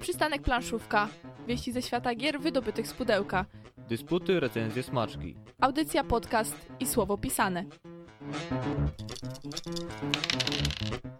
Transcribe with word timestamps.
Przystanek 0.00 0.42
planszówka. 0.42 1.08
Wieści 1.48 1.72
ze 1.72 1.82
świata 1.82 2.14
gier 2.14 2.40
wydobytych 2.40 2.86
z 2.88 2.92
pudełka. 2.92 3.44
Dysputy, 3.88 4.40
recenzje, 4.40 4.82
smaczki. 4.82 5.34
Audycja, 5.60 6.04
podcast 6.04 6.56
i 6.80 6.86
słowo 6.86 7.18
pisane. 7.18 7.64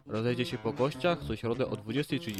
Rozejdzie 0.06 0.46
się 0.46 0.58
po 0.58 0.72
kościach 0.72 1.18
co 1.28 1.36
środę 1.36 1.66
o 1.66 1.70
20.30. 1.70 2.32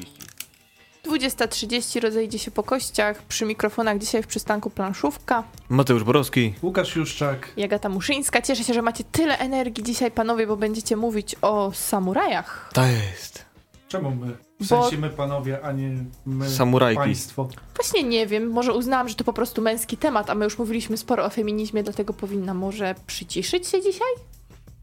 20.30 1.04 2.00
rozejdzie 2.00 2.38
się 2.38 2.50
po 2.50 2.62
kościach. 2.62 3.22
Przy 3.22 3.45
mikrofonach 3.45 3.98
dzisiaj 3.98 4.22
w 4.22 4.27
przystanku 4.27 4.70
planszówka. 4.70 5.45
Mateusz 5.68 6.04
Borowski. 6.04 6.54
Łukasz 6.62 6.96
Juszczak. 6.96 7.52
Jagata 7.57 7.88
Muszyńska. 7.88 8.43
Cieszę 8.43 8.64
się, 8.64 8.75
że 8.75 8.82
macie 8.82 9.04
tyle 9.04 9.38
energii 9.38 9.84
dzisiaj, 9.84 10.11
panowie, 10.11 10.46
bo 10.46 10.57
będziecie 10.57 10.96
mówić 10.96 11.36
o 11.43 11.72
samurajach. 11.75 12.70
To 12.75 12.86
jest. 12.86 13.45
Czemu 13.88 14.11
my? 14.11 14.50
W 14.61 14.68
Bo- 14.68 14.82
sensie 14.82 14.98
my 14.98 15.11
panowie, 15.11 15.61
a 15.64 15.72
nie 15.72 15.90
my 16.26 16.50
Samurajki. 16.50 16.98
państwo. 16.98 17.48
Właśnie 17.76 18.02
nie 18.02 18.26
wiem, 18.26 18.50
może 18.50 18.72
uznałam, 18.72 19.08
że 19.08 19.14
to 19.14 19.25
po 19.25 19.32
prostu 19.32 19.62
męski 19.62 19.96
temat, 19.96 20.30
a 20.30 20.35
my 20.35 20.44
już 20.44 20.58
mówiliśmy 20.58 20.96
sporo 20.96 21.25
o 21.25 21.30
feminizmie, 21.30 21.82
dlatego 21.82 22.12
powinna 22.12 22.54
może 22.54 22.94
przyciszyć 23.07 23.66
się 23.66 23.82
dzisiaj? 23.82 24.08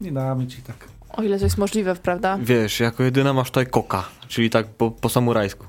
Nie 0.00 0.12
damy 0.12 0.46
ci 0.46 0.62
tak. 0.62 0.76
O 1.12 1.22
ile 1.22 1.38
to 1.38 1.44
jest 1.44 1.58
możliwe, 1.58 1.96
prawda? 1.96 2.38
Wiesz, 2.42 2.80
jako 2.80 3.02
jedyna 3.02 3.32
masz 3.32 3.48
tutaj 3.50 3.66
koka, 3.66 4.04
czyli 4.28 4.50
tak 4.50 4.66
po, 4.66 4.90
po 4.90 5.08
samurajsku. 5.08 5.66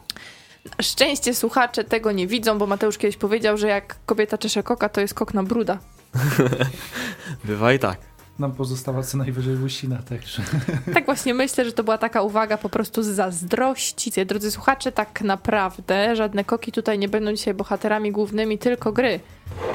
Na 0.65 0.83
szczęście 0.83 1.33
słuchacze 1.35 1.83
tego 1.83 2.11
nie 2.11 2.27
widzą, 2.27 2.57
bo 2.57 2.67
Mateusz 2.67 2.97
kiedyś 2.97 3.17
powiedział, 3.17 3.57
że 3.57 3.67
jak 3.67 3.95
kobieta 4.05 4.37
czesze 4.37 4.63
koka, 4.63 4.89
to 4.89 5.01
jest 5.01 5.13
kokna 5.13 5.43
bruda. 5.43 5.77
Bywa 7.43 7.73
i 7.73 7.79
tak. 7.79 7.97
Nam 8.39 8.51
pozostała 8.51 9.03
co 9.03 9.17
najwyżej 9.17 9.55
łysina, 9.55 9.97
także. 9.97 10.43
Tak 10.93 11.05
właśnie 11.05 11.33
myślę, 11.33 11.65
że 11.65 11.71
to 11.71 11.83
była 11.83 11.97
taka 11.97 12.21
uwaga 12.21 12.57
po 12.57 12.69
prostu 12.69 13.03
z 13.03 13.07
zazdrości. 13.07 14.25
Drodzy 14.25 14.51
słuchacze, 14.51 14.91
tak 14.91 15.21
naprawdę 15.21 16.15
żadne 16.15 16.43
koki 16.43 16.71
tutaj 16.71 16.99
nie 16.99 17.07
będą 17.09 17.33
dzisiaj 17.33 17.53
bohaterami 17.53 18.11
głównymi, 18.11 18.57
tylko 18.57 18.91
gry. 18.91 19.19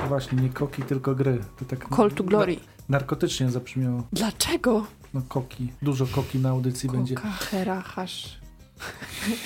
Właśnie, 0.09 0.42
nie 0.42 0.48
koki, 0.48 0.82
tylko 0.82 1.15
gry. 1.15 1.38
To 1.59 1.65
tak 1.65 1.96
Call 1.96 2.10
to 2.12 2.24
Glory. 2.24 2.57
Na, 2.57 2.60
narkotycznie 2.88 3.51
zabrzmiało. 3.51 4.02
Dlaczego? 4.12 4.87
No 5.15 5.23
koki. 5.29 5.73
Dużo 5.82 6.07
koki 6.07 6.38
na 6.38 6.48
audycji 6.48 6.88
będzie. 6.88 7.15
Koka, 7.15 7.30
herachasz. 7.30 8.38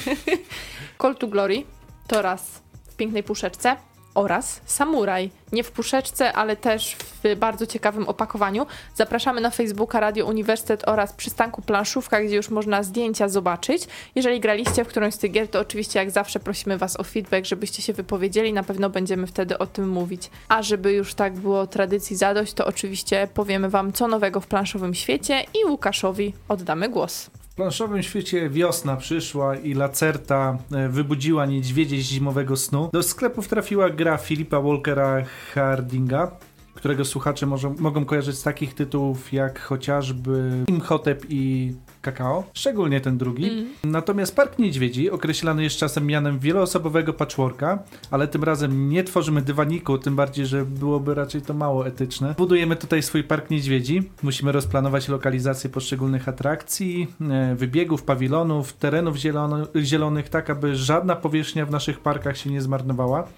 Call 1.03 1.17
to 1.17 1.27
Glory 1.27 1.65
to 2.07 2.23
raz 2.23 2.63
w 2.89 2.97
pięknej 2.97 3.23
puszeczce 3.23 3.77
oraz 4.19 4.61
Samuraj. 4.67 5.31
Nie 5.53 5.65
w 5.65 5.71
puszeczce, 5.71 6.33
ale 6.33 6.57
też 6.57 6.97
w 6.97 7.37
bardzo 7.37 7.67
ciekawym 7.67 8.09
opakowaniu. 8.09 8.67
Zapraszamy 8.95 9.41
na 9.41 9.51
Facebooka 9.51 10.01
Radio 10.01 10.27
Uniwersytet 10.27 10.89
oraz 10.89 11.13
przystanku 11.13 11.63
Planszówka, 11.63 12.23
gdzie 12.23 12.37
już 12.37 12.51
można 12.51 12.83
zdjęcia 12.83 13.29
zobaczyć. 13.29 13.83
Jeżeli 14.15 14.41
graliście 14.41 14.85
w 14.85 14.89
którąś 14.89 15.15
z 15.15 15.19
tych 15.19 15.33
gier, 15.33 15.49
to 15.49 15.61
oczywiście 15.61 15.99
jak 15.99 16.11
zawsze 16.11 16.41
prosimy 16.41 16.79
Was 16.79 17.01
o 17.01 17.05
feedback, 17.05 17.47
żebyście 17.47 17.83
się 17.83 17.93
wypowiedzieli. 17.93 18.53
Na 18.53 18.63
pewno 18.63 18.91
będziemy 18.91 19.27
wtedy 19.27 19.59
o 19.59 19.67
tym 19.67 19.89
mówić. 19.89 20.31
A 20.49 20.63
żeby 20.63 20.93
już 20.93 21.15
tak 21.15 21.33
było 21.33 21.67
tradycji 21.67 22.17
zadość, 22.17 22.53
to 22.53 22.67
oczywiście 22.67 23.29
powiemy 23.35 23.69
Wam 23.69 23.93
co 23.93 24.09
nowego 24.09 24.41
w 24.41 24.47
planszowym 24.47 24.95
świecie 24.95 25.45
i 25.63 25.65
Łukaszowi 25.65 26.35
oddamy 26.49 26.89
głos. 26.89 27.31
Planszowym 27.59 28.03
świecie 28.03 28.51
wiosna 28.51 28.97
przyszła 28.97 29.57
i 29.57 29.75
Lacerta 29.75 30.59
e, 30.73 30.89
wybudziła 30.89 31.47
niedźwiedzie 31.47 31.97
z 31.97 32.05
zimowego 32.05 32.57
snu. 32.57 32.91
Do 32.93 33.03
sklepów 33.03 33.49
trafiła 33.49 33.91
gra 33.91 34.17
Filipa 34.17 34.61
Walkera 34.61 35.25
Hardinga, 35.55 36.31
którego 36.75 37.05
słuchacze 37.05 37.47
może, 37.47 37.75
mogą 37.79 38.05
kojarzyć 38.05 38.37
z 38.37 38.43
takich 38.43 38.75
tytułów 38.75 39.33
jak 39.33 39.61
chociażby 39.61 40.65
Imhotep 40.69 41.27
i 41.29 41.75
Kakao, 42.13 42.45
szczególnie 42.55 43.01
ten 43.01 43.19
drugi. 43.19 43.49
Mm. 43.49 43.69
Natomiast 43.85 44.37
Park 44.37 44.59
Niedźwiedzi 44.59 45.11
określany 45.11 45.63
jest 45.63 45.77
czasem 45.77 46.07
mianem 46.07 46.39
wieloosobowego 46.39 47.13
patchworka, 47.13 47.79
ale 48.11 48.29
tym 48.29 48.45
razem 48.45 48.89
nie 48.89 49.05
tworzymy 49.05 49.43
dywaniku, 49.43 49.99
tym 49.99 50.17
bardziej, 50.17 50.47
że 50.47 50.65
byłoby 50.65 51.15
raczej 51.15 51.43
to 51.43 51.55
mało 51.55 51.87
etyczne. 51.87 52.35
Budujemy 52.39 52.77
tutaj 52.77 53.03
swój 53.03 53.25
Park 53.25 53.51
Niedźwiedzi, 53.51 54.03
musimy 54.23 54.53
rozplanować 54.53 55.09
lokalizację 55.09 55.71
poszczególnych 55.71 56.29
atrakcji, 56.29 57.07
e, 57.31 57.55
wybiegów, 57.55 58.03
pawilonów, 58.03 58.73
terenów 58.73 59.17
zielono- 59.17 59.67
zielonych, 59.83 60.29
tak 60.29 60.51
aby 60.51 60.77
żadna 60.77 61.17
powierzchnia 61.17 61.67
w 61.67 61.71
naszych 61.71 62.01
parkach 62.01 62.37
się 62.37 62.51
nie 62.51 62.63
zmarnowała. 62.63 63.29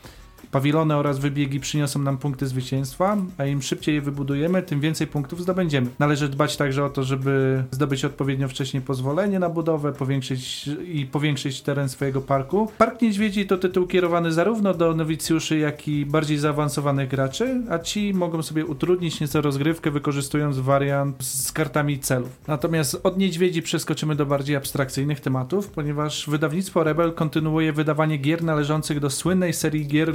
Pawilony 0.51 0.97
oraz 0.97 1.19
wybiegi 1.19 1.61
przyniosą 1.61 2.03
nam 2.03 2.19
punkty 2.19 2.47
zwycięstwa, 2.47 3.17
a 3.39 3.45
im 3.45 3.63
szybciej 3.63 3.95
je 3.95 4.01
wybudujemy, 4.01 4.63
tym 4.63 4.81
więcej 4.81 5.07
punktów 5.07 5.43
zdobędziemy. 5.43 5.87
Należy 5.99 6.29
dbać 6.29 6.57
także 6.57 6.85
o 6.85 6.91
to, 6.91 7.05
żeby 7.05 7.65
zdobyć 7.71 8.05
odpowiednio 8.05 8.49
wcześniej 8.49 8.83
pozwolenie 8.83 9.39
na 9.39 9.49
budowę 9.49 9.93
powiększyć 9.93 10.71
i 10.93 11.07
powiększyć 11.07 11.63
teren 11.63 11.89
swojego 11.89 12.21
parku. 12.21 12.71
Park 12.79 13.03
Niedźwiedzi 13.03 13.47
to 13.47 13.59
tytuł 13.59 13.87
kierowany 13.87 14.33
zarówno 14.33 14.75
do 14.75 14.95
nowicjuszy, 14.95 15.59
jak 15.59 15.89
i 15.89 16.07
bardziej 16.07 16.39
zaawansowanych 16.39 17.09
graczy, 17.09 17.63
a 17.71 17.79
ci 17.79 18.15
mogą 18.15 18.43
sobie 18.43 18.67
utrudnić 18.67 19.21
nieco 19.21 19.41
rozgrywkę, 19.41 19.91
wykorzystując 19.91 20.59
wariant 20.59 21.25
z 21.25 21.53
kartami 21.53 21.99
celów. 21.99 22.39
Natomiast 22.47 23.01
od 23.03 23.19
Niedźwiedzi 23.19 23.63
przeskoczymy 23.63 24.15
do 24.15 24.27
bardziej 24.27 24.57
abstrakcyjnych 24.57 25.21
tematów, 25.21 25.69
ponieważ 25.69 26.27
wydawnictwo 26.29 26.85
Rebel 26.85 27.13
kontynuuje 27.13 27.73
wydawanie 27.73 28.17
gier 28.17 28.45
należących 28.45 29.01
do 29.01 29.11
słynnej 29.11 29.53
serii 29.53 29.87
gier 29.87 30.15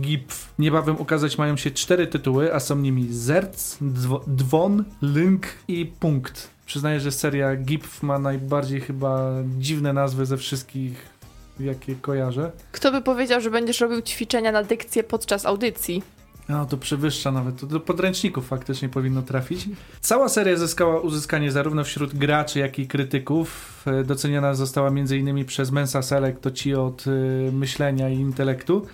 GIPF. 0.00 0.54
Niebawem 0.58 1.00
ukazać 1.00 1.38
mają 1.38 1.56
się 1.56 1.70
cztery 1.70 2.06
tytuły, 2.06 2.54
a 2.54 2.60
są 2.60 2.76
nimi 2.76 3.06
Zerc, 3.10 3.76
Dwon, 4.26 4.84
Link 5.02 5.46
i 5.68 5.86
Punkt. 5.86 6.50
Przyznaję, 6.66 7.00
że 7.00 7.12
seria 7.12 7.56
GIPF 7.56 8.02
ma 8.02 8.18
najbardziej 8.18 8.80
chyba 8.80 9.30
dziwne 9.58 9.92
nazwy 9.92 10.26
ze 10.26 10.36
wszystkich, 10.36 11.06
jakie 11.60 11.94
kojarzę. 11.94 12.52
Kto 12.72 12.92
by 12.92 13.00
powiedział, 13.00 13.40
że 13.40 13.50
będziesz 13.50 13.80
robił 13.80 14.02
ćwiczenia 14.02 14.52
na 14.52 14.62
dykcję 14.62 15.04
podczas 15.04 15.46
audycji? 15.46 16.02
No 16.48 16.66
to 16.66 16.76
przewyższa 16.76 17.32
nawet, 17.32 17.60
to 17.60 17.66
do 17.66 17.80
podręczników 17.80 18.46
faktycznie 18.46 18.88
powinno 18.88 19.22
trafić. 19.22 19.68
Cała 20.00 20.28
seria 20.28 20.56
zyskała 20.56 21.00
uzyskanie 21.00 21.52
zarówno 21.52 21.84
wśród 21.84 22.14
graczy, 22.14 22.58
jak 22.58 22.78
i 22.78 22.86
krytyków. 22.86 23.82
E, 23.86 24.04
Doceniona 24.04 24.54
została 24.54 24.88
m.in. 24.88 25.44
przez 25.44 25.70
Mensa 25.70 26.02
Select, 26.02 26.40
to 26.40 26.50
ci 26.50 26.74
od 26.74 27.04
e, 27.06 27.10
myślenia 27.52 28.08
i 28.08 28.14
intelektu. 28.14 28.86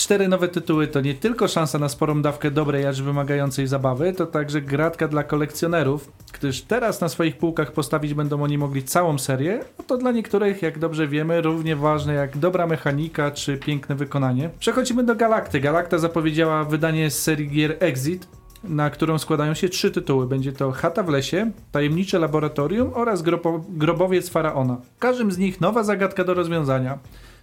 Cztery 0.00 0.28
nowe 0.28 0.48
tytuły 0.48 0.86
to 0.86 1.00
nie 1.00 1.14
tylko 1.14 1.48
szansa 1.48 1.78
na 1.78 1.88
sporą 1.88 2.22
dawkę 2.22 2.50
dobrej, 2.50 2.86
acz 2.86 3.00
wymagającej 3.00 3.66
zabawy, 3.66 4.12
to 4.12 4.26
także 4.26 4.60
gratka 4.60 5.08
dla 5.08 5.24
kolekcjonerów, 5.24 6.12
gdyż 6.32 6.62
teraz 6.62 7.00
na 7.00 7.08
swoich 7.08 7.36
półkach 7.36 7.72
postawić 7.72 8.14
będą 8.14 8.42
oni 8.42 8.58
mogli 8.58 8.82
całą 8.82 9.18
serię, 9.18 9.60
a 9.78 9.82
to 9.82 9.96
dla 9.96 10.12
niektórych, 10.12 10.62
jak 10.62 10.78
dobrze 10.78 11.08
wiemy, 11.08 11.40
równie 11.40 11.76
ważne 11.76 12.14
jak 12.14 12.38
dobra 12.38 12.66
mechanika 12.66 13.30
czy 13.30 13.56
piękne 13.56 13.94
wykonanie. 13.94 14.50
Przechodzimy 14.58 15.04
do 15.04 15.14
Galakty. 15.14 15.60
Galakta 15.60 15.98
zapowiedziała 15.98 16.64
wydanie 16.64 17.10
z 17.10 17.22
serii 17.22 17.48
gier 17.48 17.76
Exit, 17.80 18.28
na 18.64 18.90
którą 18.90 19.18
składają 19.18 19.54
się 19.54 19.68
trzy 19.68 19.90
tytuły. 19.90 20.26
Będzie 20.26 20.52
to 20.52 20.70
Chata 20.70 21.02
w 21.02 21.08
lesie, 21.08 21.50
Tajemnicze 21.72 22.18
Laboratorium 22.18 22.90
oraz 22.94 23.22
Grobo 23.22 23.64
Grobowiec 23.68 24.28
Faraona. 24.28 24.76
W 24.96 24.98
każdym 24.98 25.32
z 25.32 25.38
nich 25.38 25.60
nowa 25.60 25.82
zagadka 25.82 26.24
do 26.24 26.34
rozwiązania. 26.34 26.98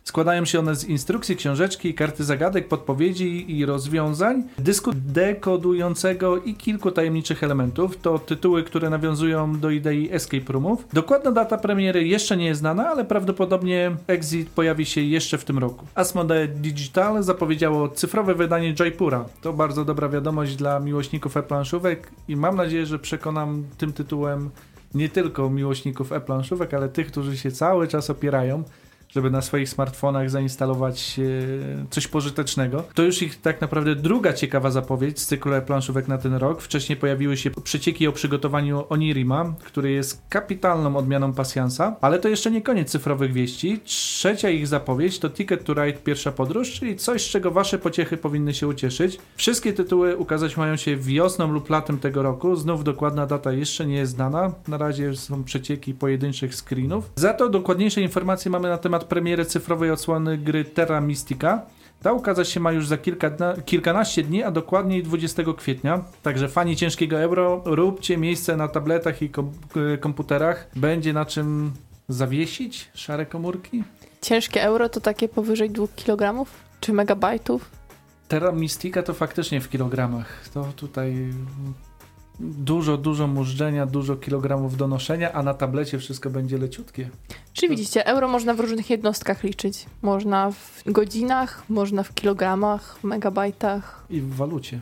Składają 0.08 0.46
się 0.46 0.60
one 0.60 0.76
z 0.76 0.86
instrukcji, 0.86 1.36
książeczki, 1.36 1.94
karty 1.94 2.24
zagadek, 2.24 2.68
podpowiedzi 2.68 3.58
i 3.58 3.66
rozwiązań, 3.66 4.44
dysku 4.60 4.92
dekodującego 4.94 6.38
i 6.38 6.56
kilku 6.56 6.92
tajemniczych 6.92 7.44
elementów. 7.44 7.98
To 7.98 8.20
tytuły, 8.20 8.64
które 8.64 8.90
nawiązują 8.90 9.60
do 9.60 9.70
idei 9.70 10.10
escape 10.12 10.54
roomów. 10.54 10.88
Dokładna 10.94 11.32
data 11.32 11.58
premiery 11.58 12.08
jeszcze 12.08 12.38
nie 12.38 12.46
jest 12.46 12.60
znana, 12.60 12.90
ale 12.90 13.06
prawdopodobnie 13.06 13.96
Exit 14.08 14.50
pojawi 14.50 14.86
się 14.86 15.02
jeszcze 15.02 15.38
w 15.38 15.46
tym 15.46 15.58
roku. 15.58 15.86
Asmodee 15.96 16.48
Digital 16.48 17.24
zapowiedziało 17.24 17.90
cyfrowe 17.90 18.36
wydanie 18.36 18.74
Jaipura. 18.80 19.26
To 19.42 19.54
bardzo 19.54 19.86
dobra 19.86 20.10
wiadomość 20.10 20.56
dla 20.56 20.80
miłośników 20.80 21.38
e-planszówek 21.38 22.12
i 22.28 22.36
mam 22.36 22.56
nadzieję, 22.56 22.86
że 22.86 23.00
przekonam 23.00 23.64
tym 23.78 23.94
tytułem 23.94 24.50
nie 24.94 25.10
tylko 25.10 25.50
miłośników 25.50 26.12
e-planszówek, 26.12 26.74
ale 26.74 26.90
tych, 26.90 27.08
którzy 27.08 27.38
się 27.38 27.52
cały 27.52 27.88
czas 27.88 28.10
opierają 28.10 28.64
żeby 29.18 29.30
na 29.30 29.42
swoich 29.42 29.70
smartfonach 29.70 30.30
zainstalować 30.30 31.20
e, 31.20 31.86
coś 31.90 32.08
pożytecznego. 32.08 32.84
To 32.94 33.04
już 33.04 33.22
ich 33.22 33.42
tak 33.42 33.62
naprawdę 33.62 33.96
druga 33.96 34.34
ciekawa 34.34 34.72
zapowiedź 34.72 35.20
z 35.20 35.26
cyklu 35.26 35.52
planszówek 35.66 36.08
na 36.08 36.18
ten 36.18 36.34
rok. 36.34 36.62
Wcześniej 36.62 36.98
pojawiły 36.98 37.38
się 37.38 37.52
przecieki 37.52 38.08
o 38.08 38.12
przygotowaniu 38.12 38.84
Onirima, 38.90 39.54
który 39.64 39.92
jest 39.92 40.22
kapitalną 40.30 40.98
odmianą 40.98 41.34
pasjansa, 41.34 41.96
ale 42.02 42.20
to 42.20 42.30
jeszcze 42.30 42.52
nie 42.52 42.62
koniec 42.62 42.90
cyfrowych 42.90 43.34
wieści. 43.34 43.80
Trzecia 43.84 44.50
ich 44.50 44.68
zapowiedź 44.68 45.20
to 45.20 45.30
Ticket 45.30 45.64
to 45.64 45.74
Ride 45.74 46.00
Pierwsza 46.00 46.32
Podróż, 46.32 46.72
czyli 46.72 46.96
coś, 46.96 47.22
z 47.26 47.30
czego 47.30 47.52
wasze 47.52 47.80
pociechy 47.80 48.18
powinny 48.18 48.54
się 48.54 48.68
ucieszyć. 48.68 49.20
Wszystkie 49.36 49.74
tytuły 49.74 50.18
ukazać 50.18 50.58
mają 50.58 50.76
się 50.76 50.98
wiosną 50.98 51.52
lub 51.52 51.70
latem 51.70 52.00
tego 52.00 52.24
roku. 52.24 52.56
Znów 52.56 52.84
dokładna 52.84 53.26
data 53.26 53.52
jeszcze 53.52 53.86
nie 53.86 53.96
jest 53.96 54.12
znana. 54.12 54.52
Na 54.68 54.78
razie 54.78 55.16
są 55.16 55.44
przecieki 55.44 55.94
pojedynczych 55.94 56.56
screenów. 56.56 57.10
Za 57.16 57.34
to 57.34 57.50
dokładniejsze 57.50 58.02
informacje 58.02 58.52
mamy 58.52 58.70
na 58.70 58.78
temat 58.78 59.04
premiery 59.10 59.46
cyfrowej 59.46 59.92
odsłony 59.92 60.38
gry 60.38 60.66
Terra 60.66 61.02
Mystica. 61.02 61.62
Ta 62.02 62.12
ukazać 62.14 62.50
się 62.50 62.60
ma 62.60 62.72
już 62.72 62.88
za 62.88 62.98
kilka 62.98 63.30
dna, 63.30 63.54
kilkanaście 63.66 64.24
dni, 64.24 64.44
a 64.44 64.52
dokładniej 64.52 65.04
20 65.04 65.44
kwietnia. 65.58 66.04
Także 66.24 66.50
fani 66.50 66.76
ciężkiego 66.76 67.20
euro, 67.20 67.62
róbcie 67.66 68.18
miejsce 68.18 68.58
na 68.58 68.68
tabletach 68.68 69.22
i 69.22 69.30
kom- 69.30 69.52
komputerach. 70.00 70.68
Będzie 70.76 71.14
na 71.14 71.26
czym 71.26 71.72
zawiesić 72.10 72.90
szare 72.94 73.26
komórki. 73.26 73.84
ciężkie 74.22 74.64
euro 74.64 74.90
to 74.90 75.02
takie 75.02 75.30
powyżej 75.30 75.70
2 75.70 75.88
kg? 75.96 76.46
Czy 76.80 76.94
megabajtów? 76.94 77.70
Terra 78.28 78.52
Mystica 78.52 79.04
to 79.04 79.14
faktycznie 79.14 79.62
w 79.62 79.70
kilogramach. 79.70 80.50
To 80.54 80.64
tutaj 80.76 81.34
dużo, 82.40 82.98
dużo 82.98 83.28
mużdżenia, 83.28 83.86
dużo 83.86 84.16
kilogramów 84.16 84.78
do 84.78 84.88
noszenia, 84.88 85.34
a 85.34 85.44
na 85.44 85.54
tablecie 85.54 86.00
wszystko 86.00 86.30
będzie 86.30 86.58
leciutkie. 86.58 87.10
Czyli 87.54 87.70
widzicie, 87.70 88.06
euro 88.08 88.28
można 88.28 88.54
w 88.54 88.60
różnych 88.60 88.90
jednostkach 88.90 89.44
liczyć. 89.44 89.86
Można 90.02 90.52
w 90.52 90.84
godzinach, 90.92 91.64
można 91.70 92.04
w 92.04 92.14
kilogramach, 92.14 93.04
megabajtach 93.04 94.06
I 94.10 94.22
w 94.22 94.36
walucie. 94.36 94.80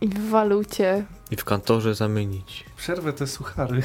i 0.00 0.08
w 0.08 0.28
walucie. 0.30 1.04
I 1.30 1.36
w 1.36 1.44
kantorze 1.44 1.94
zamienić. 1.94 2.64
Przerwę 2.76 3.12
te 3.12 3.26
suchary. 3.26 3.82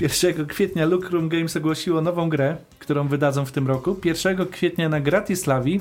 1 0.00 0.46
kwietnia 0.46 0.86
Lucrum 0.86 1.28
Games 1.28 1.56
ogłosiło 1.56 2.00
nową 2.00 2.28
grę, 2.28 2.56
którą 2.78 3.08
wydadzą 3.08 3.44
w 3.44 3.52
tym 3.52 3.66
roku. 3.66 3.96
1 4.04 4.46
kwietnia 4.46 4.88
na 4.88 5.00
Gratislavi. 5.00 5.80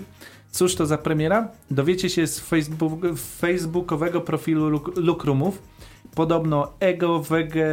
Cóż 0.54 0.76
to 0.76 0.86
za 0.86 0.98
premiera? 0.98 1.48
Dowiecie 1.72 2.10
się 2.10 2.28
z 2.28 2.40
Facebook, 2.40 3.02
facebookowego 3.40 4.22
profilu 4.22 4.70
Luk- 4.78 4.98
Lukrumów. 4.98 5.62
Podobno 6.16 6.72
Ego, 6.80 7.20
Wege, 7.20 7.68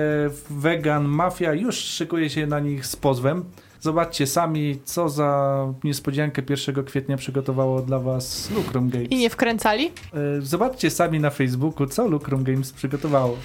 Vegan 0.50 1.04
Mafia 1.04 1.54
już 1.54 1.74
szykuje 1.76 2.30
się 2.30 2.46
na 2.46 2.60
nich 2.60 2.86
z 2.86 2.96
pozwem. 2.96 3.44
Zobaczcie 3.80 4.26
sami, 4.26 4.78
co 4.84 5.08
za 5.08 5.66
niespodziankę 5.84 6.42
1 6.50 6.84
kwietnia 6.84 7.16
przygotowało 7.16 7.82
dla 7.82 7.98
was 7.98 8.50
Lucrum 8.50 8.90
Games. 8.90 9.08
I 9.10 9.16
nie 9.16 9.30
wkręcali? 9.30 9.86
E, 9.86 10.42
Zobaczcie 10.42 10.90
sami 10.90 11.20
na 11.20 11.30
Facebooku, 11.30 11.86
co 11.86 12.08
Lucrum 12.08 12.44
Games 12.44 12.72
przygotowało. 12.72 13.36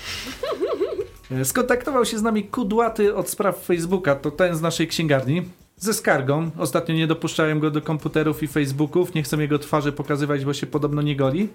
E, 1.32 1.46
Skontaktował 1.46 2.06
się 2.06 2.18
z 2.18 2.22
nami 2.22 2.44
Kudłaty 2.44 3.16
od 3.16 3.30
spraw 3.30 3.66
Facebooka, 3.66 4.16
to 4.16 4.32
ten 4.32 4.56
z 4.56 4.62
naszej 4.62 4.88
księgarni, 4.88 5.42
ze 5.78 5.94
skargą. 5.94 6.52
Ostatnio 6.58 6.96
nie 6.96 7.08
dopuszczałem 7.08 7.60
go 7.60 7.72
do 7.72 7.82
komputerów 7.82 8.44
i 8.44 8.48
Facebooków, 8.48 9.14
nie 9.14 9.24
chcę 9.24 9.38
jego 9.38 9.60
twarzy 9.60 9.92
pokazywać, 9.92 10.46
bo 10.46 10.54
się 10.54 10.68
podobno 10.68 11.02
nie 11.02 11.16
goli. 11.16 11.50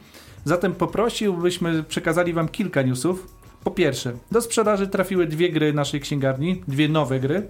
Zatem 0.45 0.73
poprosił, 0.73 1.37
byśmy 1.37 1.83
przekazali 1.83 2.33
wam 2.33 2.49
kilka 2.49 2.83
newsów. 2.83 3.27
Po 3.65 3.71
pierwsze, 3.71 4.13
do 4.31 4.41
sprzedaży 4.41 4.89
trafiły 4.89 5.27
dwie 5.27 5.51
gry 5.51 5.73
naszej 5.73 6.01
księgarni, 6.01 6.63
dwie 6.69 6.89
nowe 6.89 7.21
gry. 7.21 7.49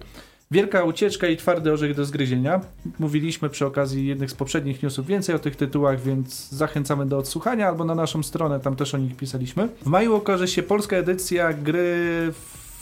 Wielka 0.51 0.83
ucieczka 0.83 1.27
i 1.27 1.37
twardy 1.37 1.71
orzech 1.71 1.95
do 1.95 2.05
zgryzienia. 2.05 2.61
Mówiliśmy 2.99 3.49
przy 3.49 3.65
okazji 3.65 4.07
jednych 4.07 4.31
z 4.31 4.33
poprzednich 4.33 4.83
newsów 4.83 5.07
więcej 5.07 5.35
o 5.35 5.39
tych 5.39 5.55
tytułach, 5.55 6.01
więc 6.01 6.49
zachęcamy 6.49 7.05
do 7.05 7.17
odsłuchania 7.17 7.67
albo 7.67 7.85
na 7.85 7.95
naszą 7.95 8.23
stronę, 8.23 8.59
tam 8.59 8.75
też 8.75 8.95
o 8.95 8.97
nich 8.97 9.15
pisaliśmy. 9.15 9.69
W 9.81 9.85
maju 9.85 10.17
ukaże 10.17 10.47
się 10.47 10.63
polska 10.63 10.95
edycja 10.95 11.53
gry 11.53 12.33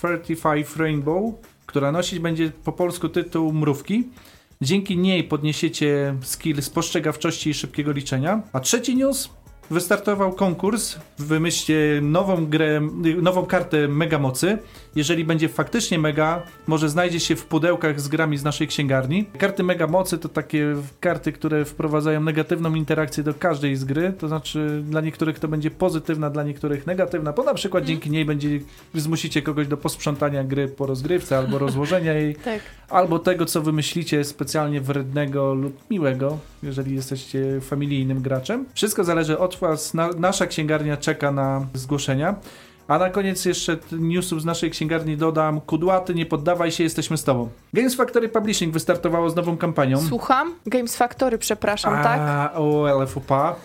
35 0.01 0.75
Rainbow, 0.77 1.33
która 1.69 1.91
nosić 1.91 2.19
będzie 2.19 2.51
po 2.63 2.71
polsku 2.71 3.09
tytuł 3.09 3.53
Mrówki. 3.53 4.03
Dzięki 4.61 4.97
niej 4.97 5.23
podniesiecie 5.23 6.15
skill 6.21 6.61
spostrzegawczości 6.61 7.49
i 7.49 7.53
szybkiego 7.53 7.91
liczenia. 7.91 8.41
A 8.53 8.59
trzeci 8.59 8.95
news 8.95 9.29
wystartował 9.71 10.33
konkurs. 10.33 10.95
Wymyślcie 11.17 11.99
nową 12.01 12.45
grę, 12.45 12.81
nową 13.21 13.45
kartę 13.45 13.87
Mega 13.87 14.19
Mocy. 14.19 14.57
Jeżeli 14.95 15.25
będzie 15.25 15.49
faktycznie 15.49 15.99
mega, 15.99 16.41
może 16.67 16.89
znajdzie 16.89 17.19
się 17.19 17.35
w 17.35 17.45
pudełkach 17.45 18.01
z 18.01 18.07
grami 18.07 18.37
z 18.37 18.43
naszej 18.43 18.67
księgarni. 18.67 19.25
Karty 19.37 19.63
Mega 19.63 19.87
Mocy 19.87 20.17
to 20.17 20.29
takie 20.29 20.75
karty, 20.99 21.31
które 21.31 21.65
wprowadzają 21.65 22.21
negatywną 22.21 22.75
interakcję 22.75 23.23
do 23.23 23.33
każdej 23.33 23.75
z 23.75 23.83
gry. 23.85 24.13
To 24.19 24.27
znaczy 24.27 24.83
dla 24.85 25.01
niektórych 25.01 25.39
to 25.39 25.47
będzie 25.47 25.71
pozytywna, 25.71 26.29
dla 26.29 26.43
niektórych 26.43 26.87
negatywna, 26.87 27.33
bo 27.33 27.43
na 27.43 27.53
przykład 27.53 27.85
dzięki 27.85 28.09
niej 28.09 28.25
będzie 28.25 28.59
zmusicie 28.93 29.41
kogoś 29.41 29.67
do 29.67 29.77
posprzątania 29.77 30.43
gry 30.43 30.67
po 30.67 30.85
rozgrywce 30.85 31.37
albo 31.37 31.57
rozłożenia 31.57 32.13
jej 32.13 32.35
Tak. 32.49 32.61
albo 32.89 33.19
tego, 33.19 33.45
co 33.45 33.61
wymyślicie 33.61 34.23
specjalnie 34.23 34.81
wrednego 34.81 35.53
lub 35.53 35.89
miłego, 35.89 36.37
jeżeli 36.63 36.95
jesteście 36.95 37.61
familijnym 37.61 38.21
graczem. 38.21 38.65
Wszystko 38.73 39.03
zależy 39.03 39.39
od 39.39 39.55
Was. 39.55 39.93
Na, 39.93 40.09
nasza 40.17 40.47
księgarnia 40.47 40.97
czeka 40.97 41.31
na 41.31 41.65
zgłoszenia. 41.73 42.35
A 42.87 42.97
na 42.99 43.09
koniec 43.09 43.45
jeszcze 43.45 43.77
newsów 43.91 44.41
z 44.41 44.45
naszej 44.45 44.71
księgarni 44.71 45.17
dodam. 45.17 45.61
Kudłaty, 45.61 46.15
nie 46.15 46.25
poddawaj 46.25 46.71
się, 46.71 46.83
jesteśmy 46.83 47.17
z 47.17 47.23
Tobą. 47.23 47.49
Games 47.73 47.95
Factory 47.95 48.29
Publishing 48.29 48.73
wystartowało 48.73 49.29
z 49.29 49.35
nową 49.35 49.57
kampanią. 49.57 50.01
Słucham? 50.01 50.53
Games 50.65 50.95
Factory, 50.97 51.37
przepraszam, 51.37 52.03
tak? 52.03 52.19
A, 52.19 52.53
o, 52.53 52.89
ale 52.89 53.07
fupa. 53.07 53.55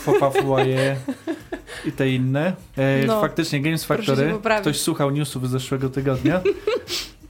Fupa 0.00 0.30
foyer 0.30 0.96
i 1.86 1.92
te 1.92 2.08
inne. 2.08 2.52
E, 2.76 3.06
No. 3.06 3.20
Faktycznie 3.20 3.60
Games 3.60 3.84
Factory. 3.84 4.34
Ktoś 4.60 4.80
słuchał 4.80 5.10
newsów 5.10 5.48
z 5.48 5.50
zeszłego 5.50 5.88
tygodnia. 5.88 6.40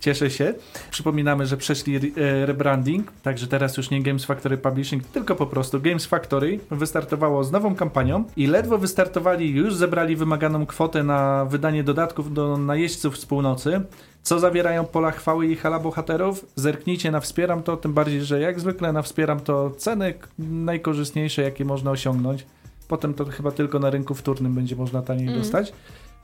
Cieszę 0.05 0.31
się. 0.31 0.55
Przypominamy, 0.91 1.47
że 1.47 1.57
przeszli 1.57 1.97
e, 1.97 2.47
rebranding, 2.47 3.13
także 3.23 3.47
teraz 3.47 3.77
już 3.77 3.91
nie 3.91 4.03
Games 4.03 4.25
Factory 4.25 4.59
Publishing, 4.59 5.07
tylko 5.07 5.35
po 5.35 5.47
prostu 5.47 5.81
Games 5.81 6.07
Factory 6.07 6.61
wystartowało 6.71 7.45
z 7.45 7.53
nową 7.53 7.75
kampanią 7.75 8.25
i 8.37 8.47
ledwo 8.47 8.79
wystartowali, 8.79 9.51
już 9.51 9.75
zebrali 9.75 10.17
wymaganą 10.17 10.67
kwotę 10.67 11.03
na 11.03 11.45
wydanie 11.45 11.85
dodatków 11.85 12.35
do 12.35 12.57
najeźdźców 12.59 13.19
z 13.19 13.27
północy. 13.27 13.81
Co 14.23 14.39
zawierają 14.39 14.85
pola 14.85 15.11
chwały 15.11 15.47
i 15.47 15.57
hala 15.57 15.79
bohaterów? 15.79 16.47
Zerknijcie 16.57 17.11
na 17.11 17.21
Wspieram 17.21 17.63
to, 17.63 17.77
tym 17.77 17.95
bardziej, 17.95 18.23
że 18.25 18.41
jak 18.41 18.61
zwykle 18.61 18.93
na 18.93 19.03
Wspieram 19.03 19.41
to 19.41 19.71
ceny 19.71 20.15
najkorzystniejsze, 20.39 21.43
jakie 21.43 21.65
można 21.65 21.91
osiągnąć. 21.91 22.47
Potem 22.89 23.15
to 23.15 23.25
chyba 23.25 23.51
tylko 23.51 23.79
na 23.79 23.91
rynku 23.91 24.15
wtórnym 24.15 24.55
będzie 24.55 24.77
można 24.77 25.03
taniej 25.03 25.29
Mm. 25.29 25.39
dostać. 25.41 25.73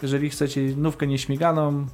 Jeżeli 0.03 0.31
chcecie 0.31 0.61
nówkę 0.77 1.07
nieśmiganą, 1.07 1.87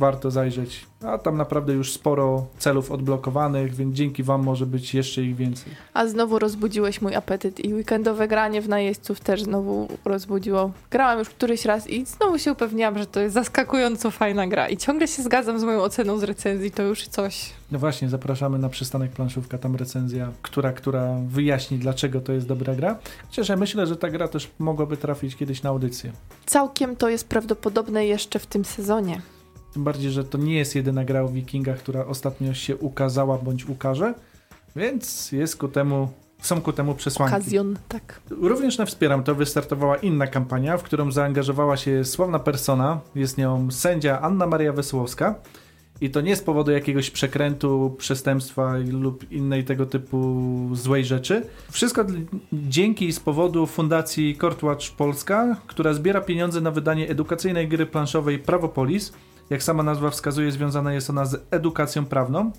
warto 0.00 0.30
zajrzeć. 0.30 0.86
A 1.04 1.18
tam 1.18 1.36
naprawdę 1.36 1.72
już 1.72 1.92
sporo 1.92 2.46
celów 2.58 2.92
odblokowanych, 2.92 3.74
więc 3.74 3.94
dzięki 3.94 4.22
Wam 4.22 4.42
może 4.42 4.66
być 4.66 4.94
jeszcze 4.94 5.22
ich 5.22 5.36
więcej. 5.36 5.72
A 5.94 6.06
znowu 6.06 6.38
rozbudziłeś 6.38 7.02
mój 7.02 7.14
apetyt 7.14 7.64
i 7.64 7.74
weekendowe 7.74 8.28
granie 8.28 8.62
w 8.62 8.68
najeźdźców 8.68 9.20
też 9.20 9.42
znowu 9.42 9.88
rozbudziło. 10.04 10.70
Grałam 10.90 11.18
już 11.18 11.28
któryś 11.28 11.64
raz 11.64 11.90
i 11.90 12.06
znowu 12.06 12.38
się 12.38 12.52
upewniłam, 12.52 12.98
że 12.98 13.06
to 13.06 13.20
jest 13.20 13.34
zaskakująco 13.34 14.10
fajna 14.10 14.46
gra 14.46 14.68
i 14.68 14.76
ciągle 14.76 15.08
się 15.08 15.22
zgadzam 15.22 15.60
z 15.60 15.64
moją 15.64 15.82
oceną 15.82 16.18
z 16.18 16.22
recenzji, 16.22 16.70
to 16.70 16.82
już 16.82 17.08
coś. 17.08 17.50
No 17.70 17.78
właśnie, 17.78 18.08
zapraszamy 18.08 18.58
na 18.58 18.68
przystanek 18.68 19.10
planszówka, 19.10 19.58
tam 19.58 19.76
recenzja, 19.76 20.32
która, 20.42 20.72
która 20.72 21.16
wyjaśni, 21.28 21.78
dlaczego 21.78 22.20
to 22.20 22.32
jest 22.32 22.46
dobra 22.46 22.74
gra. 22.74 22.98
Chociaż 23.26 23.48
ja 23.48 23.56
myślę, 23.56 23.86
że 23.86 23.96
ta 23.96 24.10
gra 24.10 24.28
też 24.28 24.50
mogłaby 24.58 24.96
trafić 24.96 25.36
kiedyś 25.36 25.62
na 25.62 25.70
audycję. 25.70 26.12
Całkiem 26.46 26.96
to 26.96 27.08
jest 27.08 27.28
prawdopodobne 27.28 28.06
jeszcze 28.06 28.38
w 28.38 28.46
tym 28.46 28.64
sezonie. 28.64 29.22
Tym 29.72 29.84
bardziej, 29.84 30.10
że 30.10 30.24
to 30.24 30.38
nie 30.38 30.54
jest 30.54 30.74
jedyna 30.74 31.04
gra 31.04 31.22
o 31.22 31.28
wikingach, 31.28 31.78
która 31.78 32.06
ostatnio 32.06 32.54
się 32.54 32.76
ukazała 32.76 33.38
bądź 33.38 33.68
ukaże, 33.68 34.14
więc 34.76 35.32
jest 35.32 35.56
ku 35.56 35.68
temu, 35.68 36.08
są 36.40 36.60
ku 36.60 36.72
temu 36.72 36.94
przesłanki. 36.94 37.36
Okazjon, 37.36 37.78
tak. 37.88 38.20
Również 38.30 38.78
na 38.78 38.86
Wspieram 38.86 39.24
to 39.24 39.34
wystartowała 39.34 39.96
inna 39.96 40.26
kampania, 40.26 40.78
w 40.78 40.82
którą 40.82 41.12
zaangażowała 41.12 41.76
się 41.76 42.04
sławna 42.04 42.38
persona. 42.38 43.00
Jest 43.14 43.38
nią 43.38 43.70
sędzia 43.70 44.20
Anna 44.20 44.46
Maria 44.46 44.72
Wesołowska. 44.72 45.34
I 46.00 46.10
to 46.10 46.20
nie 46.20 46.36
z 46.36 46.42
powodu 46.42 46.70
jakiegoś 46.70 47.10
przekrętu, 47.10 47.94
przestępstwa 47.98 48.74
lub 48.90 49.32
innej 49.32 49.64
tego 49.64 49.86
typu 49.86 50.38
złej 50.72 51.04
rzeczy. 51.04 51.42
Wszystko 51.70 52.04
dzięki 52.52 53.08
i 53.08 53.12
z 53.12 53.20
powodu 53.20 53.66
Fundacji 53.66 54.36
Courtwatch 54.36 54.90
Polska, 54.90 55.56
która 55.66 55.94
zbiera 55.94 56.20
pieniądze 56.20 56.60
na 56.60 56.70
wydanie 56.70 57.08
edukacyjnej 57.08 57.68
gry 57.68 57.86
planszowej 57.86 58.38
Prawopolis. 58.38 59.12
Jak 59.50 59.62
sama 59.62 59.82
nazwa 59.82 60.10
wskazuje, 60.10 60.52
związana 60.52 60.92
jest 60.92 61.10
ona 61.10 61.24
z 61.24 61.46
edukacją 61.50 62.06
prawną. 62.06 62.50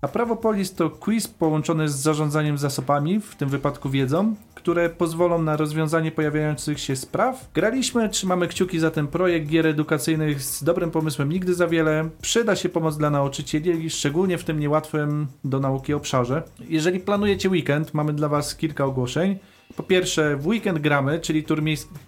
A 0.00 0.08
Prawopolis 0.08 0.74
to 0.74 0.90
quiz 0.90 1.28
połączony 1.28 1.88
z 1.88 1.96
zarządzaniem 1.96 2.58
zasobami, 2.58 3.20
w 3.20 3.34
tym 3.34 3.48
wypadku 3.48 3.90
wiedzą, 3.90 4.34
które 4.54 4.90
pozwolą 4.90 5.42
na 5.42 5.56
rozwiązanie 5.56 6.12
pojawiających 6.12 6.80
się 6.80 6.96
spraw. 6.96 7.48
Graliśmy, 7.54 8.08
trzymamy 8.08 8.48
kciuki 8.48 8.78
za 8.78 8.90
ten 8.90 9.06
projekt 9.06 9.46
gier 9.46 9.66
edukacyjnych 9.66 10.42
z 10.42 10.64
dobrym 10.64 10.90
pomysłem 10.90 11.32
nigdy 11.32 11.54
za 11.54 11.66
wiele. 11.68 12.08
Przyda 12.22 12.56
się 12.56 12.68
pomoc 12.68 12.96
dla 12.96 13.10
nauczycieli, 13.10 13.90
szczególnie 13.90 14.38
w 14.38 14.44
tym 14.44 14.60
niełatwym 14.60 15.26
do 15.44 15.60
nauki 15.60 15.94
obszarze. 15.94 16.42
Jeżeli 16.68 17.00
planujecie 17.00 17.48
weekend, 17.50 17.94
mamy 17.94 18.12
dla 18.12 18.28
Was 18.28 18.56
kilka 18.56 18.84
ogłoszeń. 18.84 19.38
Po 19.76 19.82
pierwsze, 19.82 20.36
w 20.36 20.46
weekend 20.46 20.78
gramy, 20.78 21.20
czyli 21.20 21.44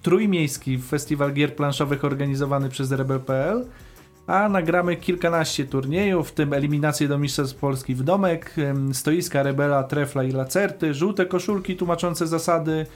trójmiejski 0.02 0.78
festiwal 0.78 1.32
gier 1.32 1.56
planszowych 1.56 2.04
organizowany 2.04 2.68
przez 2.68 2.92
Rebel.pl 2.92 3.66
a 4.26 4.48
nagramy 4.48 4.96
kilkanaście 4.96 5.64
turniejów, 5.64 6.28
w 6.28 6.32
tym 6.32 6.52
eliminacje 6.52 7.08
do 7.08 7.18
Mistrzostw 7.18 7.56
Polski 7.56 7.94
w 7.94 8.02
domek, 8.02 8.54
stoiska 8.92 9.42
Rebela, 9.42 9.82
Trefla 9.82 10.24
i 10.24 10.32
Lacerty, 10.32 10.94
żółte 10.94 11.26
koszulki 11.26 11.76
tłumaczące 11.76 12.26
zasady, 12.26 12.86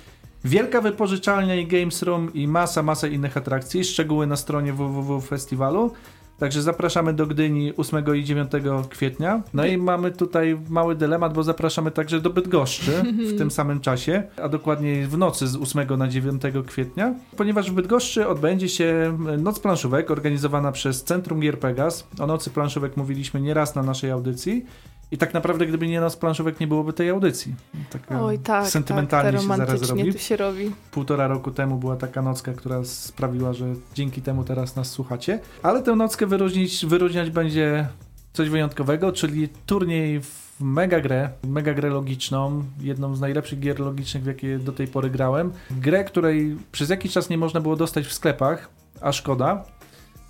wielka 0.45 0.81
wypożyczalnia 0.81 1.55
i 1.55 1.67
Games 1.67 2.03
Room 2.03 2.35
i 2.35 2.49
masa, 2.49 2.83
masa 2.83 3.07
innych 3.07 3.37
atrakcji. 3.37 3.85
Szczegóły 3.85 4.27
na 4.27 4.37
stronie 4.37 4.73
www 4.73 5.21
festiwalu. 5.21 5.93
Także 6.41 6.63
zapraszamy 6.63 7.13
do 7.13 7.27
Gdyni 7.27 7.77
8 7.77 8.05
i 8.17 8.25
9 8.25 8.51
kwietnia. 8.91 9.43
No 9.55 9.67
i 9.67 9.77
mamy 9.77 10.11
tutaj 10.11 10.59
mały 10.69 10.95
dylemat, 10.95 11.35
bo 11.35 11.43
zapraszamy 11.43 11.91
także 11.91 12.21
do 12.21 12.31
Bydgoszczy 12.31 12.93
w 13.35 13.39
tym 13.39 13.51
samym 13.51 13.81
czasie, 13.81 14.23
a 14.43 14.49
dokładniej 14.49 15.07
w 15.07 15.19
nocy 15.19 15.47
z 15.47 15.57
8 15.57 15.99
na 15.99 16.09
9 16.09 16.43
kwietnia, 16.67 17.15
ponieważ 17.37 17.71
w 17.71 17.75
Bydgoszczy 17.75 18.29
odbędzie 18.29 18.69
się 18.69 19.19
Noc 19.39 19.61
Planszówek 19.61 20.11
organizowana 20.11 20.73
przez 20.73 21.05
Centrum 21.05 21.41
Gier 21.41 21.59
Pegas. 21.59 22.09
O 22.21 22.27
Nocy 22.27 22.51
Planszówek 22.51 22.97
mówiliśmy 22.97 23.41
nieraz 23.41 23.75
na 23.75 23.83
naszej 23.83 24.11
audycji. 24.11 24.65
I 25.13 25.19
tak 25.19 25.35
naprawdę, 25.35 25.67
gdyby 25.67 25.89
nie 25.89 26.01
nas 26.01 26.17
planszówek, 26.17 26.61
nie 26.61 26.67
byłoby 26.67 26.93
tej 26.93 27.11
audycji. 27.11 27.55
Taka 27.91 28.23
Oj, 28.23 28.39
tak, 28.39 28.67
sentymentalnie 28.67 29.33
tak, 29.33 29.41
się 29.41 29.57
zaraz 29.57 29.91
robi. 29.91 30.13
tu 30.13 30.19
się 30.19 30.37
robi. 30.37 30.71
Półtora 30.91 31.29
roku 31.29 31.51
temu 31.51 31.77
była 31.77 31.97
taka 31.97 32.23
nocka, 32.23 32.53
która 32.53 32.85
sprawiła, 32.85 33.53
że 33.53 33.67
dzięki 33.95 34.23
temu 34.23 34.45
teraz 34.45 34.77
nas 34.77 34.91
słuchacie. 34.91 35.41
Ale 35.63 35.83
tę 35.83 35.97
nockę 35.97 36.27
wyróżnić, 36.27 36.87
wyróżniać 36.87 37.31
będzie 37.31 37.89
coś 38.33 38.49
wyjątkowego, 38.49 39.13
czyli 39.13 39.49
turniej 39.67 40.21
w 40.21 40.51
mega 40.61 41.01
grę, 41.01 41.31
mega 41.49 41.75
grę 41.75 41.91
logiczną, 41.91 42.65
jedną 42.81 43.17
z 43.17 43.21
najlepszych 43.21 43.61
gier 43.61 43.81
logicznych, 43.81 44.23
w 44.23 44.27
jakie 44.27 44.59
do 44.59 44.73
tej 44.73 44.89
pory 44.89 45.11
grałem. 45.11 45.53
Grę, 45.71 46.05
której 46.05 46.57
przez 46.73 46.91
jakiś 46.91 47.13
czas 47.13 47.31
nie 47.31 47.39
można 47.39 47.61
było 47.61 47.77
dostać 47.77 48.07
w 48.07 48.13
sklepach, 48.13 48.71
a 49.01 49.13
szkoda. 49.13 49.65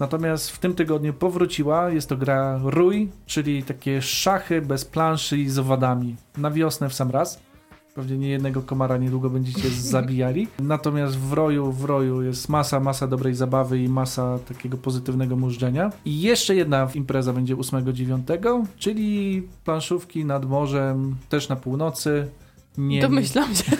Natomiast 0.00 0.50
w 0.50 0.59
tym 0.59 0.75
tygodniu 0.75 1.12
powróciła. 1.12 1.90
Jest 1.90 2.09
to 2.09 2.16
gra 2.16 2.61
Rój, 2.64 3.09
czyli 3.26 3.62
takie 3.62 4.02
szachy 4.02 4.62
bez 4.62 4.85
planszy 4.85 5.38
i 5.38 5.49
z 5.49 5.59
owadami. 5.59 6.16
Na 6.37 6.50
wiosnę 6.50 6.88
w 6.88 6.95
sam 6.95 7.11
raz. 7.11 7.40
Pewnie 7.95 8.19
nie 8.19 8.28
jednego 8.28 8.62
komara 8.62 8.97
niedługo 8.97 9.30
będziecie 9.30 9.71
zabijali. 9.95 10.49
Natomiast 10.59 11.19
w 11.19 11.33
roju, 11.33 11.73
w 11.73 11.85
roju 11.85 12.23
jest 12.23 12.49
masa, 12.49 12.80
masa 12.80 13.07
dobrej 13.07 13.35
zabawy 13.35 13.78
i 13.78 13.88
masa 13.88 14.38
takiego 14.38 14.76
pozytywnego 14.76 15.37
mużdżenia. 15.37 15.92
I 16.04 16.21
jeszcze 16.21 16.54
jedna 16.54 16.88
impreza 16.95 17.33
będzie 17.33 17.57
8-9, 17.57 18.64
czyli 18.78 19.42
planszówki 19.64 20.25
nad 20.25 20.47
morzem, 20.47 21.16
też 21.28 21.49
na 21.49 21.57
północy. 21.57 22.28
Nie, 22.78 23.02
Domyślam 23.02 23.54
się. 23.54 23.76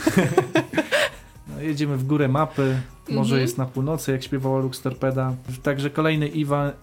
no, 1.48 1.60
jedziemy 1.60 1.96
w 1.96 2.06
górę 2.06 2.28
mapy, 2.28 2.80
może 3.11 3.35
Mhm. 3.35 3.40
jest 3.43 3.59
na 3.59 3.67
północy, 3.67 4.12
jak 4.12 4.23
śpiewała 4.23 4.61
Lux 4.61 4.83
Torpeda. 4.83 5.35
Także 5.62 5.90
kolejny 5.90 6.31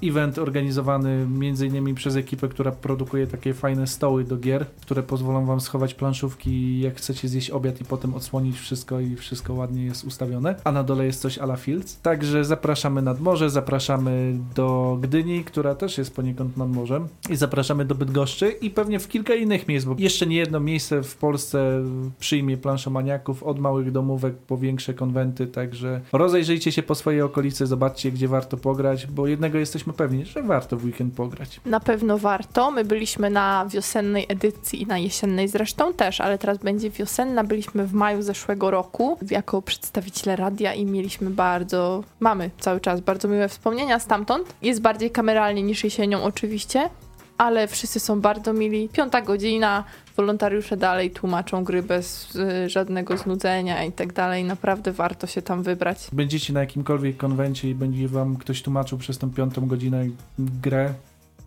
event 0.03 0.37
organizowany 0.39 1.09
m.in. 1.09 1.95
przez 1.95 2.15
ekipę, 2.15 2.47
która 2.47 2.71
produkuje 2.71 3.27
takie 3.27 3.53
fajne 3.53 3.87
stoły 3.87 4.23
do 4.23 4.37
gier, 4.37 4.65
które 4.81 5.03
pozwolą 5.03 5.45
wam 5.45 5.61
schować 5.61 5.93
planszówki, 5.93 6.79
jak 6.79 6.95
chcecie 6.95 7.27
zjeść 7.27 7.49
obiad 7.49 7.81
i 7.81 7.85
potem 7.85 8.13
odsłonić 8.13 8.59
wszystko 8.59 8.99
i 8.99 9.15
wszystko 9.15 9.53
ładnie 9.53 9.85
jest 9.85 10.03
ustawione. 10.03 10.55
A 10.63 10.71
na 10.71 10.83
dole 10.83 11.05
jest 11.05 11.21
coś 11.21 11.37
a 11.37 11.43
la 11.43 11.55
Fields. 11.55 12.01
Także 12.01 12.45
zapraszamy 12.45 13.01
nad 13.01 13.19
morze, 13.19 13.49
zapraszamy 13.49 14.37
do 14.55 14.97
Gdyni, 15.01 15.43
która 15.43 15.75
też 15.75 15.97
jest 15.97 16.15
poniekąd 16.15 16.57
nad 16.57 16.69
morzem 16.69 17.07
i 17.29 17.35
zapraszamy 17.35 17.85
do 17.85 17.95
Bydgoszczy 17.95 18.49
i 18.49 18.69
pewnie 18.69 18.99
w 18.99 19.07
kilka 19.07 19.33
innych 19.35 19.67
miejsc, 19.67 19.85
bo 19.85 19.95
jeszcze 19.97 20.27
nie 20.27 20.35
jedno 20.37 20.59
miejsce 20.59 21.03
w 21.03 21.15
Polsce 21.15 21.83
przyjmie 22.19 22.57
planszomaniaków 22.57 23.43
od 23.43 23.59
małych 23.59 23.91
domówek 23.91 24.35
po 24.37 24.57
większe 24.57 24.93
konwenty, 24.93 25.47
także 25.47 26.01
rozejrzyjcie 26.17 26.71
się 26.71 26.83
po 26.83 26.95
swojej 26.95 27.21
okolicy, 27.21 27.67
zobaczcie 27.67 28.11
gdzie 28.11 28.27
warto 28.27 28.57
pograć, 28.57 29.07
bo 29.07 29.27
jednego 29.27 29.57
jesteśmy 29.57 29.93
pewni, 29.93 30.25
że 30.25 30.43
warto 30.43 30.77
w 30.77 30.85
weekend 30.85 31.13
pograć. 31.13 31.61
Na 31.65 31.79
pewno 31.79 32.17
warto. 32.17 32.71
My 32.71 32.85
byliśmy 32.85 33.29
na 33.29 33.65
wiosennej 33.69 34.25
edycji 34.29 34.81
i 34.81 34.85
na 34.85 34.97
jesiennej 34.97 35.47
zresztą 35.47 35.93
też, 35.93 36.21
ale 36.21 36.37
teraz 36.37 36.57
będzie 36.57 36.89
wiosenna. 36.89 37.43
Byliśmy 37.43 37.87
w 37.87 37.93
maju 37.93 38.21
zeszłego 38.21 38.71
roku 38.71 39.17
jako 39.31 39.61
przedstawiciele 39.61 40.35
radia 40.35 40.73
i 40.73 40.85
mieliśmy 40.85 41.29
bardzo, 41.29 42.03
mamy 42.19 42.49
cały 42.59 42.79
czas 42.79 43.01
bardzo 43.01 43.27
miłe 43.27 43.49
wspomnienia 43.49 43.99
stamtąd. 43.99 44.55
Jest 44.61 44.81
bardziej 44.81 45.11
kameralnie 45.11 45.63
niż 45.63 45.83
jesienią 45.83 46.23
oczywiście, 46.23 46.89
ale 47.37 47.67
wszyscy 47.67 47.99
są 47.99 48.21
bardzo 48.21 48.53
mili. 48.53 48.89
Piąta 48.89 49.21
godzina, 49.21 49.83
wolontariusze 50.17 50.77
dalej 50.77 51.11
tłumaczą 51.11 51.63
gry 51.63 51.83
bez 51.83 52.35
y, 52.35 52.69
żadnego 52.69 53.17
znudzenia 53.17 53.83
i 53.83 53.91
tak 53.91 54.13
dalej. 54.13 54.43
Naprawdę 54.43 54.91
warto 54.91 55.27
się 55.27 55.41
tam 55.41 55.63
wybrać. 55.63 56.07
Będziecie 56.13 56.53
na 56.53 56.59
jakimkolwiek 56.59 57.17
konwencie 57.17 57.69
i 57.69 57.75
będzie 57.75 58.07
wam 58.07 58.35
ktoś 58.35 58.61
tłumaczył 58.61 58.97
przez 58.97 59.17
tą 59.17 59.31
piątą 59.31 59.67
godzinę 59.67 60.05
grę, 60.39 60.93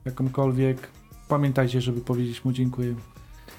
jakąkolwiek, 0.05 0.89
pamiętajcie, 1.29 1.81
żeby 1.81 2.01
powiedzieć 2.01 2.45
mu 2.45 2.53
dziękuję. 2.53 2.95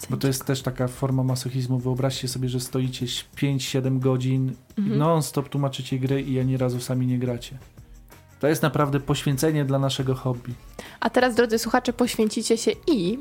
Bo 0.09 0.17
to 0.17 0.27
jest 0.27 0.45
też 0.45 0.61
taka 0.61 0.87
forma 0.87 1.23
masochizmu. 1.23 1.79
Wyobraźcie 1.79 2.27
sobie, 2.27 2.49
że 2.49 2.59
stoicie 2.59 3.05
5-7 3.05 3.99
godzin 3.99 4.53
Mhm. 4.77 4.97
non-stop 4.97 5.49
tłumaczycie 5.49 5.99
gry 5.99 6.21
i 6.21 6.39
ani 6.39 6.57
razu 6.57 6.79
sami 6.79 7.07
nie 7.07 7.19
gracie. 7.19 7.57
To 8.41 8.47
jest 8.47 8.61
naprawdę 8.61 8.99
poświęcenie 8.99 9.65
dla 9.65 9.79
naszego 9.79 10.15
hobby. 10.15 10.53
A 10.99 11.09
teraz, 11.09 11.35
drodzy 11.35 11.59
słuchacze, 11.59 11.93
poświęcicie 11.93 12.57
się 12.57 12.71
i 12.87 13.19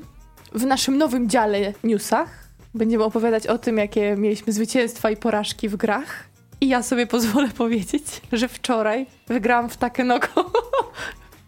w 0.53 0.65
naszym 0.65 0.99
nowym 0.99 1.31
dziale 1.31 1.75
newsach 1.85 2.49
będziemy 2.75 3.05
opowiadać 3.05 3.47
o 3.47 3.59
tym, 3.59 3.77
jakie 3.79 4.17
mieliśmy 4.17 4.53
zwycięstwa 4.53 5.11
i 5.11 5.17
porażki 5.17 5.69
w 5.69 5.77
grach. 5.77 6.25
I 6.61 6.69
ja 6.69 6.83
sobie 6.83 7.07
pozwolę 7.07 7.49
powiedzieć, 7.59 8.05
że 8.33 8.49
wczoraj 8.49 9.07
wygrałam 9.29 9.71
w 9.71 9.77
Takenoko 9.77 10.53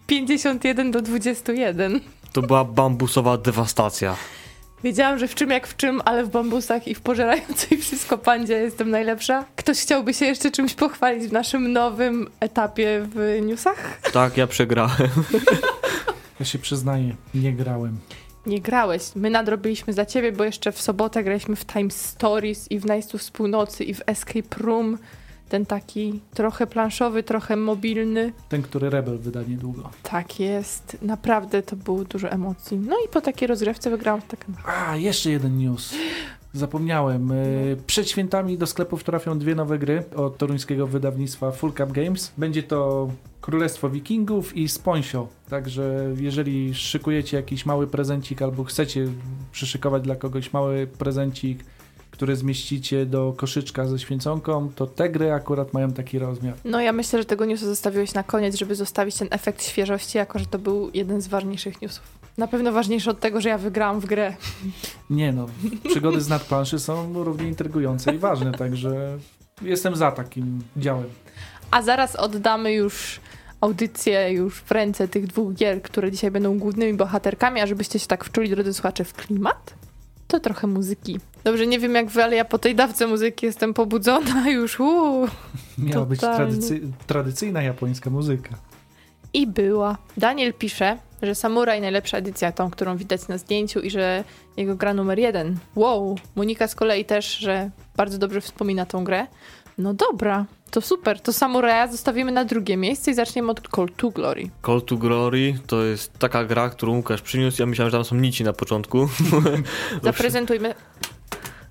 51 0.06 0.90
do 0.94 1.02
21. 1.02 2.00
To 2.32 2.42
była 2.42 2.64
bambusowa 2.64 3.38
dewastacja. 3.38 4.16
Wiedziałam, 4.84 5.18
że 5.18 5.28
w 5.28 5.34
czym 5.34 5.50
jak 5.50 5.66
w 5.66 5.76
czym, 5.76 6.02
ale 6.04 6.24
w 6.24 6.28
bambusach 6.28 6.88
i 6.88 6.94
w 6.94 7.00
pożerającej 7.00 7.78
wszystko 7.82 8.18
pandzie 8.18 8.54
jestem 8.54 8.90
najlepsza. 8.90 9.44
Ktoś 9.56 9.80
chciałby 9.80 10.14
się 10.14 10.26
jeszcze 10.26 10.50
czymś 10.50 10.74
pochwalić 10.74 11.28
w 11.28 11.32
naszym 11.32 11.72
nowym 11.72 12.28
etapie 12.40 13.06
w 13.14 13.38
newsach? 13.42 14.00
Tak, 14.12 14.36
ja 14.36 14.46
przegrałem. 14.46 15.10
Ja 16.40 16.46
się 16.46 16.58
przyznaję, 16.58 17.14
nie 17.34 17.52
grałem. 17.52 17.98
Nie 18.46 18.60
grałeś. 18.60 19.02
My 19.14 19.30
nadrobiliśmy 19.30 19.92
za 19.92 20.06
ciebie, 20.06 20.32
bo 20.32 20.44
jeszcze 20.44 20.72
w 20.72 20.80
sobotę 20.80 21.24
graliśmy 21.24 21.56
w 21.56 21.66
Time 21.66 21.90
Stories 21.90 22.70
i 22.70 22.78
w 22.78 22.86
Najstów 22.86 23.22
z 23.22 23.30
północy 23.30 23.84
i 23.84 23.94
w 23.94 24.02
Escape 24.06 24.56
Room. 24.58 24.98
Ten 25.52 25.66
taki 25.66 26.20
trochę 26.34 26.66
planszowy, 26.66 27.22
trochę 27.22 27.56
mobilny. 27.56 28.32
Ten, 28.48 28.62
który 28.62 28.90
Rebel 28.90 29.18
wyda 29.18 29.42
niedługo. 29.42 29.90
Tak 30.02 30.40
jest. 30.40 30.96
Naprawdę 31.02 31.62
to 31.62 31.76
było 31.76 32.04
dużo 32.04 32.30
emocji. 32.30 32.78
No 32.78 32.96
i 33.06 33.08
po 33.08 33.20
takiej 33.20 33.48
rozgrywce 33.48 33.90
wygrałam 33.90 34.20
w 34.20 34.26
tak. 34.26 34.46
A, 34.66 34.96
jeszcze 34.96 35.30
jeden 35.30 35.58
news. 35.58 35.94
Zapomniałem. 36.52 37.30
Y, 37.32 37.76
Przed 37.86 38.10
świętami 38.10 38.58
do 38.58 38.66
sklepów 38.66 39.04
trafią 39.04 39.38
dwie 39.38 39.54
nowe 39.54 39.78
gry 39.78 40.04
od 40.16 40.38
toruńskiego 40.38 40.86
wydawnictwa 40.86 41.50
Full 41.50 41.72
Cup 41.72 41.92
Games. 41.92 42.32
Będzie 42.38 42.62
to 42.62 43.08
Królestwo 43.40 43.90
Wikingów 43.90 44.56
i 44.56 44.68
Sponsio. 44.68 45.28
Także 45.50 46.14
jeżeli 46.16 46.74
szykujecie 46.74 47.36
jakiś 47.36 47.66
mały 47.66 47.86
prezencik 47.86 48.42
albo 48.42 48.64
chcecie 48.64 49.06
przyszykować 49.52 50.02
dla 50.02 50.16
kogoś 50.16 50.52
mały 50.52 50.86
prezencik, 50.86 51.64
który 52.22 52.36
zmieścicie 52.36 53.06
do 53.06 53.34
koszyczka 53.36 53.86
ze 53.86 53.98
święconką, 53.98 54.70
to 54.76 54.86
te 54.86 55.10
gry 55.10 55.32
akurat 55.32 55.72
mają 55.72 55.92
taki 55.92 56.18
rozmiar. 56.18 56.54
No 56.64 56.80
ja 56.80 56.92
myślę, 56.92 57.18
że 57.18 57.24
tego 57.24 57.44
newsa 57.44 57.66
zostawiłeś 57.66 58.14
na 58.14 58.22
koniec, 58.22 58.56
żeby 58.56 58.74
zostawić 58.74 59.16
ten 59.16 59.28
efekt 59.30 59.62
świeżości, 59.62 60.18
jako 60.18 60.38
że 60.38 60.46
to 60.46 60.58
był 60.58 60.90
jeden 60.94 61.20
z 61.20 61.28
ważniejszych 61.28 61.82
newsów. 61.82 62.04
Na 62.38 62.46
pewno 62.46 62.72
ważniejszy 62.72 63.10
od 63.10 63.20
tego, 63.20 63.40
że 63.40 63.48
ja 63.48 63.58
wygrałam 63.58 64.00
w 64.00 64.06
grę. 64.06 64.36
Nie 65.10 65.32
no, 65.32 65.46
przygody 65.90 66.20
z 66.20 66.28
nadplanszy 66.28 66.78
są 66.78 67.24
równie 67.24 67.48
intrygujące 67.48 68.14
i 68.14 68.18
ważne, 68.18 68.52
także 68.52 69.18
jestem 69.62 69.96
za 69.96 70.12
takim 70.12 70.62
działem. 70.76 71.08
A 71.70 71.82
zaraz 71.82 72.16
oddamy 72.16 72.72
już 72.72 73.20
audycję 73.60 74.32
już 74.32 74.60
w 74.60 74.70
ręce 74.70 75.08
tych 75.08 75.26
dwóch 75.26 75.54
gier, 75.54 75.82
które 75.82 76.10
dzisiaj 76.10 76.30
będą 76.30 76.58
głównymi 76.58 76.94
bohaterkami, 76.94 77.60
a 77.60 77.66
żebyście 77.66 77.98
się 77.98 78.06
tak 78.06 78.24
wczuli, 78.24 78.50
drodzy 78.50 78.74
słuchacze, 78.74 79.04
w 79.04 79.14
klimat, 79.14 79.74
to 80.28 80.40
trochę 80.40 80.66
muzyki. 80.66 81.20
Dobrze, 81.44 81.66
nie 81.66 81.78
wiem 81.78 81.94
jak 81.94 82.08
wy, 82.10 82.24
ale 82.24 82.36
ja 82.36 82.44
po 82.44 82.58
tej 82.58 82.74
dawce 82.74 83.06
muzyki 83.06 83.46
jestem 83.46 83.74
pobudzona 83.74 84.48
już. 84.50 84.80
Uuu. 84.80 85.28
Miała 85.78 86.06
być 86.06 86.20
tradycy- 86.20 86.80
tradycyjna 87.06 87.62
japońska 87.62 88.10
muzyka. 88.10 88.50
I 89.34 89.46
była. 89.46 89.96
Daniel 90.16 90.54
pisze, 90.54 90.98
że 91.22 91.34
Samurai 91.34 91.80
najlepsza 91.80 92.18
edycja, 92.18 92.52
tą, 92.52 92.70
którą 92.70 92.96
widać 92.96 93.28
na 93.28 93.38
zdjęciu 93.38 93.80
i 93.80 93.90
że 93.90 94.24
jego 94.56 94.76
gra 94.76 94.94
numer 94.94 95.18
jeden. 95.18 95.56
Wow. 95.76 96.18
Monika 96.34 96.68
z 96.68 96.74
kolei 96.74 97.04
też, 97.04 97.36
że 97.38 97.70
bardzo 97.96 98.18
dobrze 98.18 98.40
wspomina 98.40 98.86
tą 98.86 99.04
grę. 99.04 99.26
No 99.78 99.94
dobra, 99.94 100.46
to 100.70 100.80
super. 100.80 101.20
To 101.20 101.32
Samuraja 101.32 101.88
zostawimy 101.88 102.32
na 102.32 102.44
drugie 102.44 102.76
miejsce 102.76 103.10
i 103.10 103.14
zaczniemy 103.14 103.50
od 103.50 103.68
Call 103.76 103.88
to 103.96 104.10
Glory. 104.10 104.50
Call 104.66 104.82
to 104.82 104.96
Glory 104.96 105.58
to 105.66 105.82
jest 105.82 106.18
taka 106.18 106.44
gra, 106.44 106.70
którą 106.70 106.96
Łukasz 106.96 107.22
przyniósł. 107.22 107.62
Ja 107.62 107.66
myślałem, 107.66 107.90
że 107.90 107.96
tam 107.96 108.04
są 108.04 108.16
nici 108.16 108.44
na 108.44 108.52
początku. 108.52 109.08
Zaprezentujmy. 110.02 110.74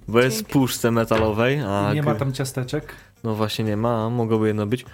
Bo 0.07 0.19
jest 0.19 0.35
w 0.37 0.39
Dzięki. 0.39 0.53
puszce 0.53 0.91
metalowej. 0.91 1.59
A 1.67 1.93
Nie 1.93 2.03
ma 2.03 2.15
tam 2.15 2.33
ciasteczek. 2.33 2.93
No 3.23 3.35
właśnie 3.35 3.65
nie 3.65 3.77
ma, 3.77 4.09
mogłoby 4.09 4.47
jedno 4.47 4.65
być. 4.67 4.85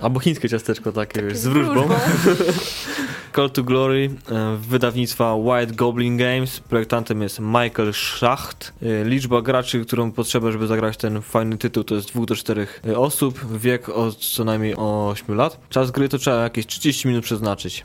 Albo 0.00 0.20
chińskie 0.20 0.48
ciasteczko 0.48 0.92
takie, 0.92 1.22
wiesz, 1.22 1.36
z 1.38 1.46
wróżbą. 1.46 1.88
Call 3.36 3.50
to 3.50 3.62
Glory 3.62 4.10
e, 4.30 4.56
wydawnictwa 4.56 5.34
White 5.34 5.74
Goblin 5.74 6.16
Games. 6.16 6.60
Projektantem 6.60 7.22
jest 7.22 7.40
Michael 7.40 7.92
Schacht. 7.92 8.72
E, 8.82 9.04
Liczba 9.04 9.42
graczy, 9.42 9.84
którą 9.84 10.12
potrzeba, 10.12 10.50
żeby 10.52 10.66
zagrać 10.66 10.96
ten 10.96 11.22
fajny 11.22 11.58
tytuł, 11.58 11.84
to 11.84 11.94
jest 11.94 12.12
2 12.12 12.26
do 12.26 12.36
4 12.36 12.66
osób. 12.96 13.58
Wiek 13.58 13.88
od 13.88 14.16
co 14.16 14.44
najmniej 14.44 14.74
8 14.76 15.34
lat. 15.36 15.58
Czas 15.70 15.90
gry 15.90 16.08
to 16.08 16.18
trzeba 16.18 16.36
jakieś 16.42 16.66
30 16.66 17.08
minut 17.08 17.24
przeznaczyć. 17.24 17.84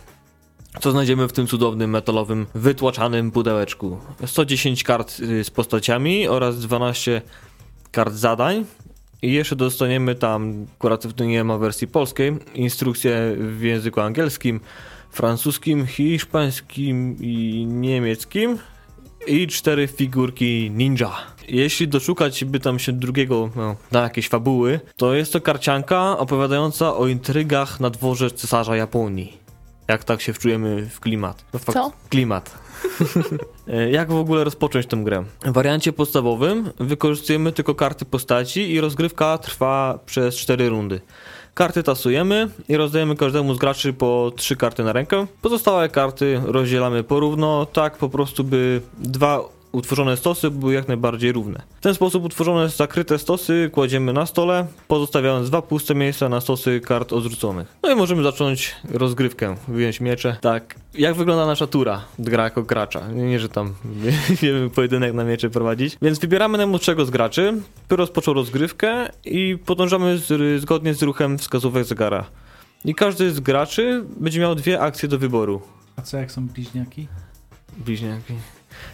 Co 0.80 0.92
znajdziemy 0.92 1.28
w 1.28 1.34
tym 1.34 1.48
cudownym 1.48 1.90
metalowym, 1.90 2.48
wytłaczanym 2.56 3.32
pudełeczku? 3.32 3.98
110 4.26 4.84
kart 4.84 5.20
y, 5.20 5.44
z 5.44 5.50
postaciami 5.50 6.28
oraz 6.28 6.60
12 6.60 7.22
kart 7.92 8.14
zadań. 8.14 8.66
I 9.22 9.34
jeszcze 9.34 9.56
dostaniemy 9.56 10.16
tam, 10.16 10.66
akurat 10.78 11.08
w 11.08 11.22
nie 11.22 11.44
ma 11.44 11.58
wersji 11.58 11.88
polskiej, 11.88 12.38
instrukcje 12.54 13.36
w 13.38 13.62
języku 13.62 14.02
angielskim, 14.02 14.60
francuskim, 15.12 15.86
hiszpańskim 15.86 17.18
i 17.20 17.66
niemieckim. 17.70 18.58
i 19.28 19.48
cztery 19.48 19.88
figurki 19.88 20.72
ninja. 20.72 21.12
Jeśli 21.48 21.88
doszukać 21.88 22.46
by 22.46 22.60
tam 22.60 22.80
się 22.80 22.92
drugiego 22.92 23.50
no, 23.56 23.76
na 23.92 24.02
jakieś 24.02 24.30
fabuły, 24.30 24.80
to 24.96 25.14
jest 25.14 25.34
to 25.34 25.42
karcianka 25.42 26.18
opowiadająca 26.18 26.96
o 26.96 27.08
intrygach 27.08 27.80
na 27.80 27.90
dworze 27.90 28.32
cesarza 28.32 28.76
Japonii. 28.76 29.49
Jak 29.90 30.04
tak 30.04 30.22
się 30.22 30.34
wczujemy 30.34 30.90
w 30.90 31.00
klimat. 31.00 31.46
No, 31.54 31.60
fakt, 31.60 31.74
Co? 31.78 31.92
Klimat. 32.10 32.52
E, 33.68 33.92
Jak 33.92 34.12
w 34.12 34.16
ogóle 34.16 34.44
rozpocząć 34.44 34.86
tę 34.86 34.98
grę? 34.98 35.24
W 35.46 35.52
wariancie 35.52 35.94
podstawowym 35.94 36.70
wykorzystujemy 36.80 37.52
tylko 37.52 37.76
karty 37.76 38.06
postaci 38.06 38.72
i 38.72 38.82
rozgrywka 38.82 39.38
trwa 39.38 40.00
przez 40.06 40.36
4 40.36 40.70
rundy. 40.70 41.02
Karty 41.54 41.84
tasujemy 41.84 42.50
i 42.70 42.78
rozdajemy 42.78 43.16
każdemu 43.16 43.54
z 43.54 43.58
graczy 43.58 43.94
po 43.94 44.32
3 44.36 44.56
karty 44.56 44.84
na 44.84 44.94
rękę. 44.94 45.28
Pozostałe 45.42 45.90
karty 45.90 46.42
rozdzielamy 46.46 47.04
porówno, 47.04 47.66
tak 47.66 47.98
po 47.98 48.10
prostu 48.10 48.44
by 48.44 48.82
dwa 49.00 49.40
utworzone 49.72 50.18
stosy 50.18 50.52
były 50.52 50.74
jak 50.74 50.88
najbardziej 50.88 51.32
równe. 51.32 51.62
W 51.80 51.82
ten 51.82 51.94
sposób 51.94 52.24
utworzone 52.24 52.70
zakryte 52.70 53.20
stosy 53.20 53.70
kładziemy 53.74 54.14
na 54.14 54.26
stole, 54.26 54.68
pozostawiając 54.88 55.50
dwa 55.50 55.62
puste 55.62 55.96
miejsca 55.96 56.30
na 56.30 56.42
stosy 56.42 56.80
kart 56.80 57.14
odrzuconych. 57.14 57.78
No 57.84 57.92
i 57.92 57.96
możemy 57.96 58.24
zacząć 58.24 58.76
rozgrywkę, 58.90 59.56
wyjąć 59.68 60.02
miecze. 60.02 60.38
Tak, 60.42 60.76
jak 60.94 61.16
wygląda 61.16 61.46
nasza 61.46 61.68
tura, 61.68 62.02
gra 62.20 62.44
jako 62.44 62.64
gracza. 62.64 63.08
Nie, 63.08 63.40
że 63.40 63.50
tam 63.50 63.74
wiemy 64.42 64.70
pojedynek 64.70 65.14
na 65.14 65.24
miecze 65.24 65.50
prowadzić. 65.50 65.98
Więc 66.02 66.20
wybieramy 66.20 66.58
najmłodszego 66.58 67.06
z 67.06 67.10
graczy, 67.10 67.54
który 67.86 68.00
rozpoczął 68.00 68.34
rozgrywkę 68.34 69.10
i 69.26 69.58
podążamy 69.66 70.18
z, 70.18 70.62
zgodnie 70.62 70.94
z 70.94 71.02
ruchem 71.02 71.38
wskazówek 71.38 71.86
zegara. 71.86 72.26
I 72.86 72.96
każdy 72.96 73.32
z 73.32 73.40
graczy 73.40 74.04
będzie 74.20 74.40
miał 74.40 74.56
dwie 74.56 74.82
akcje 74.82 75.10
do 75.10 75.18
wyboru. 75.18 75.62
A 75.96 76.02
co 76.02 76.18
jak 76.18 76.32
są 76.32 76.48
bliźniaki? 76.48 77.08
Bliźniaki. 77.78 78.34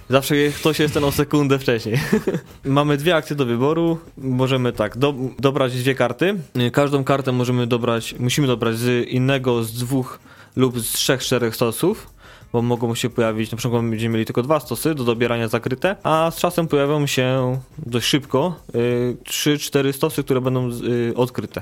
Zawsze 0.10 0.36
ktoś 0.60 0.80
jest 0.80 0.94
ten 0.94 1.04
o 1.04 1.12
sekundę 1.12 1.60
wcześniej. 1.60 2.00
Mamy 2.66 2.98
dwie 2.98 3.16
akcje 3.16 3.36
do 3.36 3.46
wyboru. 3.46 3.98
Możemy 4.18 4.74
tak, 4.74 4.98
do, 4.98 5.14
dobrać 5.40 5.74
dwie 5.74 5.96
karty. 5.96 6.36
Każdą 6.74 7.04
kartę 7.04 7.32
możemy 7.32 7.68
dobrać, 7.68 8.16
musimy 8.20 8.48
dobrać 8.48 8.78
z 8.78 9.08
innego 9.08 9.64
z 9.64 9.74
dwóch 9.74 10.20
lub 10.56 10.80
z 10.80 10.92
trzech, 10.92 11.22
czterech 11.22 11.56
stosów. 11.56 12.16
Bo 12.54 12.62
mogą 12.62 12.96
się 12.96 13.10
pojawić, 13.10 13.52
na 13.52 13.58
przykład 13.58 13.82
będziemy 13.90 14.14
mieli 14.14 14.26
tylko 14.26 14.44
dwa 14.44 14.60
stosy 14.60 14.96
do 14.96 15.04
dobierania 15.04 15.48
zakryte, 15.48 15.96
a 16.04 16.32
z 16.32 16.38
czasem 16.38 16.68
pojawią 16.68 17.08
się 17.08 17.60
dość 17.78 18.08
szybko 18.08 18.60
y, 18.76 19.18
trzy, 19.24 19.58
cztery 19.58 19.94
stosy, 19.94 20.24
które 20.24 20.42
będą 20.42 20.70
y, 20.70 21.14
odkryte. 21.16 21.62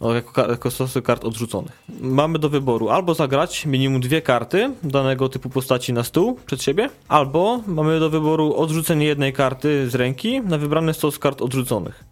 Jako, 0.00 0.50
jako 0.50 0.70
stosy 0.70 1.02
kart 1.02 1.24
odrzuconych. 1.24 1.82
Mamy 2.00 2.38
do 2.38 2.48
wyboru 2.48 2.88
albo 2.88 3.14
zagrać 3.14 3.66
minimum 3.66 4.00
dwie 4.00 4.22
karty 4.22 4.70
danego 4.82 5.28
typu 5.28 5.50
postaci 5.50 5.92
na 5.92 6.04
stół 6.04 6.38
przed 6.46 6.62
siebie, 6.62 6.90
albo 7.08 7.60
mamy 7.66 8.00
do 8.00 8.10
wyboru 8.10 8.54
odrzucenie 8.54 9.06
jednej 9.06 9.32
karty 9.32 9.90
z 9.90 9.94
ręki 9.94 10.40
na 10.40 10.58
wybrany 10.58 10.94
stos 10.94 11.18
kart 11.18 11.42
odrzuconych. 11.42 12.04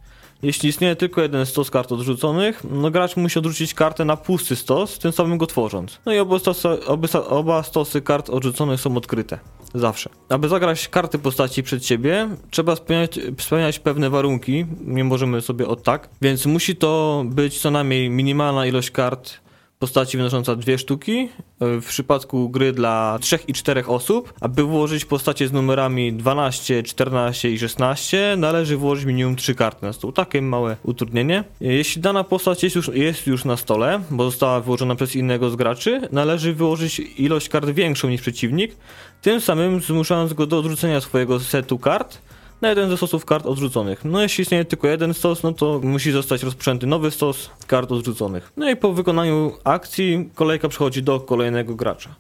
Jeśli 0.44 0.68
istnieje 0.68 0.96
tylko 0.96 1.22
jeden 1.22 1.46
stos 1.46 1.70
kart 1.70 1.92
odrzuconych, 1.92 2.62
no 2.70 2.90
gracz 2.90 3.16
musi 3.16 3.38
odrzucić 3.38 3.74
kartę 3.74 4.04
na 4.04 4.16
pusty 4.16 4.56
stos, 4.56 4.98
tym 4.98 5.12
samym 5.12 5.38
go 5.38 5.46
tworząc. 5.46 5.98
No 6.06 6.12
i 6.12 6.18
oba 6.18 6.38
stosy, 6.38 6.68
oba, 6.86 7.08
oba 7.28 7.62
stosy 7.62 8.02
kart 8.02 8.30
odrzuconych 8.30 8.80
są 8.80 8.96
odkryte. 8.96 9.38
Zawsze. 9.74 10.10
Aby 10.28 10.48
zagrać 10.48 10.88
karty 10.88 11.18
postaci 11.18 11.62
przed 11.62 11.86
siebie, 11.86 12.28
trzeba 12.50 12.76
spełniać, 12.76 13.20
spełniać 13.38 13.78
pewne 13.78 14.10
warunki. 14.10 14.66
Nie 14.80 15.04
możemy 15.04 15.40
sobie 15.40 15.68
od 15.68 15.82
tak. 15.82 16.08
Więc 16.22 16.46
musi 16.46 16.76
to 16.76 17.22
być 17.26 17.60
co 17.60 17.70
najmniej 17.70 18.10
minimalna 18.10 18.66
ilość 18.66 18.90
kart 18.90 19.43
postaci 19.84 20.16
wynosząca 20.16 20.56
dwie 20.56 20.78
sztuki. 20.78 21.28
W 21.60 21.84
przypadku 21.88 22.48
gry 22.48 22.72
dla 22.72 23.18
3 23.20 23.38
i 23.48 23.52
4 23.52 23.86
osób, 23.86 24.32
aby 24.40 24.62
włożyć 24.62 25.04
postacie 25.04 25.48
z 25.48 25.52
numerami 25.52 26.12
12, 26.12 26.82
14 26.82 27.50
i 27.50 27.58
16, 27.58 28.34
należy 28.38 28.76
włożyć 28.76 29.04
minimum 29.04 29.36
3 29.36 29.54
karty 29.54 29.86
na 29.86 29.92
stół. 29.92 30.12
Takie 30.12 30.42
małe 30.42 30.76
utrudnienie. 30.82 31.44
Jeśli 31.60 32.02
dana 32.02 32.24
postać 32.24 32.62
jest 32.62 32.76
już, 32.76 32.90
jest 32.94 33.26
już 33.26 33.44
na 33.44 33.56
stole, 33.56 34.00
bo 34.10 34.24
została 34.24 34.60
wyłożona 34.60 34.94
przez 34.94 35.16
innego 35.16 35.50
z 35.50 35.56
graczy, 35.56 36.08
należy 36.12 36.54
wyłożyć 36.54 36.98
ilość 37.18 37.48
kart 37.48 37.70
większą 37.70 38.08
niż 38.08 38.20
przeciwnik, 38.20 38.76
tym 39.22 39.40
samym 39.40 39.80
zmuszając 39.80 40.32
go 40.32 40.46
do 40.46 40.58
odrzucenia 40.58 41.00
swojego 41.00 41.40
setu 41.40 41.78
kart 41.78 42.18
na 42.60 42.68
jeden 42.68 42.90
ze 42.90 42.96
stosów 42.96 43.24
kart 43.24 43.46
odrzuconych. 43.46 44.04
No 44.04 44.22
jeśli 44.22 44.42
istnieje 44.42 44.64
tylko 44.64 44.88
jeden 44.88 45.14
stos, 45.14 45.42
no 45.42 45.52
to 45.52 45.80
musi 45.82 46.12
zostać 46.12 46.42
rozpoczęty 46.42 46.86
nowy 46.86 47.10
stos 47.10 47.50
kart 47.66 47.92
odrzuconych. 47.92 48.52
No 48.56 48.70
i 48.70 48.76
po 48.76 48.92
wykonaniu 48.92 49.52
akcji 49.64 50.30
kolejka 50.34 50.68
przechodzi 50.68 51.02
do 51.02 51.20
kolejnego 51.20 51.74
gracza. 51.74 52.14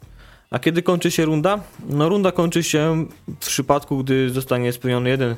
A 0.50 0.58
kiedy 0.58 0.82
kończy 0.82 1.10
się 1.10 1.24
runda? 1.24 1.60
No 1.88 2.08
runda 2.08 2.32
kończy 2.32 2.62
się 2.62 3.06
w 3.40 3.46
przypadku, 3.46 4.04
gdy 4.04 4.30
zostanie 4.30 4.72
spełniony 4.72 5.10
jeden 5.10 5.30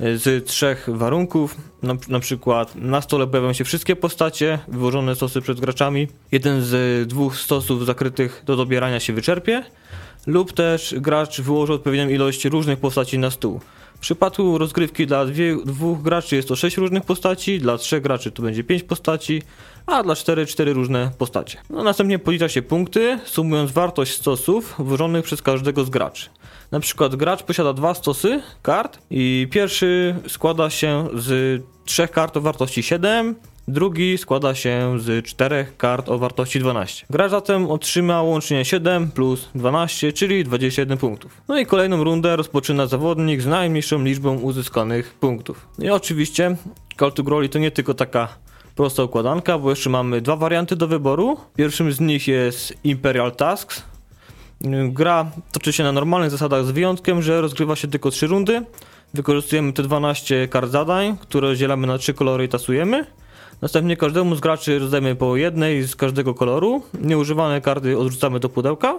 e, 0.00 0.16
z 0.16 0.46
trzech 0.46 0.88
warunków. 0.88 1.56
Na, 1.82 1.94
na 2.08 2.20
przykład 2.20 2.76
na 2.76 3.00
stole 3.00 3.26
pojawią 3.26 3.52
się 3.52 3.64
wszystkie 3.64 3.96
postacie, 3.96 4.58
wyłożone 4.68 5.14
stosy 5.14 5.40
przed 5.40 5.60
graczami. 5.60 6.08
Jeden 6.32 6.62
z 6.62 7.08
dwóch 7.08 7.36
stosów 7.36 7.86
zakrytych 7.86 8.42
do 8.46 8.56
dobierania 8.56 9.00
się 9.00 9.12
wyczerpie. 9.12 9.62
Lub 10.26 10.52
też 10.52 10.94
gracz 10.98 11.40
wyłoży 11.40 11.72
odpowiednią 11.72 12.08
ilość 12.08 12.44
różnych 12.44 12.78
postaci 12.78 13.18
na 13.18 13.30
stół. 13.30 13.60
W 14.04 14.06
przypadku 14.06 14.58
rozgrywki 14.58 15.06
dla 15.06 15.26
dwie, 15.26 15.56
dwóch 15.64 16.02
graczy 16.02 16.36
jest 16.36 16.48
to 16.48 16.56
6 16.56 16.76
różnych 16.76 17.04
postaci, 17.04 17.58
dla 17.58 17.78
trzech 17.78 18.02
graczy 18.02 18.30
to 18.30 18.42
będzie 18.42 18.64
5 18.64 18.82
postaci, 18.82 19.42
a 19.86 20.02
dla 20.02 20.16
4 20.16 20.46
4 20.46 20.72
różne 20.72 21.10
postacie. 21.18 21.58
No, 21.70 21.82
następnie 21.82 22.18
policza 22.18 22.48
się 22.48 22.62
punkty, 22.62 23.18
sumując 23.24 23.72
wartość 23.72 24.12
stosów 24.12 24.74
włożonych 24.78 25.24
przez 25.24 25.42
każdego 25.42 25.84
z 25.84 25.90
graczy. 25.90 26.30
Na 26.70 26.80
przykład 26.80 27.16
gracz 27.16 27.42
posiada 27.42 27.72
dwa 27.72 27.94
stosy 27.94 28.42
kart 28.62 28.98
i 29.10 29.48
pierwszy 29.50 30.16
składa 30.28 30.70
się 30.70 31.08
z 31.14 31.62
trzech 31.84 32.10
kart 32.10 32.36
o 32.36 32.40
wartości 32.40 32.82
7, 32.82 33.34
drugi 33.68 34.18
składa 34.18 34.54
się 34.54 35.00
z 35.00 35.26
czterech 35.26 35.76
kart 35.76 36.08
o 36.08 36.18
wartości 36.18 36.60
12. 36.60 37.06
Gracz 37.10 37.30
zatem 37.30 37.70
otrzyma 37.70 38.22
łącznie 38.22 38.64
7 38.64 39.10
plus 39.10 39.48
12, 39.54 40.12
czyli 40.12 40.44
21 40.44 40.98
punktów. 40.98 41.40
No 41.48 41.58
i 41.58 41.66
kolejną 41.66 42.04
rundę 42.04 42.36
rozpoczyna 42.36 42.86
zawodnik 42.86 43.42
z 43.42 43.46
najmniejszą 43.46 44.02
liczbą 44.02 44.36
uzyskanych 44.36 45.14
punktów. 45.14 45.66
I 45.78 45.90
oczywiście 45.90 46.56
Call 46.98 47.12
to 47.12 47.22
Glory 47.22 47.48
to 47.48 47.58
nie 47.58 47.70
tylko 47.70 47.94
taka 47.94 48.28
prosta 48.76 49.02
układanka, 49.02 49.58
bo 49.58 49.70
jeszcze 49.70 49.90
mamy 49.90 50.20
dwa 50.20 50.36
warianty 50.36 50.76
do 50.76 50.88
wyboru. 50.88 51.36
Pierwszym 51.56 51.92
z 51.92 52.00
nich 52.00 52.28
jest 52.28 52.74
Imperial 52.84 53.32
Tasks. 53.32 53.82
Gra 54.88 55.30
toczy 55.52 55.72
się 55.72 55.82
na 55.82 55.92
normalnych 55.92 56.30
zasadach 56.30 56.64
z 56.64 56.70
wyjątkiem, 56.70 57.22
że 57.22 57.40
rozgrywa 57.40 57.76
się 57.76 57.88
tylko 57.88 58.10
3 58.10 58.26
rundy. 58.26 58.62
Wykorzystujemy 59.14 59.72
te 59.72 59.82
12 59.82 60.48
kart 60.48 60.70
zadań, 60.70 61.16
które 61.20 61.48
rozdzielamy 61.48 61.86
na 61.86 61.98
3 61.98 62.14
kolory 62.14 62.44
i 62.44 62.48
tasujemy. 62.48 63.06
Następnie 63.62 63.96
każdemu 63.96 64.36
z 64.36 64.40
graczy 64.40 64.78
rozdajemy 64.78 65.16
po 65.16 65.36
jednej 65.36 65.82
z 65.82 65.96
każdego 65.96 66.34
koloru. 66.34 66.82
Nieużywane 67.00 67.60
karty 67.60 67.98
odrzucamy 67.98 68.40
do 68.40 68.48
pudełka. 68.48 68.96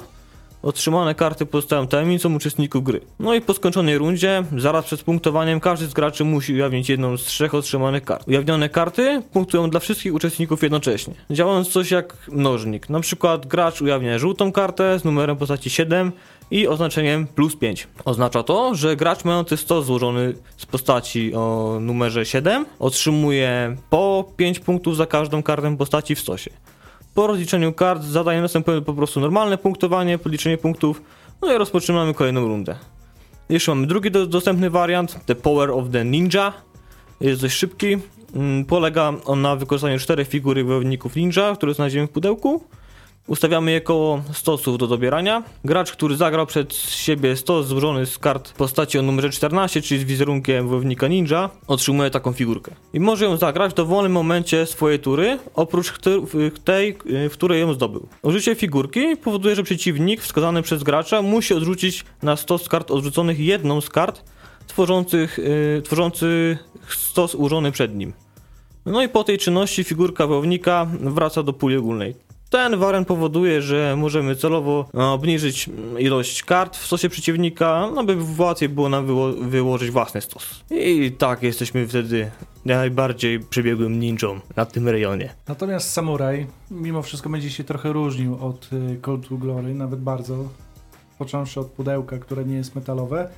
Otrzymane 0.65 1.15
karty 1.15 1.45
pozostają 1.45 1.87
tajemnicą 1.87 2.35
uczestników 2.35 2.83
gry. 2.83 3.01
No 3.19 3.33
i 3.33 3.41
po 3.41 3.53
skończonej 3.53 3.97
rundzie, 3.97 4.43
zaraz 4.57 4.85
przed 4.85 5.03
punktowaniem, 5.03 5.59
każdy 5.59 5.85
z 5.85 5.93
graczy 5.93 6.23
musi 6.23 6.53
ujawnić 6.53 6.89
jedną 6.89 7.17
z 7.17 7.21
trzech 7.21 7.53
otrzymanych 7.53 8.05
kart. 8.05 8.27
Ujawnione 8.27 8.69
karty 8.69 9.21
punktują 9.33 9.69
dla 9.69 9.79
wszystkich 9.79 10.13
uczestników 10.13 10.63
jednocześnie, 10.63 11.13
działając 11.29 11.67
coś 11.69 11.91
jak 11.91 12.17
mnożnik. 12.31 12.89
Na 12.89 12.99
przykład 12.99 13.45
gracz 13.45 13.81
ujawnia 13.81 14.19
żółtą 14.19 14.51
kartę 14.51 14.99
z 14.99 15.03
numerem 15.03 15.37
postaci 15.37 15.69
7 15.69 16.11
i 16.51 16.67
oznaczeniem 16.67 17.27
plus 17.27 17.55
5. 17.55 17.87
Oznacza 18.05 18.43
to, 18.43 18.75
że 18.75 18.95
gracz 18.95 19.25
mający 19.25 19.57
stos 19.57 19.85
złożony 19.85 20.33
z 20.57 20.65
postaci 20.65 21.33
o 21.35 21.77
numerze 21.81 22.25
7 22.25 22.65
otrzymuje 22.79 23.75
po 23.89 24.31
5 24.37 24.59
punktów 24.59 24.97
za 24.97 25.05
każdą 25.05 25.43
kartę 25.43 25.77
postaci 25.77 26.15
w 26.15 26.19
stosie. 26.19 26.51
Po 27.15 27.27
rozliczeniu 27.27 27.73
kart 27.73 28.03
zadaje 28.03 28.41
następuje 28.41 28.81
po 28.81 28.93
prostu 28.93 29.19
normalne 29.19 29.57
punktowanie, 29.57 30.17
podliczenie 30.17 30.57
punktów, 30.57 31.01
no 31.41 31.53
i 31.53 31.57
rozpoczynamy 31.57 32.13
kolejną 32.13 32.47
rundę. 32.47 32.75
Jeszcze 33.49 33.71
mamy 33.75 33.87
drugi 33.87 34.11
do, 34.11 34.25
dostępny 34.25 34.69
wariant, 34.69 35.25
The 35.25 35.35
Power 35.35 35.71
of 35.71 35.85
the 35.91 36.05
Ninja. 36.05 36.53
Jest 37.21 37.41
dość 37.41 37.55
szybki. 37.55 37.97
Mm, 38.35 38.65
Polega 38.65 39.13
on 39.25 39.41
na 39.41 39.55
wykorzystaniu 39.55 39.99
czterech 39.99 40.27
figury 40.27 40.63
wojowników 40.63 41.15
ninja, 41.15 41.55
które 41.55 41.73
znajdziemy 41.73 42.07
w 42.07 42.11
pudełku. 42.11 42.63
Ustawiamy 43.27 43.71
je 43.71 43.81
koło 43.81 44.21
stosów 44.33 44.77
do 44.77 44.87
dobierania. 44.87 45.43
Gracz, 45.63 45.91
który 45.91 46.15
zagrał 46.15 46.45
przed 46.45 46.73
siebie 46.75 47.35
stos 47.35 47.67
złożony 47.67 48.05
z 48.05 48.17
kart 48.17 48.53
postaci 48.53 48.99
o 48.99 49.01
numerze 49.01 49.29
14, 49.29 49.81
czyli 49.81 50.01
z 50.01 50.03
wizerunkiem 50.03 50.67
wojownika 50.67 51.07
ninja, 51.07 51.49
otrzymuje 51.67 52.09
taką 52.09 52.33
figurkę. 52.33 52.71
I 52.93 52.99
może 52.99 53.25
ją 53.25 53.37
zagrać 53.37 53.71
w 53.71 53.75
dowolnym 53.75 54.11
momencie 54.11 54.65
swojej 54.65 54.99
tury, 54.99 55.39
oprócz 55.55 55.93
tej, 56.63 56.97
w 57.29 57.33
której 57.33 57.61
ją 57.61 57.73
zdobył. 57.73 58.07
Użycie 58.21 58.55
figurki 58.55 59.17
powoduje, 59.17 59.55
że 59.55 59.63
przeciwnik 59.63 60.21
wskazany 60.21 60.61
przez 60.61 60.83
gracza 60.83 61.21
musi 61.21 61.53
odrzucić 61.53 62.05
na 62.23 62.35
stos 62.35 62.69
kart 62.69 62.91
odrzuconych 62.91 63.39
jedną 63.39 63.81
z 63.81 63.89
kart 63.89 64.23
tworzących, 64.67 65.37
yy, 65.37 65.81
tworzących 65.81 66.63
stos 66.89 67.35
ułożony 67.35 67.71
przed 67.71 67.95
nim. 67.95 68.13
No 68.85 69.03
i 69.03 69.09
po 69.09 69.23
tej 69.23 69.37
czynności 69.37 69.83
figurka 69.83 70.27
wojownika 70.27 70.87
wraca 70.99 71.43
do 71.43 71.53
puli 71.53 71.77
ogólnej. 71.77 72.24
Ten 72.49 72.77
wariant 72.77 73.07
powoduje, 73.07 73.61
że 73.61 73.95
możemy 73.97 74.35
celowo 74.35 74.85
e, 74.93 75.03
obniżyć 75.03 75.69
ilość 75.99 76.43
kart 76.43 76.77
w 76.77 76.85
stosie 76.85 77.09
przeciwnika, 77.09 77.89
aby 77.97 78.17
łatwiej 78.37 78.69
było 78.69 78.89
nam 78.89 79.05
wyło 79.05 79.31
wyłożyć 79.33 79.91
własny 79.91 80.21
stos. 80.21 80.63
I 80.71 81.11
tak 81.17 81.43
jesteśmy 81.43 81.87
wtedy 81.87 82.31
najbardziej 82.65 83.39
przebiegłym 83.39 83.99
ninją 83.99 84.39
na 84.55 84.65
tym 84.65 84.89
rejonie. 84.89 85.33
Natomiast 85.47 85.91
Samuraj 85.91 86.47
mimo 86.71 87.01
wszystko 87.01 87.29
będzie 87.29 87.49
się 87.49 87.63
trochę 87.63 87.93
różnił 87.93 88.45
od 88.45 88.69
y, 88.73 88.99
Call 89.05 89.19
to 89.29 89.35
Glory, 89.35 89.73
nawet 89.73 89.99
bardzo. 89.99 90.49
Począwszy 91.17 91.59
od 91.59 91.67
pudełka, 91.67 92.17
które 92.17 92.45
nie 92.45 92.55
jest 92.55 92.75
metalowe, 92.75 93.29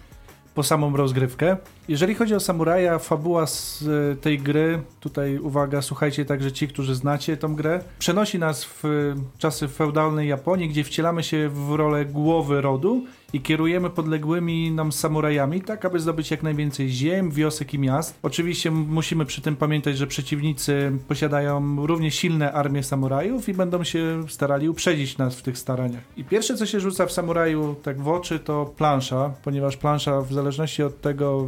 po 0.58 0.64
samą 0.64 0.98
rozgrywkę. 0.98 1.58
Jeżeli 1.88 2.16
chodzi 2.16 2.36
o 2.36 2.40
Samuraja, 2.40 3.00
fabuła 3.00 3.48
z 3.48 3.82
y, 3.82 4.18
tej 4.22 4.40
gry, 4.40 4.82
tutaj 5.00 5.40
uwaga, 5.40 5.82
słuchajcie 5.82 6.26
także 6.26 6.52
ci, 6.52 6.68
którzy 6.68 6.96
znacie 6.96 7.38
tą 7.38 7.56
grę, 7.56 7.80
przenosi 8.00 8.40
nas 8.40 8.66
w 8.66 8.86
y, 8.86 9.16
czasy 9.38 9.68
feudalnej 9.68 10.30
Japonii, 10.30 10.70
gdzie 10.70 10.84
wcielamy 10.84 11.24
się 11.24 11.50
w 11.50 11.76
rolę 11.76 12.06
głowy 12.06 12.62
rodu 12.62 13.06
i 13.34 13.42
kierujemy 13.42 13.90
podległymi 13.90 14.72
nam 14.72 14.92
samurajami, 14.92 15.62
tak 15.62 15.86
aby 15.86 16.00
zdobyć 16.00 16.32
jak 16.32 16.44
najwięcej 16.44 16.90
ziem, 16.90 17.32
wiosek 17.32 17.74
i 17.74 17.80
miast. 17.80 18.20
Oczywiście 18.24 18.72
musimy 18.72 19.26
przy 19.26 19.42
tym 19.42 19.56
pamiętać, 19.56 19.98
że 19.98 20.08
przeciwnicy 20.08 20.92
posiadają 21.08 21.86
równie 21.86 22.12
silne 22.12 22.52
armie 22.52 22.84
samurajów 22.84 23.50
i 23.50 23.54
będą 23.54 23.84
się 23.84 24.24
starali 24.28 24.70
uprzedzić 24.70 25.18
nas 25.18 25.36
w 25.36 25.42
tych 25.42 25.58
staraniach. 25.58 26.04
I 26.18 26.24
pierwsze, 26.24 26.56
co 26.56 26.66
się 26.66 26.80
rzuca 26.80 27.06
w 27.06 27.12
samuraju 27.12 27.76
tak 27.84 28.02
w 28.02 28.08
oczy, 28.08 28.40
to 28.40 28.74
plansza, 28.78 29.34
ponieważ 29.44 29.78
plansza 29.78 30.22
w 30.22 30.34
zależności 30.34 30.84
od 30.84 31.02
tego, 31.02 31.48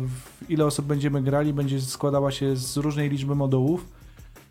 ile 0.49 0.65
osób 0.65 0.85
będziemy 0.85 1.21
grali, 1.21 1.53
będzie 1.53 1.81
składała 1.81 2.31
się 2.31 2.55
z 2.55 2.77
różnej 2.77 3.09
liczby 3.09 3.35
modułów. 3.35 3.98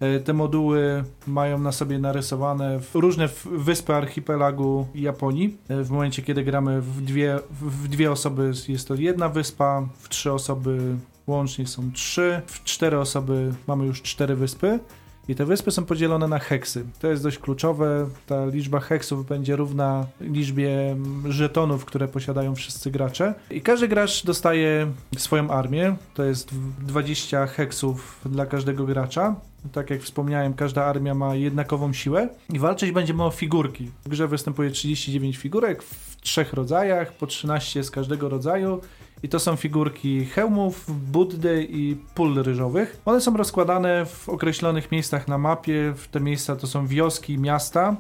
E, 0.01 0.21
te 0.21 0.33
moduły 0.33 1.05
mają 1.27 1.59
na 1.59 1.73
sobie 1.73 1.99
narysowane 1.99 2.81
różne 2.95 3.29
wyspy 3.53 3.95
archipelagu 3.95 4.87
Japonii. 4.95 5.57
E, 5.69 5.83
w 5.85 5.91
momencie, 5.91 6.23
kiedy 6.23 6.45
gramy 6.45 6.81
w 6.81 7.01
dwie, 7.01 7.39
w 7.61 7.89
dwie 7.89 8.13
osoby 8.13 8.53
jest 8.69 8.89
to 8.89 8.95
jedna 8.95 9.29
wyspa, 9.29 9.89
w 9.99 10.09
trzy 10.09 10.33
osoby 10.33 10.97
łącznie 11.27 11.67
są 11.67 11.93
trzy, 11.93 12.43
w 12.47 12.65
cztery 12.65 12.99
osoby 12.99 13.55
mamy 13.67 13.87
już 13.87 14.03
cztery 14.03 14.37
wyspy. 14.37 14.79
I 15.29 15.35
te 15.35 15.45
wyspy 15.45 15.71
są 15.71 15.85
podzielone 15.85 16.29
na 16.29 16.39
heksy. 16.39 16.85
To 17.01 17.09
jest 17.09 17.23
dość 17.23 17.39
kluczowe. 17.39 18.09
Ta 18.27 18.47
liczba 18.47 18.81
heksów 18.81 19.27
będzie 19.27 19.57
równa 19.57 20.07
liczbie 20.21 20.97
żetonów, 21.29 21.85
które 21.85 22.09
posiadają 22.09 22.55
wszyscy 22.55 22.91
gracze. 22.91 23.35
I 23.51 23.61
każdy 23.61 23.89
gracz 23.89 24.25
dostaje 24.25 24.93
swoją 25.17 25.51
armię. 25.51 25.97
To 26.15 26.25
jest 26.25 26.51
20 26.81 27.47
heksów 27.47 28.21
dla 28.27 28.47
każdego 28.47 28.85
gracza. 28.85 29.35
Tak 29.73 29.91
jak 29.91 30.03
wspomniałem, 30.03 30.55
każda 30.55 30.85
armia 30.85 31.15
ma 31.15 31.35
jednakową 31.35 31.93
siłę 31.93 32.29
i 32.53 32.59
walczyć 32.59 32.93
będziemy 32.93 33.25
o 33.25 33.31
figurki. 33.31 33.91
W 34.05 34.09
grze 34.09 34.29
występuje 34.29 34.71
39 34.71 35.37
figurek 35.37 35.83
w 35.83 36.17
trzech 36.21 36.53
rodzajach, 36.53 37.13
po 37.13 37.27
13 37.27 37.85
z 37.85 37.91
każdego 37.91 38.29
rodzaju. 38.29 38.81
I 39.23 39.29
to 39.29 39.39
są 39.39 39.57
figurki 39.57 40.25
hełmów, 40.25 40.85
Buddy 41.13 41.67
i 41.71 41.97
pól 42.15 42.43
ryżowych. 42.43 43.01
One 43.05 43.21
są 43.21 43.37
rozkładane 43.37 44.07
w 44.07 44.29
określonych 44.29 44.93
miejscach 44.93 45.29
na 45.29 45.39
mapie. 45.39 45.95
Te 46.11 46.21
miejsca 46.21 46.57
to 46.57 46.67
są 46.67 46.87
wioski, 46.87 47.39
miasta. 47.39 47.97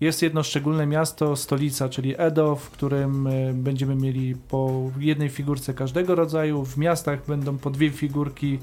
Jest 0.00 0.22
jedno 0.22 0.42
szczególne 0.42 0.86
miasto, 0.86 1.36
stolica, 1.36 1.88
czyli 1.88 2.14
Edo, 2.18 2.56
w 2.56 2.70
którym 2.70 3.26
e, 3.26 3.52
będziemy 3.54 3.94
mieli 3.94 4.34
po 4.48 4.90
jednej 4.98 5.28
figurce 5.28 5.74
każdego 5.74 6.14
rodzaju. 6.14 6.64
W 6.64 6.76
miastach 6.76 7.26
będą 7.26 7.58
po 7.58 7.70
dwie 7.70 7.90
figurki 7.90 8.58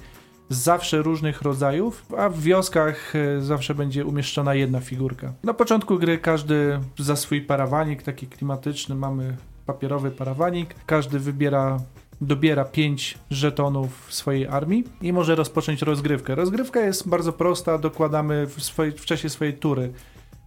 zawsze 0.50 1.02
różnych 1.02 1.42
rodzajów, 1.42 2.06
a 2.18 2.30
w 2.30 2.42
wioskach 2.42 3.16
e, 3.16 3.42
zawsze 3.42 3.76
będzie 3.76 4.06
umieszczona 4.06 4.56
jedna 4.56 4.80
figurka. 4.80 5.34
Na 5.44 5.54
początku 5.54 5.98
gry 5.98 6.18
każdy 6.18 6.80
za 6.98 7.16
swój 7.16 7.42
parawanik, 7.42 8.04
taki 8.04 8.28
klimatyczny, 8.28 8.96
mamy 8.96 9.38
papierowy 9.66 10.12
parawanik, 10.12 10.76
każdy 10.86 11.20
wybiera 11.20 11.80
dobiera 12.22 12.66
5 12.66 13.18
żetonów 13.32 14.08
swojej 14.14 14.48
armii 14.48 14.84
i 15.02 15.14
może 15.14 15.36
rozpocząć 15.36 15.82
rozgrywkę. 15.82 16.36
Rozgrywka 16.36 16.80
jest 16.80 17.10
bardzo 17.10 17.34
prosta, 17.34 17.78
dokładamy 17.78 18.48
w, 18.48 18.64
swojej, 18.64 18.92
w 18.92 19.06
czasie 19.06 19.30
swojej 19.30 19.54
tury 19.54 19.94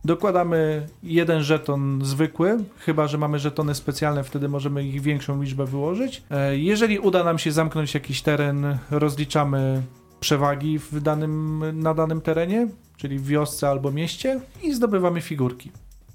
Dokładamy 0.04 0.86
jeden 1.02 1.42
żeton 1.42 2.00
zwykły, 2.04 2.58
chyba 2.78 3.06
że 3.06 3.18
mamy 3.18 3.38
żetony 3.38 3.74
specjalne, 3.74 4.24
wtedy 4.24 4.48
możemy 4.48 4.84
ich 4.84 5.00
większą 5.00 5.42
liczbę 5.42 5.66
wyłożyć. 5.66 6.22
E, 6.30 6.58
jeżeli 6.58 6.98
uda 6.98 7.24
nam 7.24 7.38
się 7.38 7.52
zamknąć 7.52 7.94
jakiś 7.94 8.22
teren, 8.22 8.78
rozliczamy 8.90 9.82
przewagi 10.20 10.78
w 10.78 11.00
danym, 11.00 11.64
na 11.82 11.94
danym 11.94 12.20
terenie, 12.20 12.68
czyli 12.96 13.18
w 13.18 13.26
wiosce 13.26 13.68
albo 13.68 13.90
mieście 13.90 14.40
i 14.62 14.74
zdobywamy 14.74 15.20
figurki. 15.20 15.70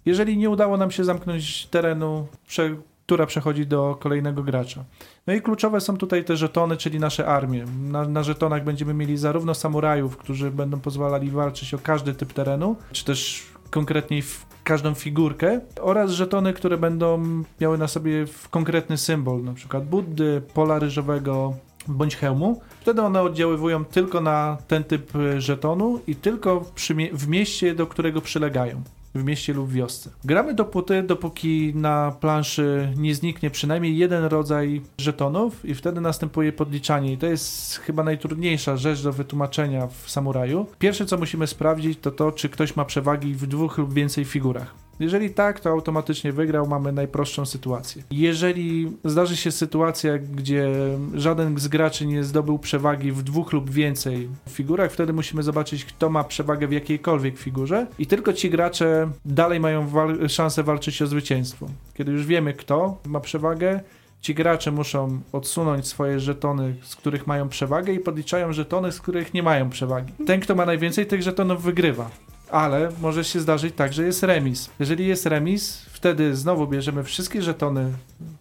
Jeżeli 0.06 0.38
nie 0.38 0.50
udało 0.50 0.78
nam 0.78 0.92
się 0.92 1.04
zamknąć 1.04 1.66
terenu, 1.66 2.28
prze, 2.48 2.76
która 3.06 3.26
przechodzi 3.26 3.68
do 3.68 3.98
kolejnego 4.00 4.44
gracza. 4.44 4.84
No 5.28 5.34
i 5.34 5.42
kluczowe 5.42 5.82
są 5.82 5.98
tutaj 5.98 6.26
te 6.26 6.38
żetony, 6.38 6.78
czyli 6.78 7.00
nasze 7.00 7.28
armie. 7.28 7.66
Na, 7.82 8.08
na 8.08 8.24
żetonach 8.24 8.64
będziemy 8.64 8.94
mieli 8.94 9.18
zarówno 9.18 9.54
samurajów, 9.54 10.18
którzy 10.18 10.52
będą 10.52 10.80
pozwalali 10.80 11.32
walczyć 11.32 11.74
o 11.74 11.80
każdy 11.80 12.14
typ 12.14 12.34
terenu, 12.34 12.76
czy 12.92 13.06
też 13.06 13.44
konkretniej 13.70 14.22
w 14.22 14.46
każdą 14.64 14.94
figurkę 14.94 15.60
oraz 15.82 16.12
żetony, 16.12 16.54
które 16.54 16.78
będą 16.78 17.24
miały 17.62 17.78
na 17.78 17.88
sobie 17.88 18.26
konkretny 18.50 18.98
symbol, 18.98 19.44
na 19.44 19.54
przykład 19.54 19.86
Buddy, 19.86 20.42
pola 20.54 20.80
ryżowego 20.80 21.54
bądź 21.88 22.16
hełmu. 22.16 22.62
Wtedy 22.82 23.02
one 23.02 23.22
oddziaływują 23.22 23.86
tylko 23.86 24.22
na 24.22 24.58
ten 24.68 24.84
typ 24.84 25.14
żetonu 25.38 26.00
i 26.08 26.16
tylko 26.16 26.60
w, 26.60 26.74
w 27.14 27.28
mieście, 27.28 27.76
do 27.76 27.88
którego 27.88 28.22
przylegają 28.22 28.82
w 29.16 29.24
mieście 29.24 29.54
lub 29.54 29.72
wiosce. 29.72 30.10
Gramy 30.24 30.54
dopóty, 30.54 31.04
dopóki 31.04 31.74
na 31.76 32.12
planszy 32.20 32.94
nie 32.98 33.16
zniknie 33.16 33.50
przynajmniej 33.50 33.98
jeden 33.98 34.24
rodzaj 34.24 34.82
żetonów 34.98 35.66
i 35.66 35.76
wtedy 35.76 36.02
następuje 36.02 36.54
podliczanie 36.54 37.14
i 37.14 37.18
to 37.18 37.26
jest 37.26 37.78
chyba 37.78 38.04
najtrudniejsza 38.04 38.78
rzecz 38.78 39.04
do 39.04 39.14
wytłumaczenia 39.14 39.88
w 39.88 40.10
samuraju. 40.10 40.66
Pierwsze 40.80 41.06
co 41.06 41.18
musimy 41.18 41.48
sprawdzić 41.48 42.00
to 42.00 42.12
to, 42.12 42.32
czy 42.32 42.50
ktoś 42.50 42.76
ma 42.76 42.86
przewagi 42.86 43.34
w 43.34 43.48
dwóch 43.48 43.78
lub 43.78 43.94
więcej 43.94 44.26
figurach. 44.26 44.83
Jeżeli 45.00 45.30
tak, 45.30 45.60
to 45.60 45.70
automatycznie 45.70 46.34
wygrał, 46.34 46.68
mamy 46.68 46.92
najprostszą 46.92 47.46
sytuację. 47.46 48.04
Jeżeli 48.12 48.92
zdarzy 49.06 49.38
się 49.38 49.52
sytuacja, 49.52 50.18
gdzie 50.18 50.70
żaden 51.14 51.60
z 51.60 51.68
graczy 51.68 52.06
nie 52.06 52.24
zdobył 52.24 52.60
przewagi 52.60 53.12
w 53.12 53.24
dwóch 53.24 53.54
lub 53.54 53.70
więcej 53.70 54.30
figurach, 54.50 54.92
wtedy 54.92 55.14
musimy 55.14 55.44
zobaczyć, 55.44 55.86
kto 55.86 56.10
ma 56.10 56.24
przewagę 56.24 56.68
w 56.68 56.72
jakiejkolwiek 56.72 57.38
figurze 57.38 57.88
i 58.00 58.08
tylko 58.08 58.34
ci 58.34 58.50
gracze 58.50 59.10
dalej 59.26 59.60
mają 59.60 59.88
wal 59.88 60.30
szansę 60.30 60.64
walczyć 60.64 61.02
o 61.02 61.08
zwycięstwo. 61.08 61.68
Kiedy 61.94 62.12
już 62.12 62.26
wiemy, 62.26 62.54
kto 62.54 62.98
ma 63.06 63.20
przewagę, 63.20 63.80
ci 64.22 64.36
gracze 64.36 64.72
muszą 64.72 65.22
odsunąć 65.32 65.88
swoje 65.88 66.20
żetony, 66.20 66.76
z 66.82 66.96
których 66.96 67.28
mają 67.28 67.50
przewagę 67.50 67.94
i 67.94 68.00
podliczają 68.00 68.54
żetony, 68.54 68.92
z 68.92 69.02
których 69.02 69.34
nie 69.34 69.44
mają 69.44 69.70
przewagi. 69.70 70.14
Ten, 70.28 70.40
kto 70.40 70.56
ma 70.56 70.66
najwięcej 70.66 71.06
tych 71.06 71.22
żetonów, 71.22 71.64
wygrywa 71.64 72.10
ale 72.54 72.90
może 73.02 73.24
się 73.24 73.40
zdarzyć 73.40 73.76
tak, 73.76 73.94
że 73.94 74.04
jest 74.04 74.24
remis. 74.24 74.70
Jeżeli 74.80 75.08
jest 75.08 75.26
remis, 75.26 75.86
wtedy 75.90 76.36
znowu 76.36 76.68
bierzemy 76.68 77.04
wszystkie 77.04 77.42
żetony, 77.42 77.92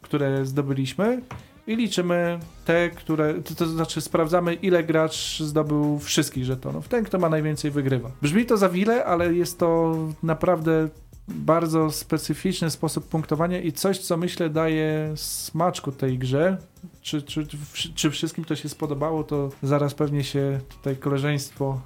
które 0.02 0.46
zdobyliśmy 0.46 1.22
i 1.66 1.76
liczymy 1.76 2.38
te, 2.64 2.90
które, 2.90 3.34
to, 3.34 3.54
to, 3.54 3.66
znaczy 3.66 4.00
sprawdzamy 4.00 4.54
ile 4.54 4.84
gracz 4.84 5.40
zdobył 5.40 5.98
wszystkich 5.98 6.44
żetonów. 6.44 6.88
Ten, 6.88 7.04
kto 7.04 7.18
ma 7.18 7.28
najwięcej 7.28 7.70
wygrywa. 7.70 8.10
Brzmi 8.22 8.46
to 8.46 8.56
za 8.56 8.68
wiele, 8.68 9.04
ale 9.04 9.34
jest 9.34 9.58
to 9.58 9.96
naprawdę 10.22 10.88
bardzo 11.28 11.90
specyficzny 11.90 12.70
sposób 12.70 13.08
punktowania 13.08 13.60
i 13.60 13.72
coś, 13.72 13.98
co 13.98 14.16
myślę 14.16 14.50
daje 14.50 15.12
smaczku 15.16 15.92
tej 15.92 16.18
grze. 16.18 16.56
Czy, 17.02 17.22
czy, 17.22 17.46
czy 17.94 18.10
wszystkim 18.10 18.44
to 18.44 18.56
się 18.56 18.68
spodobało, 18.68 19.24
to 19.24 19.50
zaraz 19.62 19.94
pewnie 19.94 20.24
się 20.24 20.60
tutaj 20.68 20.96
koleżeństwo 20.96 21.80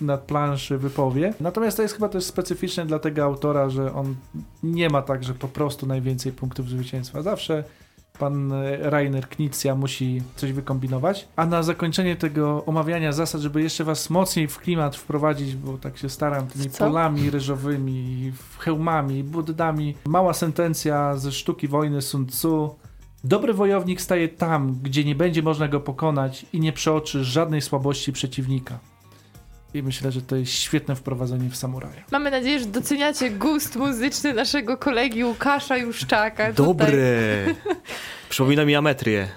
nad 0.00 0.20
planszy 0.20 0.78
wypowie. 0.78 1.34
Natomiast 1.40 1.76
to 1.76 1.82
jest 1.82 1.94
chyba 1.94 2.08
też 2.08 2.24
specyficzne 2.24 2.86
dla 2.86 2.98
tego 2.98 3.24
autora, 3.24 3.70
że 3.70 3.94
on 3.94 4.14
nie 4.62 4.90
ma 4.90 5.02
tak, 5.02 5.24
że 5.24 5.34
po 5.34 5.48
prostu 5.48 5.86
najwięcej 5.86 6.32
punktów 6.32 6.68
zwycięstwa. 6.68 7.22
Zawsze 7.22 7.64
pan 8.18 8.52
Rainer 8.80 9.28
Knizia 9.28 9.74
musi 9.74 10.22
coś 10.36 10.52
wykombinować. 10.52 11.28
A 11.36 11.46
na 11.46 11.62
zakończenie 11.62 12.16
tego 12.16 12.64
omawiania 12.64 13.12
zasad, 13.12 13.40
żeby 13.40 13.62
jeszcze 13.62 13.84
was 13.84 14.10
mocniej 14.10 14.48
w 14.48 14.58
klimat 14.58 14.96
wprowadzić, 14.96 15.56
bo 15.56 15.78
tak 15.78 15.98
się 15.98 16.08
staram 16.08 16.46
tymi 16.46 16.70
Co? 16.70 16.78
polami 16.78 17.30
ryżowymi, 17.30 18.32
hełmami, 18.58 19.24
buddami. 19.24 19.94
Mała 20.06 20.32
sentencja 20.32 21.16
ze 21.16 21.32
sztuki 21.32 21.68
wojny 21.68 22.02
Sun 22.02 22.26
Tzu. 22.26 22.74
Dobry 23.24 23.54
wojownik 23.54 24.00
staje 24.00 24.28
tam, 24.28 24.78
gdzie 24.82 25.04
nie 25.04 25.14
będzie 25.14 25.42
można 25.42 25.68
go 25.68 25.80
pokonać 25.80 26.46
i 26.52 26.60
nie 26.60 26.72
przeoczy 26.72 27.24
żadnej 27.24 27.60
słabości 27.60 28.12
przeciwnika. 28.12 28.78
I 29.74 29.82
myślę, 29.82 30.12
że 30.12 30.22
to 30.22 30.36
jest 30.36 30.52
świetne 30.52 30.96
wprowadzenie 30.96 31.50
w 31.50 31.56
samuraja. 31.56 32.02
Mamy 32.10 32.30
nadzieję, 32.30 32.58
że 32.60 32.66
doceniacie 32.66 33.30
gust 33.30 33.76
muzyczny 33.76 34.34
naszego 34.34 34.76
kolegi 34.76 35.24
Łukasza 35.24 35.76
Juszczaka. 35.76 36.52
Dobre! 36.52 36.94
Przypomina 38.28 38.64
mi 38.64 38.74
ametrię. 38.74 39.28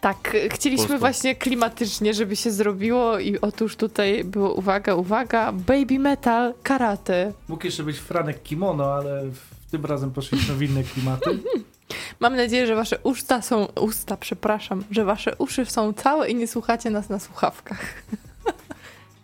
Tak, 0.00 0.36
chcieliśmy 0.50 0.86
Polską. 0.86 0.98
właśnie 0.98 1.34
klimatycznie, 1.36 2.14
żeby 2.14 2.36
się 2.36 2.50
zrobiło 2.50 3.18
i 3.18 3.38
otóż 3.40 3.76
tutaj 3.76 4.24
było, 4.24 4.54
uwaga, 4.54 4.94
uwaga, 4.94 5.52
baby 5.52 5.98
metal, 5.98 6.54
karate. 6.62 7.32
Mógł 7.48 7.64
jeszcze 7.66 7.82
być 7.82 7.98
Franek 7.98 8.42
Kimono, 8.42 8.94
ale 8.94 9.22
w- 9.30 9.70
tym 9.70 9.84
razem 9.86 10.10
poszliśmy 10.10 10.54
w 10.54 10.62
inne 10.62 10.82
klimaty. 10.84 11.30
Mam 12.20 12.36
nadzieję, 12.36 12.66
że 12.66 12.74
wasze 12.74 12.98
usta 13.02 13.42
są, 13.42 13.64
usta, 13.80 14.16
przepraszam, 14.16 14.84
że 14.90 15.04
wasze 15.04 15.36
uszy 15.36 15.64
są 15.66 15.92
całe 15.92 16.30
i 16.30 16.34
nie 16.34 16.46
słuchacie 16.48 16.90
nas 16.90 17.08
na 17.08 17.18
słuchawkach. 17.18 17.80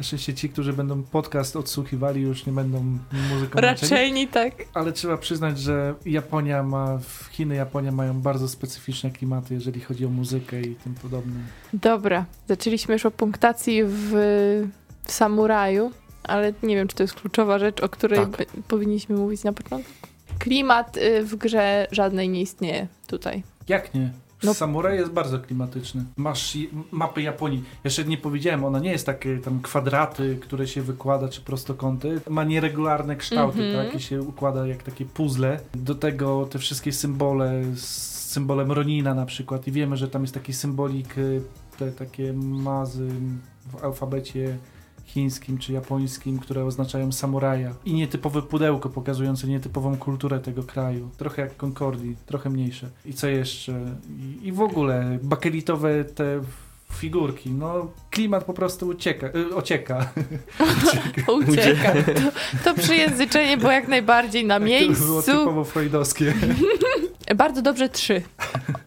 Na 0.02 0.06
szczęście 0.06 0.34
ci, 0.34 0.48
którzy 0.48 0.72
będą 0.72 1.02
podcast 1.02 1.56
odsłuchiwali, 1.56 2.22
już 2.22 2.46
nie 2.46 2.52
będą 2.52 2.98
muzyką 3.30 3.60
męczeni. 3.60 3.90
Raczej 3.90 4.12
nie 4.12 4.28
tak. 4.28 4.54
Ale 4.74 4.92
trzeba 4.92 5.16
przyznać, 5.16 5.58
że 5.58 5.94
Japonia 6.06 6.62
ma, 6.62 6.98
w 6.98 7.28
Chiny, 7.30 7.54
Japonia 7.54 7.92
mają 7.92 8.20
bardzo 8.20 8.48
specyficzne 8.48 9.10
klimaty, 9.10 9.54
jeżeli 9.54 9.80
chodzi 9.80 10.06
o 10.06 10.08
muzykę 10.08 10.60
i 10.60 10.74
tym 10.74 10.94
podobne. 10.94 11.40
Dobra, 11.72 12.24
zaczęliśmy 12.48 12.94
już 12.94 13.06
o 13.06 13.10
punktacji 13.10 13.84
w, 13.84 14.10
w 15.06 15.12
samuraju, 15.12 15.92
ale 16.22 16.52
nie 16.62 16.76
wiem, 16.76 16.88
czy 16.88 16.96
to 16.96 17.02
jest 17.02 17.14
kluczowa 17.14 17.58
rzecz, 17.58 17.80
o 17.82 17.88
której 17.88 18.18
Tak. 18.26 18.46
powinniśmy 18.68 19.16
mówić 19.16 19.44
na 19.44 19.52
początku. 19.52 19.92
Klimat 20.38 20.96
y, 20.96 21.24
w 21.24 21.36
grze 21.36 21.86
żadnej 21.92 22.28
nie 22.28 22.40
istnieje 22.40 22.86
tutaj. 23.06 23.42
Jak 23.68 23.94
nie? 23.94 24.10
No- 24.44 24.54
Samuraj 24.54 24.96
jest 24.98 25.12
bardzo 25.12 25.38
klimatyczny. 25.38 26.04
Masz 26.16 26.58
mapy 26.90 27.22
Japonii. 27.22 27.64
Jeszcze 27.84 28.04
nie 28.04 28.18
powiedziałem, 28.18 28.64
ona 28.64 28.78
nie 28.78 28.90
jest 28.90 29.06
takie 29.06 29.38
tam 29.38 29.60
kwadraty, 29.60 30.38
które 30.40 30.66
się 30.66 30.82
wykłada, 30.82 31.28
czy 31.28 31.40
prostokąty. 31.40 32.20
Ma 32.30 32.44
nieregularne 32.44 33.16
kształty, 33.16 33.72
tak? 33.76 33.94
I 33.94 34.00
się 34.02 34.22
układa 34.22 34.66
jak 34.66 34.82
takie 34.82 35.04
puzzle. 35.04 35.60
Do 35.74 35.94
tego 35.94 36.46
te 36.50 36.58
wszystkie 36.58 36.92
symbole 36.92 37.62
z 37.74 38.12
symbolem 38.32 38.72
Ronina 38.72 39.14
na 39.14 39.26
przykład. 39.26 39.66
I 39.68 39.72
wiemy, 39.72 39.96
że 39.96 40.08
tam 40.08 40.22
jest 40.22 40.34
taki 40.34 40.52
symbolik, 40.52 41.18
y, 41.18 41.42
te 41.78 41.92
takie 41.92 42.32
mazy 42.32 43.08
w 43.72 43.84
alfabecie 43.84 44.56
chińskim 45.04 45.58
czy 45.58 45.72
japońskim, 45.72 46.38
które 46.38 46.64
oznaczają 46.64 47.12
samuraja. 47.12 47.74
I 47.84 47.94
nietypowe 47.94 48.42
pudełko 48.42 48.88
pokazujące 48.88 49.46
nietypową 49.46 49.96
kulturę 49.96 50.40
tego 50.40 50.62
kraju. 50.62 51.10
Trochę 51.16 51.42
jak 51.42 51.56
Concordii, 51.56 52.16
trochę 52.26 52.50
mniejsze. 52.50 52.88
I 53.04 53.14
co 53.14 53.26
jeszcze? 53.28 53.72
I, 54.42 54.46
i 54.46 54.52
w 54.52 54.60
ogóle 54.60 55.18
bakelitowe 55.22 56.04
te 56.04 56.40
figurki. 56.92 57.50
No, 57.50 57.90
klimat 58.10 58.44
po 58.44 58.52
prostu 58.54 58.88
ucieka, 58.88 59.26
y, 59.26 59.54
ocieka. 59.56 60.08
Ucieka. 61.50 61.92
To, 61.92 62.30
to 62.64 62.80
przyjęzyczenie 62.82 63.56
było 63.56 63.72
jak 63.72 63.88
najbardziej 63.88 64.46
na 64.46 64.60
Tak, 64.60 64.68
To 64.68 64.68
było 64.68 64.80
miejscu. 64.80 65.22
typowo 65.22 65.64
freudowskie. 65.64 66.34
Bardzo 67.36 67.62
dobrze 67.62 67.88
trzy. 67.88 68.22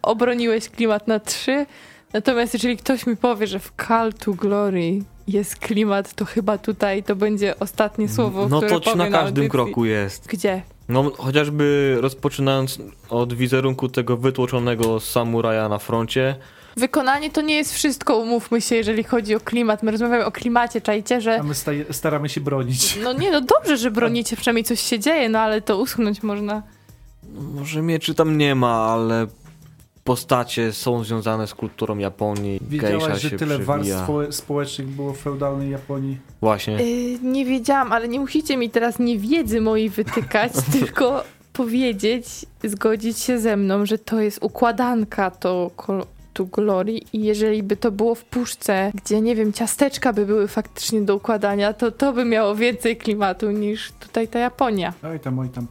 Obroniłeś 0.02 0.68
klimat 0.68 1.08
na 1.08 1.20
trzy. 1.20 1.66
Natomiast 2.12 2.54
jeżeli 2.54 2.76
ktoś 2.76 3.06
mi 3.06 3.16
powie, 3.16 3.46
że 3.46 3.58
w 3.58 3.72
Call 3.88 4.12
to 4.12 4.32
Glory 4.32 4.98
jest 5.28 5.56
klimat, 5.56 6.14
to 6.14 6.24
chyba 6.24 6.58
tutaj 6.58 7.02
to 7.02 7.16
będzie 7.16 7.58
ostatnie 7.60 8.08
słowo, 8.08 8.48
No 8.48 8.56
które 8.56 8.80
to 8.80 8.80
ci 8.80 8.96
na 8.98 9.04
każdym 9.04 9.20
audycji. 9.26 9.50
kroku 9.50 9.84
jest. 9.84 10.26
Gdzie? 10.26 10.62
No 10.88 11.10
chociażby 11.18 11.96
rozpoczynając 12.00 12.78
od 13.08 13.34
wizerunku 13.34 13.88
tego 13.88 14.16
wytłoczonego 14.16 15.00
samuraja 15.00 15.68
na 15.68 15.78
froncie. 15.78 16.36
Wykonanie 16.76 17.30
to 17.30 17.40
nie 17.40 17.54
jest 17.54 17.74
wszystko, 17.74 18.16
umówmy 18.18 18.60
się, 18.60 18.76
jeżeli 18.76 19.04
chodzi 19.04 19.34
o 19.34 19.40
klimat. 19.40 19.82
My 19.82 19.90
rozmawiamy 19.90 20.24
o 20.24 20.32
klimacie, 20.32 20.80
czajcie, 20.80 21.20
że 21.20 21.40
A 21.40 21.42
my 21.42 21.54
staramy 21.90 22.28
się 22.28 22.40
bronić. 22.40 22.98
no 23.02 23.12
nie, 23.12 23.30
no 23.30 23.40
dobrze, 23.40 23.76
że 23.76 23.90
bronicie, 23.90 24.36
przynajmniej 24.36 24.64
coś 24.64 24.80
się 24.80 24.98
dzieje, 24.98 25.28
no 25.28 25.38
ale 25.38 25.60
to 25.60 25.78
uschnąć 25.78 26.22
można. 26.22 26.62
No, 27.32 27.40
może 27.60 27.82
mieczy 27.82 28.14
tam 28.14 28.38
nie 28.38 28.54
ma, 28.54 28.72
ale 28.92 29.26
postacie 30.06 30.72
są 30.72 31.04
związane 31.04 31.46
z 31.46 31.54
kulturą 31.54 31.98
Japonii. 31.98 32.60
Geisha 32.70 32.88
Wiedziałaś, 32.88 33.20
że 33.22 33.30
się 33.30 33.36
tyle 33.36 33.58
warstw 33.58 34.02
przewija. 34.04 34.32
społecznych 34.32 34.88
było 34.88 35.12
w 35.12 35.18
feudalnej 35.18 35.70
Japonii? 35.70 36.18
Właśnie. 36.40 36.74
Yy, 36.74 37.18
nie 37.22 37.44
wiedziałam, 37.44 37.92
ale 37.92 38.08
nie 38.08 38.20
musicie 38.20 38.56
mi 38.56 38.70
teraz 38.70 38.98
niewiedzy 38.98 39.60
mojej 39.60 39.90
wytykać, 39.90 40.52
tylko 40.78 41.24
powiedzieć, 41.52 42.26
zgodzić 42.64 43.18
się 43.18 43.38
ze 43.38 43.56
mną, 43.56 43.86
że 43.86 43.98
to 43.98 44.20
jest 44.20 44.38
układanka 44.42 45.30
to 45.30 45.70
to 46.36 46.44
Glory 46.44 46.92
i 47.12 47.24
jeżeli 47.24 47.62
by 47.62 47.76
to 47.76 47.90
było 47.90 48.14
w 48.14 48.24
puszce, 48.24 48.92
gdzie 48.94 49.20
nie 49.20 49.36
wiem, 49.36 49.52
ciasteczka 49.52 50.12
by 50.12 50.26
były 50.26 50.48
faktycznie 50.48 51.02
do 51.02 51.16
układania, 51.16 51.72
to 51.72 51.92
to 51.92 52.12
by 52.12 52.24
miało 52.24 52.54
więcej 52.54 52.96
klimatu 52.96 53.50
niż 53.50 53.92
tutaj 53.92 54.28
ta 54.28 54.38
Japonia. 54.38 54.92
Oj 55.02 55.20
tam, 55.20 55.38
oj 55.38 55.48
tam. 55.48 55.66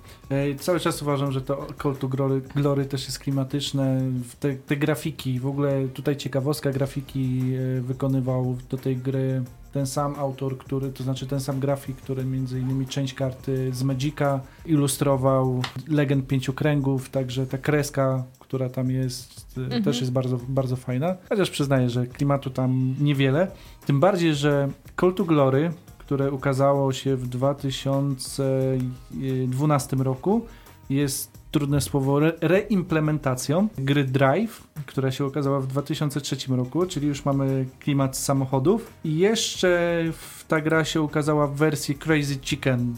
Cały 0.59 0.79
czas 0.79 1.01
uważam, 1.01 1.31
że 1.31 1.41
to 1.41 1.67
Call 1.83 1.95
to 1.95 2.07
Glory, 2.07 2.41
Glory 2.55 2.85
też 2.85 3.05
jest 3.05 3.19
klimatyczne. 3.19 4.01
Te, 4.39 4.53
te 4.53 4.75
grafiki, 4.75 5.39
w 5.39 5.47
ogóle 5.47 5.87
tutaj 5.93 6.17
ciekawostka, 6.17 6.71
grafiki 6.71 7.41
e, 7.77 7.81
wykonywał 7.81 8.57
do 8.69 8.77
tej 8.77 8.97
gry 8.97 9.43
ten 9.75 9.87
sam 9.87 10.15
autor, 10.15 10.57
który, 10.57 10.91
to 10.91 11.03
znaczy 11.03 11.27
ten 11.27 11.39
sam 11.39 11.59
grafik, 11.59 11.97
który 11.97 12.25
między 12.25 12.59
innymi 12.59 12.87
część 12.87 13.13
karty 13.13 13.73
z 13.73 13.83
Magica 13.83 14.39
ilustrował 14.65 15.61
Legend 15.87 16.27
Pięciu 16.27 16.53
Kręgów, 16.53 17.09
także 17.09 17.47
ta 17.47 17.57
kreska, 17.57 18.23
która 18.55 18.69
tam 18.69 18.91
jest, 18.91 19.57
e, 19.57 19.61
Mhm. 19.61 19.83
też 19.83 19.99
jest 19.99 20.11
bardzo, 20.11 20.39
bardzo 20.47 20.75
fajna. 20.75 21.15
Chociaż 21.29 21.49
przyznaję, 21.49 21.89
że 21.89 22.07
klimatu 22.07 22.49
tam 22.49 22.95
niewiele. 22.99 23.47
Tym 23.85 23.99
bardziej, 23.99 24.35
że 24.35 24.69
Call 25.01 25.13
to 25.13 25.25
Glory, 25.25 25.71
które 25.97 26.31
ukazało 26.31 26.93
się 26.93 27.15
w 27.15 27.27
2012 27.27 30.03
roku, 30.03 30.45
jest 30.89 31.31
trudne 31.51 31.81
słowo 31.81 32.17
re 32.17 32.33
reimplementacją 32.41 33.67
gry 33.77 34.03
Drive, 34.03 34.67
która 34.85 35.11
się 35.11 35.25
ukazała 35.25 35.59
w 35.59 35.67
2003 35.67 36.55
roku, 36.55 36.85
czyli 36.85 37.07
już 37.07 37.25
mamy 37.25 37.65
klimat 37.79 38.17
samochodów. 38.17 38.93
I 39.03 39.17
jeszcze 39.17 39.99
w- 40.11 40.45
ta 40.47 40.61
gra 40.61 40.85
się 40.85 41.01
ukazała 41.01 41.47
w 41.47 41.55
wersji 41.55 41.95
Crazy 41.95 42.35
Chicken. 42.41 42.95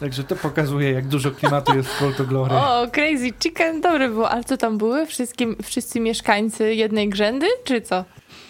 Także 0.00 0.24
to 0.24 0.36
pokazuje, 0.36 0.92
jak 0.92 1.06
dużo 1.08 1.30
klimatu 1.30 1.76
jest 1.76 1.88
w 1.88 1.98
Call 1.98 2.14
to 2.14 2.24
Glory. 2.24 2.54
O, 2.54 2.86
Crazy 2.92 3.32
Chicken, 3.42 3.80
dobre 3.80 4.08
było. 4.08 4.30
Ale 4.30 4.44
co 4.44 4.56
tam 4.56 4.78
były? 4.78 5.06
Wszystkim, 5.06 5.56
wszyscy 5.62 6.00
mieszkańcy 6.00 6.74
jednej 6.74 7.08
grzędy, 7.08 7.46
czy 7.64 7.80
co? 7.80 8.04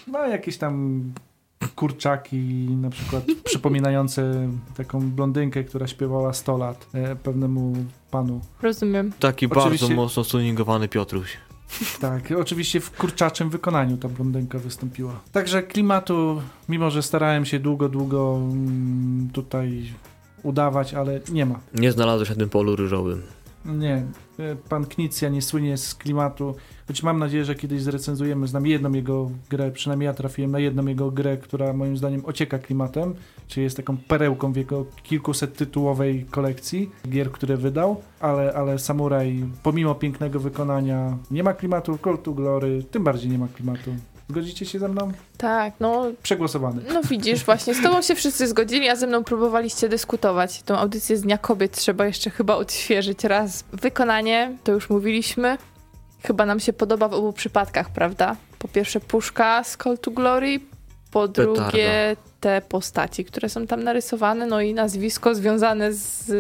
No, 0.07 0.27
jakieś 0.27 0.57
tam 0.57 1.03
kurczaki, 1.77 2.37
na 2.81 2.91
przykład 2.91 3.25
przypominające 3.45 4.49
taką 4.77 5.11
blondynkę, 5.11 5.65
która 5.65 5.87
śpiewała 5.87 6.33
100 6.33 6.59
lat 6.59 6.87
e, 6.95 7.17
pewnemu 7.17 7.75
panu. 8.11 8.41
Rozumiem. 8.63 9.13
Taki 9.21 9.47
Oczywiście- 9.47 9.87
bardzo 9.87 10.03
mocno 10.03 10.25
stuningowany 10.25 10.89
Piotruś. 10.89 11.37
Tak, 12.01 12.23
oczywiście 12.39 12.81
w 12.81 12.91
kurczaczym 12.91 13.51
wykonaniu 13.51 13.97
ta 13.97 14.09
blondynka 14.09 14.59
wystąpiła. 14.59 15.21
Także 15.33 15.63
klimatu, 15.63 16.43
mimo 16.69 16.91
że 16.91 17.03
starałem 17.03 17.45
się 17.45 17.59
długo, 17.59 17.89
długo 17.89 18.39
mm, 18.43 19.29
tutaj 19.33 19.93
udawać, 20.45 20.95
ale 20.95 21.21
nie 21.33 21.47
ma. 21.47 21.61
Nie 21.75 21.93
znalazłeś 21.93 22.29
na 22.29 22.35
tym 22.35 22.49
polu 22.49 22.77
ryżowym. 22.77 23.23
Nie, 23.65 24.07
e, 24.39 24.57
pan 24.69 24.87
Knicja 24.87 25.29
nie 25.29 25.43
słynie 25.43 25.77
z 25.77 25.95
klimatu, 25.95 26.55
choć 26.87 27.03
mam 27.03 27.19
nadzieję, 27.19 27.45
że 27.45 27.55
kiedyś 27.55 27.83
zrecenzujemy, 27.83 28.47
znam 28.47 28.67
jedną 28.67 28.93
jego 28.93 29.31
grę, 29.51 29.71
przynajmniej 29.71 30.07
ja 30.07 30.15
trafiłem 30.15 30.51
na 30.51 30.59
jedną 30.59 30.87
jego 30.87 31.11
grę, 31.11 31.37
która 31.37 31.73
moim 31.73 31.97
zdaniem 31.97 32.23
ocieka 32.25 32.59
klimatem, 32.59 33.15
czyli 33.49 33.65
jest 33.65 33.77
taką 33.77 33.97
perełką 33.97 34.53
w 34.53 34.57
jego 34.57 34.87
kilkuset 35.03 35.57
tytułowej 35.57 36.27
kolekcji 36.31 36.91
gier, 37.09 37.33
które 37.33 37.57
wydał, 37.57 38.01
ale, 38.21 38.53
ale 38.55 38.79
Samuraj, 38.79 39.45
pomimo 39.63 39.95
pięknego 39.95 40.41
wykonania, 40.41 41.19
nie 41.31 41.43
ma 41.43 41.55
klimatu, 41.55 41.99
Call 42.05 42.19
to 42.19 42.33
Glory, 42.33 42.83
tym 42.91 43.05
bardziej 43.05 43.31
nie 43.31 43.39
ma 43.39 43.49
klimatu. 43.49 43.91
Zgodzicie 44.31 44.67
się 44.67 44.79
ze 44.79 44.89
mną? 44.89 45.13
Tak, 45.39 45.75
no 45.81 46.05
Przegłosowany. 46.23 46.83
No 46.95 47.03
widzisz, 47.03 47.45
właśnie 47.45 47.75
z 47.75 47.83
tobą 47.83 48.03
się 48.03 48.15
wszyscy 48.15 48.47
zgodzili, 48.49 48.89
a 48.89 48.97
ze 48.97 49.07
mną 49.07 49.25
próbowaliście 49.25 49.89
dyskutować. 49.89 50.63
Tą 50.63 50.77
audycję 50.79 51.17
z 51.17 51.21
Dnia 51.21 51.39
Kobiet 51.39 51.73
trzeba 51.73 52.07
jeszcze 52.07 52.31
chyba 52.31 52.57
odświeżyć 52.57 53.25
raz. 53.25 53.65
Wykonanie, 53.73 54.57
to 54.65 54.73
już 54.73 54.91
mówiliśmy, 54.91 55.59
chyba 56.23 56.47
nam 56.47 56.61
się 56.61 56.73
podoba 56.73 57.09
w 57.09 57.15
obu 57.15 57.33
przypadkach, 57.33 57.91
prawda? 57.91 58.37
Po 58.59 58.69
pierwsze 58.69 59.01
puszka 59.01 59.65
z 59.65 59.77
Call 59.77 59.99
to 59.99 60.11
Glory, 60.11 60.61
po 61.11 61.29
Petarda. 61.29 61.55
drugie 61.55 62.17
te 62.41 62.63
postaci, 62.69 63.25
które 63.25 63.49
są 63.49 63.67
tam 63.67 63.83
narysowane, 63.83 64.47
no 64.47 64.61
i 64.61 64.75
nazwisko 64.75 65.35
związane 65.35 65.93
z 65.93 66.33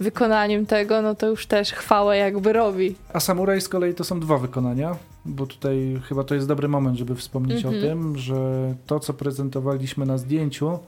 wykonaniem 0.00 0.66
tego, 0.66 1.02
no 1.02 1.14
to 1.14 1.26
już 1.26 1.46
też 1.46 1.72
chwałę 1.72 2.16
jakby 2.16 2.52
robi. 2.52 2.94
A 3.12 3.20
Samuraj 3.20 3.60
z 3.60 3.68
kolei 3.68 3.94
to 3.94 4.04
są 4.04 4.20
dwa 4.20 4.38
wykonania, 4.38 4.96
bo 5.26 5.46
tutaj 5.46 6.00
chyba 6.08 6.24
to 6.24 6.34
jest 6.34 6.48
dobry 6.48 6.68
moment, 6.68 6.98
żeby 6.98 7.14
wspomnieć 7.14 7.64
Mhm. 7.64 7.74
o 7.74 7.86
tym, 7.86 8.18
że 8.18 8.74
to, 8.86 9.00
co 9.00 9.14
prezentowaliśmy 9.14 10.06
na 10.06 10.18
zdjęciu, 10.18 10.78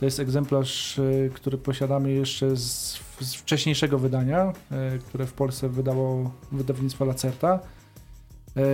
to 0.00 0.04
jest 0.04 0.20
egzemplarz, 0.20 0.98
y, 0.98 1.30
który 1.34 1.58
posiadamy 1.58 2.12
jeszcze 2.12 2.56
z, 2.56 3.00
z 3.20 3.34
wcześniejszego 3.34 3.98
wydania, 3.98 4.52
y, 4.94 4.98
które 4.98 5.26
w 5.26 5.32
Polsce 5.32 5.68
wydało 5.68 6.30
wydawnictwo 6.52 7.04
Lacerta. 7.04 7.60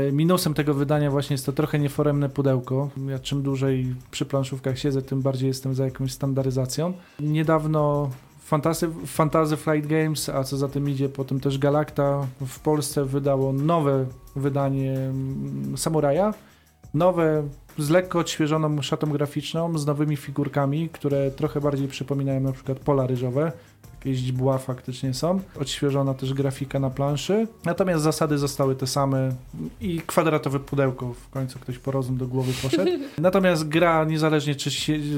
Y, 0.08 0.12
Minusem 0.12 0.54
tego 0.54 0.74
wydania 0.74 1.10
właśnie 1.10 1.34
jest 1.34 1.46
to 1.46 1.52
trochę 1.52 1.78
nieforemne 1.78 2.28
pudełko. 2.28 2.90
Ja 3.08 3.18
czym 3.18 3.42
dłużej 3.42 3.94
przy 4.10 4.24
planszówkach 4.26 4.78
siedzę, 4.78 5.02
tym 5.02 5.22
bardziej 5.22 5.48
jestem 5.48 5.74
za 5.74 5.84
jakąś 5.84 6.12
standaryzacją. 6.12 6.92
Niedawno 7.20 8.10
Fantasy, 8.50 8.88
Fantasy 9.06 9.56
Flight 9.56 9.86
Games, 9.86 10.28
a 10.28 10.44
co 10.44 10.56
za 10.56 10.68
tym 10.68 10.88
idzie 10.88 11.08
potem 11.08 11.40
też 11.40 11.58
Galacta 11.58 12.26
w 12.40 12.58
Polsce 12.60 13.04
wydało 13.04 13.52
nowe 13.52 14.06
wydanie 14.36 14.92
mm, 14.92 15.76
Samuraja 15.76 16.34
nowe, 16.94 17.48
z 17.78 17.90
lekko 17.90 18.18
odświeżoną 18.18 18.82
szatą 18.82 19.10
graficzną, 19.10 19.78
z 19.78 19.86
nowymi 19.86 20.16
figurkami, 20.16 20.88
które 20.88 21.30
trochę 21.30 21.60
bardziej 21.60 21.88
przypominają 21.88 22.40
na 22.40 22.52
przykład 22.52 22.78
pola 22.78 23.06
ryżowe. 23.06 23.52
Jakieś 24.00 24.16
źdźbła 24.18 24.58
faktycznie 24.58 25.14
są. 25.14 25.40
Odświeżona 25.60 26.14
też 26.14 26.34
grafika 26.34 26.78
na 26.78 26.90
planszy. 26.90 27.46
Natomiast 27.64 28.04
zasady 28.04 28.38
zostały 28.38 28.76
te 28.76 28.86
same 28.86 29.32
i 29.80 30.00
kwadratowe 30.06 30.60
pudełko. 30.60 31.14
W 31.14 31.30
końcu 31.30 31.58
ktoś 31.58 31.78
po 31.78 31.90
rozum 31.90 32.16
do 32.16 32.26
głowy 32.26 32.52
poszedł. 32.62 32.90
Natomiast 33.18 33.68
gra, 33.68 34.04
niezależnie 34.04 34.54
czy 34.54 34.70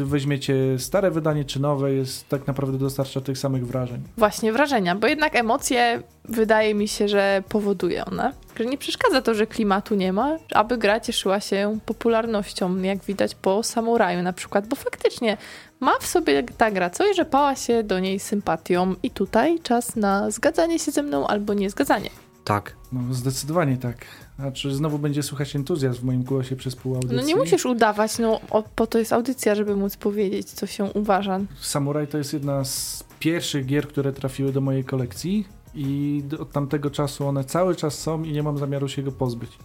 weźmiecie 0.04 0.54
stare 0.78 1.10
wydanie, 1.10 1.44
czy 1.44 1.60
nowe, 1.60 1.92
jest 1.92 2.28
tak 2.28 2.46
naprawdę 2.46 2.78
dostarcza 2.78 3.20
tych 3.20 3.38
samych 3.38 3.66
wrażeń. 3.66 4.00
Właśnie 4.16 4.52
wrażenia, 4.52 4.96
bo 4.96 5.06
jednak 5.06 5.36
emocje 5.36 6.02
wydaje 6.24 6.74
mi 6.74 6.88
się, 6.88 7.08
że 7.08 7.42
powoduje 7.48 8.04
ona. 8.04 8.32
Że 8.58 8.66
nie 8.66 8.78
przeszkadza 8.78 9.22
to, 9.22 9.34
że 9.34 9.46
klimatu 9.46 9.94
nie 9.94 10.12
ma, 10.12 10.38
aby 10.54 10.78
gra 10.78 11.00
cieszyła 11.00 11.40
się 11.40 11.78
popularnością, 11.86 12.82
jak 12.82 13.04
widać 13.04 13.34
po 13.34 13.62
samuraju 13.62 14.22
na 14.22 14.32
przykład, 14.32 14.66
bo 14.66 14.76
faktycznie 14.76 15.36
ma 15.82 15.98
w 16.00 16.06
sobie 16.06 16.42
ta 16.42 16.70
gra 16.70 16.90
coś, 16.90 17.16
że 17.16 17.24
pała 17.24 17.56
się 17.56 17.82
do 17.82 18.00
niej 18.00 18.18
sympatią 18.18 18.94
i 19.02 19.10
tutaj 19.10 19.60
czas 19.60 19.96
na 19.96 20.30
zgadzanie 20.30 20.78
się 20.78 20.92
ze 20.92 21.02
mną 21.02 21.26
albo 21.26 21.54
nie 21.54 21.70
zgadzanie. 21.70 22.10
Tak. 22.44 22.76
No 22.92 23.14
zdecydowanie 23.14 23.76
tak. 23.76 23.96
Znaczy 24.38 24.74
znowu 24.74 24.98
będzie 24.98 25.22
słuchać 25.22 25.56
entuzjazm 25.56 26.00
w 26.00 26.04
moim 26.04 26.22
głosie 26.22 26.56
przez 26.56 26.76
pół 26.76 26.94
audycji. 26.94 27.16
No 27.16 27.22
nie 27.22 27.36
musisz 27.36 27.66
udawać, 27.66 28.18
no 28.18 28.40
o, 28.50 28.62
po 28.76 28.86
to 28.86 28.98
jest 28.98 29.12
audycja, 29.12 29.54
żeby 29.54 29.76
móc 29.76 29.96
powiedzieć, 29.96 30.50
co 30.50 30.66
się 30.66 30.84
uważa. 30.84 31.40
Samurai 31.60 32.06
to 32.06 32.18
jest 32.18 32.32
jedna 32.32 32.64
z 32.64 33.04
pierwszych 33.18 33.66
gier, 33.66 33.88
które 33.88 34.12
trafiły 34.12 34.52
do 34.52 34.60
mojej 34.60 34.84
kolekcji 34.84 35.48
i 35.74 36.22
od 36.40 36.52
tamtego 36.52 36.90
czasu 36.90 37.26
one 37.26 37.44
cały 37.44 37.76
czas 37.76 37.98
są 37.98 38.22
i 38.22 38.32
nie 38.32 38.42
mam 38.42 38.58
zamiaru 38.58 38.88
się 38.88 39.02
go 39.02 39.12
pozbyć. 39.12 39.58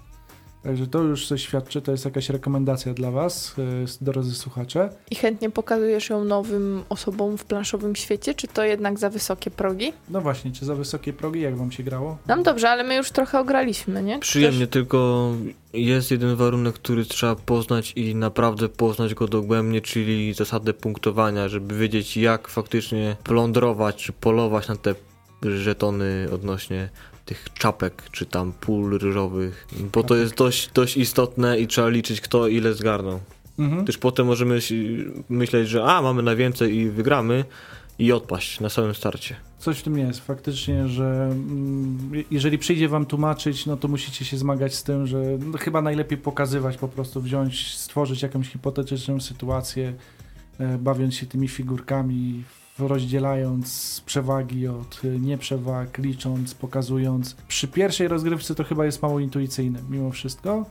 Także 0.68 0.88
to 0.88 1.04
już 1.04 1.28
coś 1.28 1.42
świadczy, 1.42 1.82
to 1.82 1.92
jest 1.92 2.06
jakaś 2.06 2.30
rekomendacja 2.30 2.94
dla 2.94 3.12
Was, 3.12 3.56
e, 3.60 3.64
drodzy 4.02 4.36
słuchacze. 4.36 4.90
I 5.12 5.16
chętnie 5.16 5.50
pokazujesz 5.50 6.10
ją 6.10 6.24
nowym 6.24 6.84
osobom 6.90 7.38
w 7.38 7.46
planszowym 7.46 7.96
świecie, 7.96 8.34
czy 8.34 8.48
to 8.48 8.64
jednak 8.64 9.00
za 9.00 9.10
wysokie 9.10 9.52
progi? 9.52 9.94
No 10.10 10.22
właśnie, 10.22 10.52
czy 10.52 10.66
za 10.66 10.76
wysokie 10.76 11.14
progi, 11.14 11.42
jak 11.42 11.58
Wam 11.58 11.72
się 11.72 11.84
grało? 11.84 12.18
Nam 12.26 12.44
dobrze, 12.44 12.70
ale 12.70 12.84
my 12.84 12.96
już 12.96 13.12
trochę 13.12 13.40
ograliśmy, 13.40 14.04
nie? 14.04 14.20
Przyjemnie, 14.20 14.68
Też... 14.68 14.74
tylko 14.74 15.32
jest 15.74 16.12
jeden 16.12 16.36
warunek, 16.36 16.76
który 16.76 17.06
trzeba 17.06 17.36
poznać 17.36 17.94
i 17.96 18.16
naprawdę 18.16 18.70
poznać 18.70 19.14
go 19.14 19.28
dogłębnie, 19.28 19.82
czyli 19.82 20.34
zasadę 20.34 20.74
punktowania, 20.74 21.50
żeby 21.50 21.78
wiedzieć 21.78 22.18
jak 22.18 22.48
faktycznie 22.48 23.16
plądrować 23.24 23.96
czy 23.96 24.14
polować 24.14 24.68
na 24.68 24.76
te 24.76 24.96
żetony 25.42 26.28
odnośnie 26.34 26.90
tych 27.28 27.46
czapek, 27.54 28.04
czy 28.12 28.26
tam 28.26 28.52
pól 28.52 28.98
ryżowych, 28.98 29.68
bo 29.94 30.04
to 30.04 30.16
jest 30.16 30.36
dość, 30.36 30.70
dość 30.74 30.98
istotne 30.98 31.60
i 31.60 31.68
trzeba 31.68 31.88
liczyć 31.90 32.22
kto 32.22 32.48
ile 32.48 32.74
zgarnął. 32.74 33.20
Mhm. 33.60 33.86
Też 33.86 33.98
potem 33.98 34.26
możemy 34.26 34.60
myśleć, 35.30 35.70
że 35.70 35.84
a, 35.84 36.02
mamy 36.02 36.24
najwięcej 36.24 36.76
i 36.76 36.90
wygramy 36.90 37.46
i 38.00 38.12
odpaść 38.12 38.60
na 38.60 38.70
samym 38.70 38.96
starcie. 38.96 39.36
Coś 39.60 39.80
w 39.80 39.84
tym 39.84 39.98
jest, 39.98 40.20
faktycznie, 40.20 40.88
że 40.88 41.30
mm, 41.32 42.24
jeżeli 42.32 42.58
przyjdzie 42.58 42.90
wam 42.90 43.06
tłumaczyć, 43.06 43.66
no 43.66 43.78
to 43.78 43.88
musicie 43.88 44.26
się 44.26 44.38
zmagać 44.38 44.76
z 44.76 44.84
tym, 44.84 45.08
że 45.08 45.24
no, 45.40 45.58
chyba 45.58 45.82
najlepiej 45.82 46.18
pokazywać, 46.18 46.78
po 46.78 46.88
prostu 46.88 47.22
wziąć, 47.22 47.78
stworzyć 47.78 48.22
jakąś 48.22 48.50
hipotetyczną 48.50 49.20
sytuację, 49.20 49.94
e, 50.60 50.78
bawiąc 50.78 51.16
się 51.16 51.26
tymi 51.26 51.48
figurkami, 51.48 52.44
rozdzielając 52.80 54.02
przewagi 54.06 54.68
od 54.68 55.02
nieprzewag, 55.20 55.98
licząc, 55.98 56.54
pokazując. 56.54 57.34
Przy 57.48 57.68
pierwszej 57.68 58.08
rozgrywce 58.08 58.56
to 58.56 58.64
chyba 58.64 58.86
jest 58.86 59.02
mało 59.02 59.20
intuicyjne, 59.20 59.80
mimo 59.90 60.12
wszystko. 60.12 60.66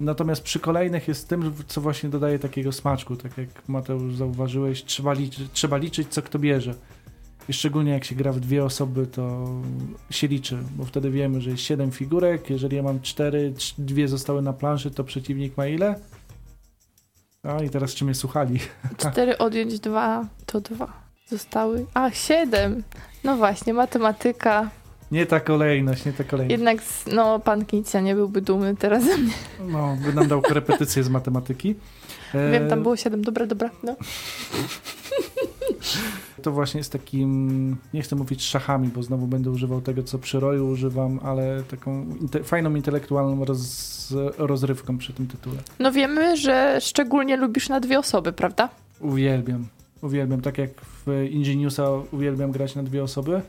Natomiast 0.00 0.42
przy 0.42 0.60
kolejnych 0.60 1.08
jest 1.08 1.28
tym, 1.28 1.54
co 1.66 1.80
właśnie 1.80 2.08
dodaje 2.08 2.38
takiego 2.38 2.72
smaczku, 2.72 3.16
tak 3.16 3.38
jak 3.38 3.68
Mateusz 3.68 4.14
zauważyłeś, 4.14 4.84
trzeba 4.84 5.12
liczyć, 5.12 5.48
trzeba 5.52 5.76
liczyć 5.76 6.08
co 6.08 6.22
kto 6.22 6.38
bierze. 6.38 6.74
I 7.48 7.52
szczególnie 7.52 7.92
jak 7.92 8.04
się 8.04 8.14
gra 8.14 8.32
w 8.32 8.40
dwie 8.40 8.64
osoby, 8.64 9.06
to 9.06 9.48
się 10.10 10.28
liczy, 10.28 10.58
bo 10.76 10.84
wtedy 10.84 11.10
wiemy, 11.10 11.40
że 11.40 11.50
jest 11.50 11.62
7 11.62 11.90
figurek. 11.90 12.50
Jeżeli 12.50 12.76
ja 12.76 12.82
mam 12.82 13.00
4, 13.00 13.54
dwie 13.78 14.08
zostały 14.08 14.42
na 14.42 14.52
planszy, 14.52 14.90
to 14.90 15.04
przeciwnik 15.04 15.56
ma 15.56 15.66
ile? 15.66 16.00
A 17.42 17.62
i 17.62 17.70
teraz 17.70 17.94
czy 17.94 18.04
mnie 18.04 18.14
słuchali? 18.14 18.58
4 19.12 19.38
odjąć 19.38 19.80
2 19.80 20.26
to 20.46 20.60
2 20.60 21.01
zostały. 21.28 21.86
A, 21.94 22.10
siedem. 22.10 22.82
No 23.24 23.36
właśnie, 23.36 23.74
matematyka. 23.74 24.70
Nie 25.10 25.26
ta 25.26 25.40
kolejność, 25.40 26.04
nie 26.04 26.12
ta 26.12 26.24
kolejność. 26.24 26.50
Jednak, 26.50 26.78
no, 27.12 27.38
pan 27.38 27.64
Kincia 27.64 28.00
nie 28.00 28.14
byłby 28.14 28.40
dumny 28.40 28.76
teraz 28.76 29.04
ze 29.04 29.16
mnie. 29.18 29.32
No, 29.68 29.96
by 30.04 30.12
nam 30.12 30.28
dał 30.28 30.42
korepetycję 30.42 31.02
z 31.02 31.08
matematyki. 31.08 31.74
Wiem, 32.52 32.68
tam 32.68 32.82
było 32.82 32.96
siedem. 32.96 33.22
Dobra, 33.22 33.46
dobra, 33.46 33.70
no. 33.82 33.96
To 36.42 36.52
właśnie 36.52 36.78
jest 36.78 36.92
takim, 36.92 37.76
nie 37.94 38.02
chcę 38.02 38.16
mówić 38.16 38.44
szachami, 38.44 38.88
bo 38.88 39.02
znowu 39.02 39.26
będę 39.26 39.50
używał 39.50 39.80
tego, 39.80 40.02
co 40.02 40.18
przy 40.18 40.40
roju 40.40 40.68
używam, 40.68 41.20
ale 41.22 41.62
taką 41.62 42.06
inte 42.20 42.44
fajną 42.44 42.74
intelektualną 42.74 43.44
roz 43.44 44.12
rozrywką 44.38 44.98
przy 44.98 45.12
tym 45.12 45.26
tytule. 45.26 45.56
No 45.78 45.92
wiemy, 45.92 46.36
że 46.36 46.78
szczególnie 46.80 47.36
lubisz 47.36 47.68
na 47.68 47.80
dwie 47.80 47.98
osoby, 47.98 48.32
prawda? 48.32 48.68
Uwielbiam. 49.00 49.66
Uwielbiam, 50.02 50.40
tak 50.40 50.58
jak 50.58 50.70
w 51.06 51.28
Ingeniusa 51.30 51.88
uwielbiam 52.12 52.50
grać 52.50 52.74
na 52.74 52.82
dwie 52.82 53.02
osoby. 53.02 53.42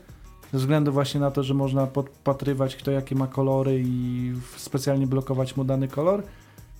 Ze 0.52 0.58
względu 0.58 0.92
właśnie 0.92 1.20
na 1.20 1.30
to, 1.30 1.42
że 1.42 1.54
można 1.54 1.86
podpatrywać 1.86 2.76
kto 2.76 2.90
jakie 2.90 3.14
ma 3.14 3.26
kolory 3.26 3.82
i 3.86 4.32
specjalnie 4.56 5.06
blokować 5.06 5.56
mu 5.56 5.64
dany 5.64 5.88
kolor. 5.88 6.22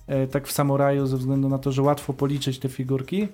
E, 0.07 0.27
tak 0.27 0.47
w 0.47 0.51
Samuraju 0.51 1.07
ze 1.07 1.17
względu 1.17 1.49
na 1.49 1.57
to, 1.57 1.71
że 1.71 1.81
łatwo 1.81 2.13
policzyć 2.13 2.59
te 2.59 2.69
figurki, 2.69 3.27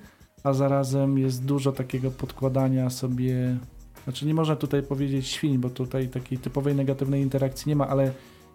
a 0.43 0.54
zarazem 0.54 1.17
jest 1.17 1.45
dużo 1.45 1.71
takiego 1.71 2.12
podkładania 2.12 2.89
sobie 2.89 3.58
znaczy 4.04 4.25
nie 4.25 4.34
można 4.34 4.56
tutaj 4.56 4.84
powiedzieć 4.84 5.27
świń, 5.27 5.58
bo 5.58 5.69
tutaj 5.69 6.08
takiej 6.08 6.38
typowej 6.38 6.75
negatywnej 6.75 7.21
interakcji 7.21 7.69
nie 7.69 7.75
ma, 7.75 7.88
ale 7.88 8.12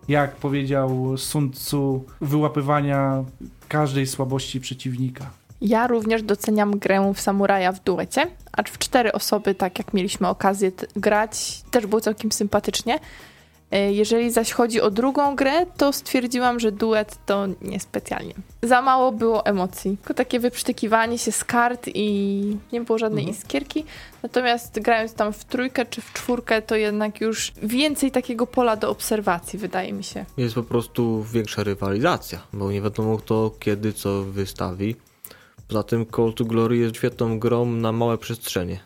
jak 0.09 0.37
powiedział 0.37 1.16
Sun 1.16 1.51
Tzu, 1.51 2.05
wyłapywania 2.20 3.25
każdej 3.68 4.07
słabości 4.07 4.61
przeciwnika. 4.61 5.31
Ja 5.61 5.87
również 5.87 6.23
doceniam 6.23 6.79
grę 6.79 7.12
w 7.14 7.21
Samuraja 7.21 7.73
w 7.73 7.85
duecie, 7.85 8.27
acz 8.53 8.71
w 8.71 8.79
cztery 8.79 9.12
osoby, 9.12 9.55
tak 9.55 9.79
jak 9.79 9.95
mieliśmy 9.95 10.29
okazję 10.29 10.73
grać, 10.97 11.62
też 11.71 11.87
było 11.87 12.01
całkiem 12.01 12.33
sympatycznie. 12.33 12.99
E, 13.71 13.92
jeżeli 13.92 14.31
zaś 14.31 14.53
chodzi 14.53 14.81
o 14.81 14.90
drugą 14.90 15.37
grę, 15.37 15.66
to 15.77 15.92
stwierdziłam, 15.92 16.61
że 16.61 16.73
duet 16.73 17.19
to 17.27 17.47
niespecjalnie. 17.62 18.35
Za 18.62 18.83
mało 18.83 19.12
było 19.12 19.47
emocji. 19.47 19.97
Tylko 19.97 20.14
takie 20.14 20.40
wyprztykiwanie 20.40 21.19
się 21.19 21.33
z 21.33 21.45
kart 21.45 21.88
i 21.95 22.57
nie 22.73 22.81
było 22.81 22.99
żadnej 22.99 23.25
mhm. 23.25 23.38
iskierki. 23.38 23.85
Natomiast 24.23 24.81
grając 24.81 25.14
tam 25.14 25.33
w 25.33 25.45
trójkę 25.45 25.87
czy 25.87 26.01
w 26.01 26.12
czwórkę, 26.12 26.62
to 26.62 26.77
jednak 26.77 27.21
już 27.21 27.53
więcej 27.62 28.11
takiego 28.11 28.47
pola 28.47 28.77
do 28.77 28.90
obserwacji, 28.90 29.59
wydaje 29.59 29.92
mi 29.92 30.05
się. 30.05 30.25
Jest 30.37 30.55
po 30.55 30.62
prostu 30.62 31.23
większa 31.23 31.64
rywalizacja, 31.64 32.38
bo 32.53 32.71
nie 32.71 32.83
wiadomo 32.83 33.19
kto 33.19 33.51
kiedy 33.61 33.92
co 33.92 34.23
wystawi. 34.23 34.97
Poza 35.68 35.83
tym 35.83 36.07
Call 36.16 36.33
to 36.35 36.44
Glory 36.44 36.76
jest 36.76 36.96
świetną 36.96 37.38
grą 37.38 37.66
na 37.66 37.92
małe 37.92 38.18
przestrzenie. 38.18 38.81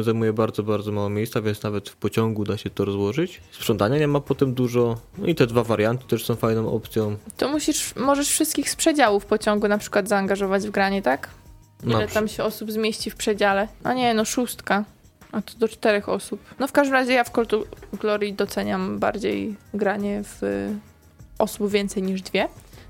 Zajmuje 0.00 0.32
bardzo, 0.32 0.62
bardzo 0.62 0.92
mało 0.92 1.08
miejsca, 1.08 1.42
więc 1.42 1.62
nawet 1.62 1.88
w 1.88 1.96
pociągu 1.96 2.44
da 2.44 2.56
się 2.56 2.70
to 2.70 2.84
rozłożyć. 2.84 3.40
Sprzątania 3.52 3.98
nie 3.98 4.08
ma 4.08 4.20
potem 4.20 4.54
dużo. 4.54 4.96
No 5.18 5.26
i 5.26 5.34
te 5.34 5.46
dwa 5.46 5.64
warianty 5.64 6.06
też 6.06 6.24
są 6.24 6.36
fajną 6.36 6.72
opcją. 6.72 7.16
To 7.36 7.48
musisz, 7.48 7.96
możesz 7.96 8.28
wszystkich 8.28 8.70
z 8.70 8.76
przedziału 8.76 9.20
w 9.20 9.26
pociągu 9.26 9.68
na 9.68 9.78
przykład 9.78 10.08
zaangażować 10.08 10.66
w 10.66 10.70
granie, 10.70 11.02
tak? 11.02 11.28
Ile 11.86 12.08
tam 12.08 12.28
się 12.28 12.44
osób 12.44 12.72
zmieści 12.72 13.10
w 13.10 13.16
przedziale? 13.16 13.68
A 13.84 13.94
nie, 13.94 14.14
no 14.14 14.24
szóstka. 14.24 14.84
A 15.32 15.42
to 15.42 15.58
do 15.58 15.68
czterech 15.68 16.08
osób. 16.08 16.40
No 16.58 16.68
w 16.68 16.72
każdym 16.72 16.94
razie 16.94 17.12
ja 17.12 17.24
w 17.24 17.30
Call 17.30 17.46
to 17.46 17.62
Glory 17.92 18.32
doceniam 18.32 18.98
bardziej 18.98 19.56
granie 19.74 20.22
w 20.24 20.42
osób 21.38 21.70
więcej 21.70 22.02
niż 22.02 22.22
dwie. 22.22 22.48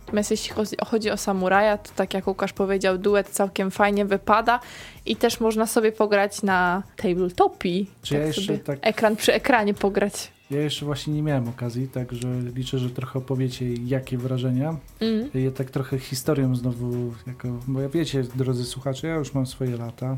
Natomiast 0.08 0.30
jeśli 0.30 0.54
chodzi 0.86 1.10
o 1.10 1.16
samuraja, 1.16 1.78
to 1.78 1.90
tak 1.96 2.14
jak 2.14 2.26
Łukasz 2.26 2.52
powiedział, 2.52 2.98
duet 2.98 3.28
całkiem 3.28 3.70
fajnie 3.70 4.04
wypada 4.04 4.60
i 5.06 5.16
też 5.16 5.40
można 5.40 5.66
sobie 5.66 5.92
pograć 5.92 6.42
na 6.42 6.82
tabletopii. 6.96 7.90
Czy 8.02 8.14
tak 8.14 8.20
ja 8.20 8.26
jeszcze 8.26 8.58
tak... 8.58 8.78
Ekran 8.82 9.16
przy 9.16 9.34
ekranie 9.34 9.74
pograć. 9.74 10.32
Ja 10.50 10.60
jeszcze 10.60 10.86
właśnie 10.86 11.14
nie 11.14 11.22
miałem 11.22 11.48
okazji, 11.48 11.88
także 11.88 12.28
liczę, 12.54 12.78
że 12.78 12.90
trochę 12.90 13.18
opowiecie, 13.18 13.74
jakie 13.74 14.18
wrażenia. 14.18 14.76
Mm. 15.00 15.30
Ja 15.34 15.50
tak 15.50 15.70
trochę 15.70 15.98
historią 15.98 16.56
znowu, 16.56 17.12
jako, 17.26 17.48
bo 17.66 17.80
ja 17.80 17.88
wiecie, 17.88 18.22
drodzy 18.22 18.64
słuchacze, 18.64 19.06
ja 19.06 19.14
już 19.14 19.34
mam 19.34 19.46
swoje 19.46 19.76
lata 19.76 20.16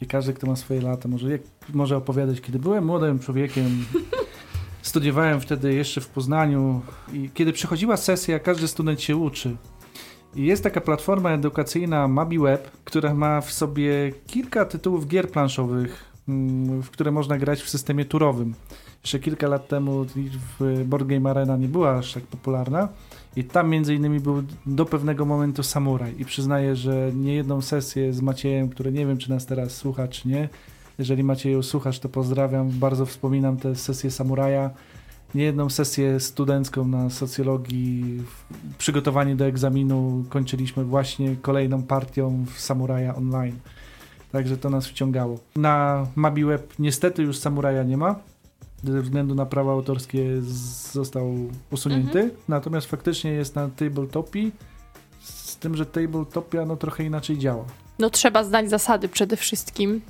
i 0.00 0.06
każdy, 0.06 0.32
kto 0.32 0.46
ma 0.46 0.56
swoje 0.56 0.80
lata, 0.80 1.08
może, 1.08 1.30
jak, 1.30 1.40
może 1.74 1.96
opowiadać, 1.96 2.40
kiedy 2.40 2.58
byłem 2.58 2.84
młodym 2.84 3.18
człowiekiem, 3.18 3.84
Studiowałem 4.82 5.40
wtedy 5.40 5.74
jeszcze 5.74 6.00
w 6.00 6.08
Poznaniu 6.08 6.80
i 7.12 7.30
kiedy 7.34 7.52
przychodziła 7.52 7.96
sesja, 7.96 8.38
każdy 8.38 8.68
student 8.68 9.00
się 9.00 9.16
uczy. 9.16 9.56
I 10.36 10.44
jest 10.44 10.62
taka 10.62 10.80
platforma 10.80 11.30
edukacyjna 11.30 12.08
MabiWeb, 12.08 12.70
która 12.84 13.14
ma 13.14 13.40
w 13.40 13.52
sobie 13.52 14.12
kilka 14.26 14.64
tytułów 14.64 15.08
gier 15.08 15.30
planszowych, 15.30 16.04
mm, 16.28 16.82
w 16.82 16.90
które 16.90 17.10
można 17.10 17.38
grać 17.38 17.62
w 17.62 17.70
systemie 17.70 18.04
turowym. 18.04 18.54
Jeszcze 19.02 19.18
kilka 19.18 19.48
lat 19.48 19.68
temu 19.68 20.06
Board 20.84 21.06
Game 21.06 21.30
Arena 21.30 21.56
nie 21.56 21.68
była 21.68 21.90
aż 21.90 22.12
tak 22.12 22.22
popularna 22.22 22.88
i 23.36 23.44
tam 23.44 23.70
między 23.70 23.94
innymi 23.94 24.20
był 24.20 24.42
do 24.66 24.86
pewnego 24.86 25.24
momentu 25.24 25.62
samuraj 25.62 26.14
i 26.18 26.24
przyznaję, 26.24 26.76
że 26.76 27.10
nie 27.14 27.34
jedną 27.34 27.62
sesję 27.62 28.12
z 28.12 28.20
Maciejem, 28.20 28.68
który 28.68 28.92
nie 28.92 29.06
wiem 29.06 29.18
czy 29.18 29.30
nas 29.30 29.46
teraz 29.46 29.76
słucha 29.76 30.08
czy 30.08 30.28
nie, 30.28 30.48
jeżeli 31.00 31.24
Macieju 31.24 31.62
słuchasz 31.62 31.98
to 31.98 32.08
pozdrawiam, 32.08 32.70
bardzo 32.70 33.06
wspominam 33.06 33.56
tę 33.56 33.76
sesję 33.76 34.10
samuraja, 34.10 34.70
niejedną 35.34 35.70
sesję 35.70 36.20
studencką 36.20 36.88
na 36.88 37.10
socjologii, 37.10 38.22
przygotowanie 38.78 39.36
do 39.36 39.44
egzaminu 39.44 40.24
kończyliśmy 40.28 40.84
właśnie 40.84 41.36
kolejną 41.42 41.82
partią 41.82 42.44
w 42.54 42.60
Samuraja 42.60 43.14
Online. 43.14 43.58
Także 44.32 44.56
to 44.56 44.70
nas 44.70 44.86
wciągało. 44.86 45.38
Na 45.56 46.06
MabiWeb 46.16 46.74
niestety 46.78 47.22
już 47.22 47.38
Samuraja 47.38 47.82
nie 47.82 47.96
ma. 47.96 48.14
Ze 48.84 49.02
względu 49.02 49.34
na 49.34 49.46
prawa 49.46 49.72
autorskie 49.72 50.42
został 50.92 51.34
usunięty. 51.70 52.18
Mhm. 52.18 52.30
Natomiast 52.48 52.86
faktycznie 52.86 53.30
jest 53.30 53.54
na 53.54 53.68
Tabletopii. 53.68 54.52
Z 55.20 55.56
tym, 55.56 55.76
że 55.76 55.86
Tabletopia 55.86 56.66
no 56.66 56.76
trochę 56.76 57.04
inaczej 57.04 57.38
działa. 57.38 57.64
No 57.98 58.10
trzeba 58.10 58.44
znać 58.44 58.70
zasady 58.70 59.08
przede 59.08 59.36
wszystkim. 59.36 60.00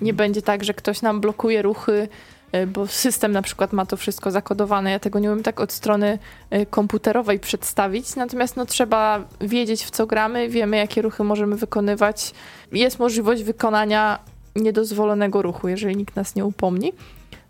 Nie 0.00 0.14
będzie 0.14 0.42
tak, 0.42 0.64
że 0.64 0.74
ktoś 0.74 1.02
nam 1.02 1.20
blokuje 1.20 1.62
ruchy 1.62 2.08
E, 2.52 2.66
bo 2.66 2.86
system 2.86 3.32
na 3.32 3.42
przykład 3.42 3.72
ma 3.72 3.86
to 3.86 3.96
wszystko 3.96 4.30
zakodowane. 4.30 4.90
Ja 4.90 4.98
tego 4.98 5.18
nie 5.18 5.32
umiem 5.32 5.42
tak 5.42 5.60
od 5.60 5.72
strony 5.72 6.18
e, 6.50 6.66
komputerowej 6.66 7.40
przedstawić, 7.40 8.16
natomiast 8.16 8.56
no, 8.56 8.66
trzeba 8.66 9.24
wiedzieć 9.40 9.84
w 9.84 9.90
co 9.90 10.06
gramy, 10.06 10.48
wiemy 10.48 10.76
jakie 10.76 11.02
ruchy 11.02 11.24
możemy 11.24 11.56
wykonywać. 11.56 12.34
Jest 12.72 12.98
możliwość 12.98 13.42
wykonania 13.42 14.18
niedozwolonego 14.56 15.42
ruchu, 15.42 15.68
jeżeli 15.68 15.96
nikt 15.96 16.16
nas 16.16 16.34
nie 16.34 16.44
upomni. 16.44 16.92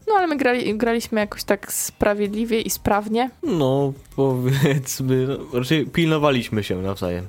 No 0.09 0.15
ale 0.15 0.27
my 0.27 0.37
grali, 0.37 0.77
graliśmy 0.77 1.21
jakoś 1.21 1.45
tak 1.45 1.73
sprawiedliwie 1.73 2.61
i 2.61 2.71
sprawnie. 2.71 3.31
No, 3.43 3.93
powiedzmy, 4.17 5.27
no, 5.27 5.59
raczej 5.59 5.87
pilnowaliśmy 5.87 6.65
się 6.65 6.83
nawzajem, 6.83 7.27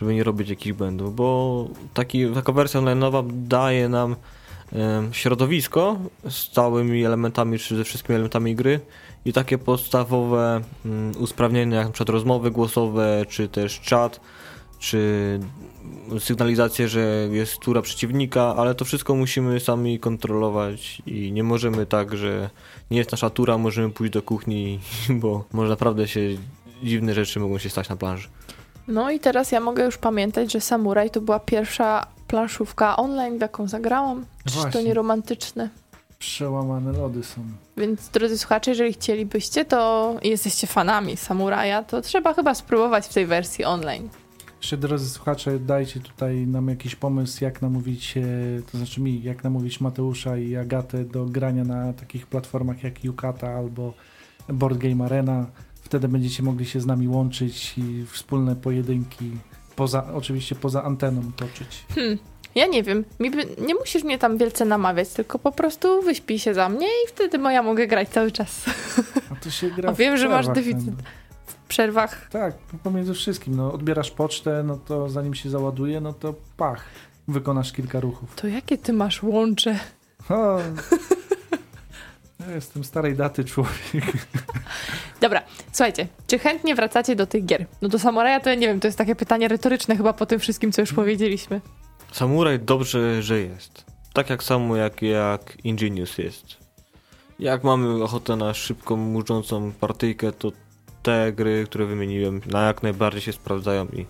żeby 0.00 0.14
nie 0.14 0.24
robić 0.24 0.48
jakichś 0.48 0.76
błędów, 0.76 1.16
bo 1.16 1.68
taki, 1.94 2.26
taka 2.30 2.52
wersja 2.52 2.80
online'owa 2.80 3.30
daje 3.32 3.88
nam 3.88 4.16
środowisko 5.12 5.98
z 6.28 6.50
całymi 6.50 7.04
elementami, 7.04 7.58
czy 7.58 7.76
ze 7.76 7.84
wszystkimi 7.84 8.14
elementami 8.14 8.54
gry 8.54 8.80
i 9.24 9.32
takie 9.32 9.58
podstawowe 9.58 10.60
mm, 10.84 11.12
usprawnienia, 11.18 11.76
jak 11.76 11.86
np. 11.86 12.04
rozmowy 12.12 12.50
głosowe, 12.50 13.24
czy 13.28 13.48
też 13.48 13.80
czat, 13.80 14.20
czy 14.78 15.40
sygnalizację, 16.18 16.88
że 16.88 17.28
jest 17.30 17.58
tura 17.58 17.82
przeciwnika, 17.82 18.54
ale 18.56 18.74
to 18.74 18.84
wszystko 18.84 19.14
musimy 19.14 19.60
sami 19.60 19.98
kontrolować 19.98 21.02
i 21.06 21.32
nie 21.32 21.42
możemy 21.42 21.86
tak, 21.86 22.16
że 22.16 22.50
nie 22.90 22.98
jest 22.98 23.12
nasza 23.12 23.30
tura, 23.30 23.58
możemy 23.58 23.90
pójść 23.90 24.12
do 24.12 24.22
kuchni, 24.22 24.80
bo 25.20 25.44
może 25.52 25.70
naprawdę 25.70 26.08
się 26.08 26.20
dziwne 26.82 27.14
rzeczy 27.14 27.40
mogą 27.40 27.58
się 27.58 27.70
stać 27.70 27.88
na 27.88 27.96
planży. 27.96 28.28
No 28.88 29.10
i 29.10 29.20
teraz 29.20 29.52
ja 29.52 29.60
mogę 29.60 29.84
już 29.84 29.98
pamiętać, 29.98 30.52
że 30.52 30.60
Samuraj 30.60 31.10
to 31.10 31.20
była 31.20 31.40
pierwsza 31.40 32.06
planszówka 32.28 32.96
online, 32.96 33.38
w 33.38 33.40
jaką 33.40 33.68
zagrałam. 33.68 34.26
Czy 34.44 34.72
to 34.72 34.82
nie 34.82 34.94
romantyczne? 34.94 35.68
Przełamane 36.18 36.92
lody 36.92 37.24
są. 37.24 37.40
Więc 37.76 38.08
drodzy 38.08 38.38
słuchacze, 38.38 38.70
jeżeli 38.70 38.92
chcielibyście, 38.92 39.64
to 39.64 40.14
jesteście 40.22 40.66
fanami 40.66 41.16
Samuraja, 41.16 41.82
to 41.82 42.00
trzeba 42.02 42.34
chyba 42.34 42.54
spróbować 42.54 43.06
w 43.06 43.14
tej 43.14 43.26
wersji 43.26 43.64
online. 43.64 44.08
Jeszcze 44.60 44.76
drodzy 44.76 45.08
słuchacze, 45.10 45.58
dajcie 45.58 46.00
tutaj 46.00 46.36
nam 46.36 46.68
jakiś 46.68 46.94
pomysł, 46.94 47.44
jak 47.44 47.62
namówić, 47.62 48.14
to 48.72 48.78
znaczy 48.78 49.00
mi, 49.00 49.22
jak 49.22 49.44
namówić 49.44 49.80
Mateusza 49.80 50.36
i 50.36 50.56
Agatę 50.56 51.04
do 51.04 51.24
grania 51.24 51.64
na 51.64 51.92
takich 51.92 52.26
platformach 52.26 52.82
jak 52.82 53.04
Yukata 53.04 53.48
albo 53.48 53.94
Board 54.48 54.78
Game 54.78 55.04
Arena. 55.04 55.46
Wtedy 55.88 56.08
będziecie 56.08 56.42
mogli 56.42 56.66
się 56.66 56.80
z 56.80 56.86
nami 56.86 57.08
łączyć 57.08 57.74
i 57.78 58.06
wspólne 58.06 58.56
pojedynki 58.56 59.30
poza, 59.76 60.14
oczywiście 60.14 60.54
poza 60.54 60.82
anteną 60.82 61.22
toczyć. 61.36 61.84
Hmm. 61.94 62.18
Ja 62.54 62.66
nie 62.66 62.82
wiem, 62.82 63.04
by, 63.20 63.30
nie 63.66 63.74
musisz 63.74 64.04
mnie 64.04 64.18
tam 64.18 64.38
wielce 64.38 64.64
namawiać, 64.64 65.08
tylko 65.08 65.38
po 65.38 65.52
prostu 65.52 66.02
wyśpij 66.02 66.38
się 66.38 66.54
za 66.54 66.68
mnie 66.68 66.86
i 66.86 67.08
wtedy 67.08 67.38
moja 67.38 67.62
mogę 67.62 67.86
grać 67.86 68.08
cały 68.08 68.32
czas. 68.32 68.64
A 69.32 69.34
to 69.34 69.50
się 69.50 69.70
gra 69.70 69.88
A 69.90 69.92
wiem, 69.92 70.16
że 70.16 70.28
masz 70.28 70.48
deficyt 70.48 70.94
w 71.46 71.54
przerwach. 71.68 72.28
Tak, 72.30 72.54
pomiędzy 72.82 73.14
wszystkim. 73.14 73.56
No, 73.56 73.72
odbierasz 73.72 74.10
pocztę, 74.10 74.62
no 74.66 74.76
to 74.76 75.08
zanim 75.08 75.34
się 75.34 75.50
załaduje, 75.50 76.00
no 76.00 76.12
to 76.12 76.34
pach, 76.56 76.84
wykonasz 77.28 77.72
kilka 77.72 78.00
ruchów. 78.00 78.34
To 78.34 78.46
jakie 78.46 78.78
ty 78.78 78.92
masz 78.92 79.22
łącze? 79.22 79.78
O, 80.30 80.58
ja 82.40 82.54
jestem 82.54 82.84
starej 82.84 83.16
daty 83.16 83.44
człowiek. 83.44 84.04
Dobra, 85.20 85.42
słuchajcie, 85.72 86.06
czy 86.26 86.38
chętnie 86.38 86.74
wracacie 86.74 87.16
do 87.16 87.26
tych 87.26 87.44
gier? 87.44 87.66
No 87.82 87.88
do 87.88 87.98
Samuraja 87.98 88.40
to 88.40 88.48
ja 88.48 88.54
nie 88.54 88.66
wiem, 88.66 88.80
to 88.80 88.88
jest 88.88 88.98
takie 88.98 89.14
pytanie 89.14 89.48
retoryczne 89.48 89.96
chyba 89.96 90.12
po 90.12 90.26
tym 90.26 90.40
wszystkim, 90.40 90.72
co 90.72 90.82
już 90.82 90.92
powiedzieliśmy. 90.92 91.60
Samuraj 92.12 92.60
dobrze, 92.60 93.22
że 93.22 93.40
jest. 93.40 93.84
Tak 94.12 94.30
jak 94.30 94.42
samo 94.42 94.76
jak, 94.76 95.02
jak 95.02 95.64
Ingenious 95.64 96.18
jest. 96.18 96.56
Jak 97.38 97.64
mamy 97.64 98.04
ochotę 98.04 98.36
na 98.36 98.54
szybką, 98.54 98.96
murzącą 98.96 99.72
partyjkę, 99.72 100.32
to 100.32 100.52
te 101.02 101.32
gry, 101.32 101.64
które 101.66 101.86
wymieniłem, 101.86 102.40
na 102.46 102.66
jak 102.66 102.82
najbardziej 102.82 103.22
się 103.22 103.32
sprawdzają 103.32 103.86
i 103.86 104.06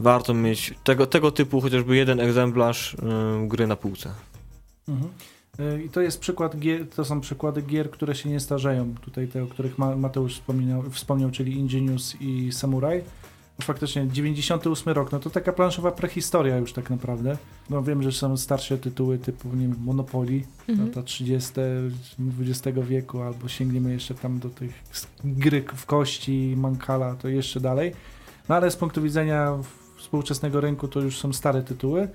warto 0.00 0.34
mieć 0.34 0.74
tego, 0.84 1.06
tego 1.06 1.30
typu 1.30 1.60
chociażby 1.60 1.96
jeden 1.96 2.20
egzemplarz 2.20 2.96
yy, 3.02 3.48
gry 3.48 3.66
na 3.66 3.76
półce. 3.76 4.10
Mhm. 4.88 5.10
Y, 5.60 5.82
I 5.82 5.88
to 5.88 6.00
jest 6.00 6.20
przykład 6.20 6.58
gier, 6.58 6.88
to 6.88 7.04
są 7.04 7.20
przykłady 7.20 7.62
gier, 7.62 7.90
które 7.90 8.14
się 8.14 8.28
nie 8.28 8.40
starzeją. 8.40 8.94
Tutaj 9.00 9.28
te, 9.28 9.42
o 9.42 9.46
których 9.46 9.78
Mateusz 9.78 10.34
wspominał, 10.34 10.82
wspomniał, 10.90 11.30
czyli 11.30 11.58
Ingenious 11.58 12.16
i 12.20 12.52
Samurai. 12.52 13.00
Faktycznie 13.62 14.08
98 14.08 14.92
rok, 14.92 15.12
no 15.12 15.18
to 15.18 15.30
taka 15.30 15.52
planszowa 15.52 15.92
prehistoria 15.92 16.56
już 16.56 16.72
tak 16.72 16.90
naprawdę. 16.90 17.36
No 17.70 17.82
wiem, 17.82 18.02
że 18.02 18.12
są 18.12 18.36
starsze 18.36 18.78
tytuły 18.78 19.18
typu, 19.18 19.48
nie 19.48 19.68
wiem, 19.68 19.76
Monopoly, 19.80 20.42
mhm. 20.68 20.88
lata 20.88 21.02
30. 21.02 21.52
XX 22.40 22.78
wieku, 22.88 23.22
albo 23.22 23.48
sięgniemy 23.48 23.92
jeszcze 23.92 24.14
tam 24.14 24.38
do 24.38 24.50
tych 24.50 24.82
gry 25.24 25.64
w 25.76 25.86
kości, 25.86 26.54
Mancala, 26.56 27.14
to 27.14 27.28
jeszcze 27.28 27.60
dalej. 27.60 27.92
No 28.48 28.54
ale 28.54 28.70
z 28.70 28.76
punktu 28.76 29.02
widzenia 29.02 29.58
współczesnego 29.96 30.60
rynku 30.60 30.88
to 30.88 31.00
już 31.00 31.18
są 31.18 31.32
stare 31.32 31.62
tytuły 31.62 32.08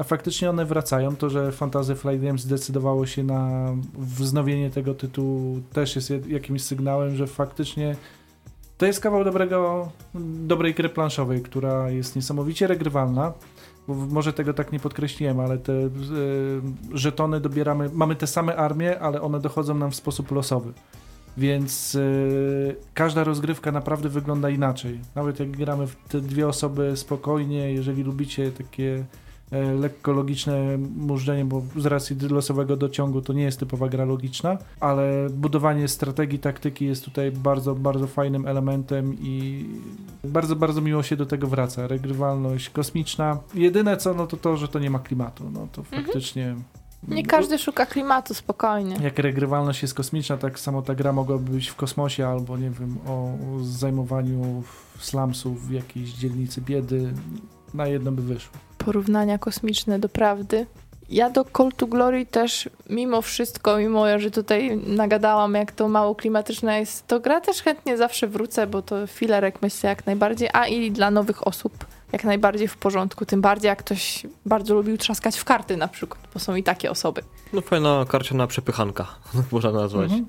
a 0.00 0.02
faktycznie 0.02 0.50
one 0.50 0.64
wracają. 0.64 1.16
To, 1.16 1.30
że 1.30 1.52
Fantasy 1.52 1.94
Flight 1.94 2.24
Games 2.24 2.40
zdecydowało 2.40 3.06
się 3.06 3.24
na 3.24 3.66
wznowienie 3.98 4.70
tego 4.70 4.94
tytułu 4.94 5.60
też 5.72 5.96
jest 5.96 6.10
jakimś 6.28 6.62
sygnałem, 6.62 7.16
że 7.16 7.26
faktycznie 7.26 7.96
to 8.78 8.86
jest 8.86 9.00
kawał 9.00 9.24
dobrego, 9.24 9.88
dobrej 10.44 10.74
gry 10.74 10.88
planszowej, 10.88 11.42
która 11.42 11.90
jest 11.90 12.16
niesamowicie 12.16 12.66
regrywalna. 12.66 13.32
Może 13.88 14.32
tego 14.32 14.54
tak 14.54 14.72
nie 14.72 14.80
podkreśliłem, 14.80 15.40
ale 15.40 15.58
te 15.58 15.72
y, 15.72 15.90
żetony 16.92 17.40
dobieramy, 17.40 17.90
mamy 17.92 18.16
te 18.16 18.26
same 18.26 18.56
armie, 18.56 19.00
ale 19.00 19.22
one 19.22 19.40
dochodzą 19.40 19.74
nam 19.74 19.90
w 19.90 19.96
sposób 19.96 20.30
losowy. 20.32 20.72
Więc 21.36 21.94
y, 21.94 22.76
każda 22.94 23.24
rozgrywka 23.24 23.72
naprawdę 23.72 24.08
wygląda 24.08 24.50
inaczej. 24.50 25.00
Nawet 25.14 25.40
jak 25.40 25.50
gramy 25.50 25.86
w 25.86 25.96
te 25.96 26.20
dwie 26.20 26.48
osoby 26.48 26.96
spokojnie, 26.96 27.72
jeżeli 27.72 28.02
lubicie 28.02 28.52
takie 28.52 29.04
lekko 29.80 30.12
logiczne 30.12 30.78
mużdżenie, 30.96 31.44
bo 31.44 31.62
z 31.76 31.86
racji 31.86 32.16
losowego 32.30 32.76
dociągu 32.76 33.22
to 33.22 33.32
nie 33.32 33.42
jest 33.42 33.60
typowa 33.60 33.88
gra 33.88 34.04
logiczna, 34.04 34.58
ale 34.80 35.30
budowanie 35.30 35.88
strategii, 35.88 36.38
taktyki 36.38 36.86
jest 36.86 37.04
tutaj 37.04 37.32
bardzo, 37.32 37.74
bardzo 37.74 38.06
fajnym 38.06 38.46
elementem 38.46 39.16
i 39.20 39.64
bardzo, 40.24 40.56
bardzo 40.56 40.80
miło 40.80 41.02
się 41.02 41.16
do 41.16 41.26
tego 41.26 41.46
wraca. 41.46 41.86
Regrywalność 41.86 42.70
kosmiczna. 42.70 43.38
Jedyne 43.54 43.96
co, 43.96 44.14
no 44.14 44.26
to 44.26 44.36
to, 44.36 44.56
że 44.56 44.68
to 44.68 44.78
nie 44.78 44.90
ma 44.90 44.98
klimatu. 44.98 45.50
No 45.52 45.68
to 45.72 45.80
mhm. 45.80 46.04
faktycznie... 46.04 46.54
Nie 47.08 47.26
każdy 47.26 47.58
szuka 47.58 47.86
klimatu, 47.86 48.34
spokojnie. 48.34 48.96
Jak 49.02 49.18
regrywalność 49.18 49.82
jest 49.82 49.94
kosmiczna, 49.94 50.36
tak 50.36 50.58
samo 50.58 50.82
ta 50.82 50.94
gra 50.94 51.12
mogłaby 51.12 51.50
być 51.50 51.68
w 51.68 51.76
kosmosie 51.76 52.26
albo, 52.26 52.58
nie 52.58 52.70
wiem, 52.70 52.98
o 53.06 53.32
zajmowaniu 53.62 54.62
slumsów 54.98 55.68
w 55.68 55.70
jakiejś 55.70 56.12
dzielnicy 56.12 56.60
biedy. 56.60 57.12
Na 57.74 57.86
jedno 57.86 58.12
by 58.12 58.22
wyszło 58.22 58.52
porównania 58.84 59.38
kosmiczne 59.38 59.98
do 59.98 60.08
prawdy. 60.08 60.66
Ja 61.08 61.30
do 61.30 61.44
Call 61.56 61.72
to 61.76 61.86
Glory 61.86 62.26
też 62.26 62.68
mimo 62.90 63.22
wszystko, 63.22 63.78
mimo 63.78 64.18
że 64.18 64.30
tutaj 64.30 64.76
nagadałam, 64.76 65.54
jak 65.54 65.72
to 65.72 65.88
mało 65.88 66.14
klimatyczna 66.14 66.78
jest, 66.78 67.06
to 67.06 67.20
gra 67.20 67.40
też 67.40 67.62
chętnie 67.62 67.96
zawsze 67.96 68.26
wrócę, 68.26 68.66
bo 68.66 68.82
to 68.82 69.06
filerek 69.06 69.62
myślę 69.62 69.88
jak 69.88 70.06
najbardziej, 70.06 70.48
a 70.52 70.66
i 70.66 70.90
dla 70.90 71.10
nowych 71.10 71.46
osób 71.46 71.86
jak 72.12 72.24
najbardziej 72.24 72.68
w 72.68 72.76
porządku, 72.76 73.26
tym 73.26 73.40
bardziej 73.40 73.68
jak 73.68 73.78
ktoś 73.78 74.26
bardzo 74.46 74.74
lubił 74.74 74.98
trzaskać 74.98 75.38
w 75.38 75.44
karty 75.44 75.76
na 75.76 75.88
przykład, 75.88 76.28
bo 76.34 76.40
są 76.40 76.54
i 76.54 76.62
takie 76.62 76.90
osoby. 76.90 77.22
No 77.52 77.60
fajna 77.60 78.04
karciana 78.08 78.46
przepychanka, 78.46 79.06
można 79.52 79.72
nazwać. 79.72 80.04
Mhm. 80.04 80.26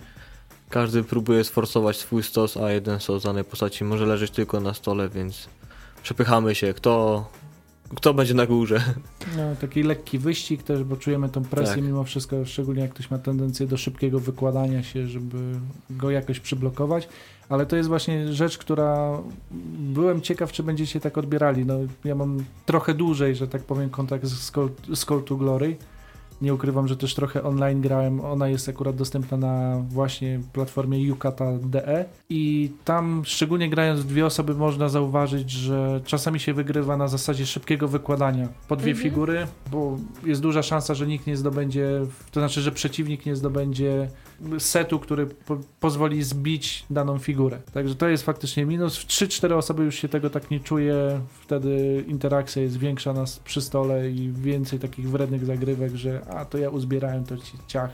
Każdy 0.70 1.04
próbuje 1.04 1.44
sforsować 1.44 1.98
swój 1.98 2.24
stos, 2.24 2.58
a 2.58 2.72
jeden 2.72 3.00
stos 3.00 3.24
danej 3.24 3.44
postaci 3.44 3.84
może 3.84 4.06
leżeć 4.06 4.32
tylko 4.32 4.60
na 4.60 4.74
stole, 4.74 5.10
więc 5.10 5.50
przepychamy 6.04 6.56
się, 6.56 6.74
kto 6.74 7.26
kto 7.96 8.14
będzie 8.14 8.34
na 8.34 8.46
górze. 8.46 8.84
No, 9.38 9.56
taki 9.62 9.84
lekki 9.84 10.20
wyścig 10.20 10.64
też, 10.64 10.84
bo 10.84 10.98
czujemy 10.98 11.30
tą 11.30 11.44
presję 11.44 11.76
Tak. 11.76 11.84
mimo 11.84 12.04
wszystko, 12.04 12.46
szczególnie 12.46 12.82
jak 12.82 12.94
ktoś 12.94 13.12
ma 13.12 13.18
tendencję 13.18 13.68
do 13.68 13.78
szybkiego 13.78 14.20
wykładania 14.20 14.84
się, 14.84 15.08
żeby 15.08 15.38
go 15.90 16.12
jakoś 16.12 16.40
przyblokować. 16.40 17.08
Ale 17.50 17.66
to 17.66 17.76
jest 17.76 17.90
właśnie 17.90 18.34
rzecz, 18.34 18.58
która 18.58 19.18
byłem 19.78 20.22
ciekaw, 20.22 20.52
czy 20.52 20.64
będziecie 20.64 21.00
tak 21.00 21.18
odbierali. 21.18 21.66
No, 21.66 21.74
ja 22.04 22.16
mam 22.16 22.44
trochę 22.66 22.94
dłużej, 22.94 23.36
że 23.36 23.48
tak 23.48 23.64
powiem, 23.64 23.90
kontakt 23.90 24.26
z 24.26 24.52
Call, 24.52 24.70
z 24.96 25.06
Call 25.06 25.24
to 25.24 25.36
Glory. 25.36 25.76
Nie 26.42 26.54
ukrywam, 26.54 26.88
że 26.88 26.98
też 26.98 27.16
trochę 27.16 27.44
online 27.44 27.82
grałem. 27.82 28.22
Ona 28.22 28.48
jest 28.48 28.70
akurat 28.70 28.96
dostępna 28.96 29.38
na 29.38 29.84
właśnie 29.90 30.40
platformie 30.54 31.02
Yukata.de 31.02 32.06
i 32.30 32.72
tam 32.86 33.22
szczególnie 33.26 33.70
grając 33.70 34.00
w 34.00 34.06
dwie 34.08 34.26
osoby 34.26 34.54
można 34.56 34.90
zauważyć, 34.90 35.52
że 35.52 36.02
czasami 36.06 36.40
się 36.40 36.54
wygrywa 36.54 36.98
na 36.98 37.08
zasadzie 37.08 37.46
szybkiego 37.46 37.88
wykładania 37.88 38.48
po 38.68 38.76
dwie 38.76 38.92
Mhm. 38.92 39.04
figury, 39.04 39.48
bo 39.72 39.98
jest 40.26 40.42
duża 40.42 40.64
szansa, 40.64 40.94
że 40.94 41.08
nikt 41.08 41.28
nie 41.28 41.38
zdobędzie, 41.38 41.90
to 42.32 42.40
znaczy, 42.40 42.62
że 42.62 42.72
przeciwnik 42.72 43.26
nie 43.26 43.36
zdobędzie 43.36 44.10
setu, 44.60 45.00
który 45.00 45.26
po 45.26 45.58
pozwoli 45.80 46.24
zbić 46.24 46.86
daną 46.90 47.18
figurę. 47.18 47.58
Także 47.74 47.96
to 47.96 48.08
jest 48.08 48.24
faktycznie 48.24 48.66
minus. 48.66 48.98
W 48.98 49.08
3-4 49.08 49.54
osoby 49.54 49.84
już 49.84 49.96
się 49.96 50.10
tego 50.10 50.30
tak 50.30 50.52
nie 50.52 50.60
czuje, 50.60 51.22
wtedy 51.42 52.04
interakcja 52.08 52.62
jest 52.62 52.78
większa 52.78 53.14
nas 53.14 53.40
przy 53.40 53.62
stole 53.62 54.10
i 54.12 54.32
więcej 54.32 54.80
takich 54.80 55.10
wrednych 55.10 55.46
zagrywek, 55.46 55.96
że 55.96 56.22
a 56.32 56.46
to 56.46 56.58
ja 56.58 56.70
uzbierałem, 56.70 57.24
to 57.26 57.38
ci 57.38 57.52
ciach, 57.68 57.92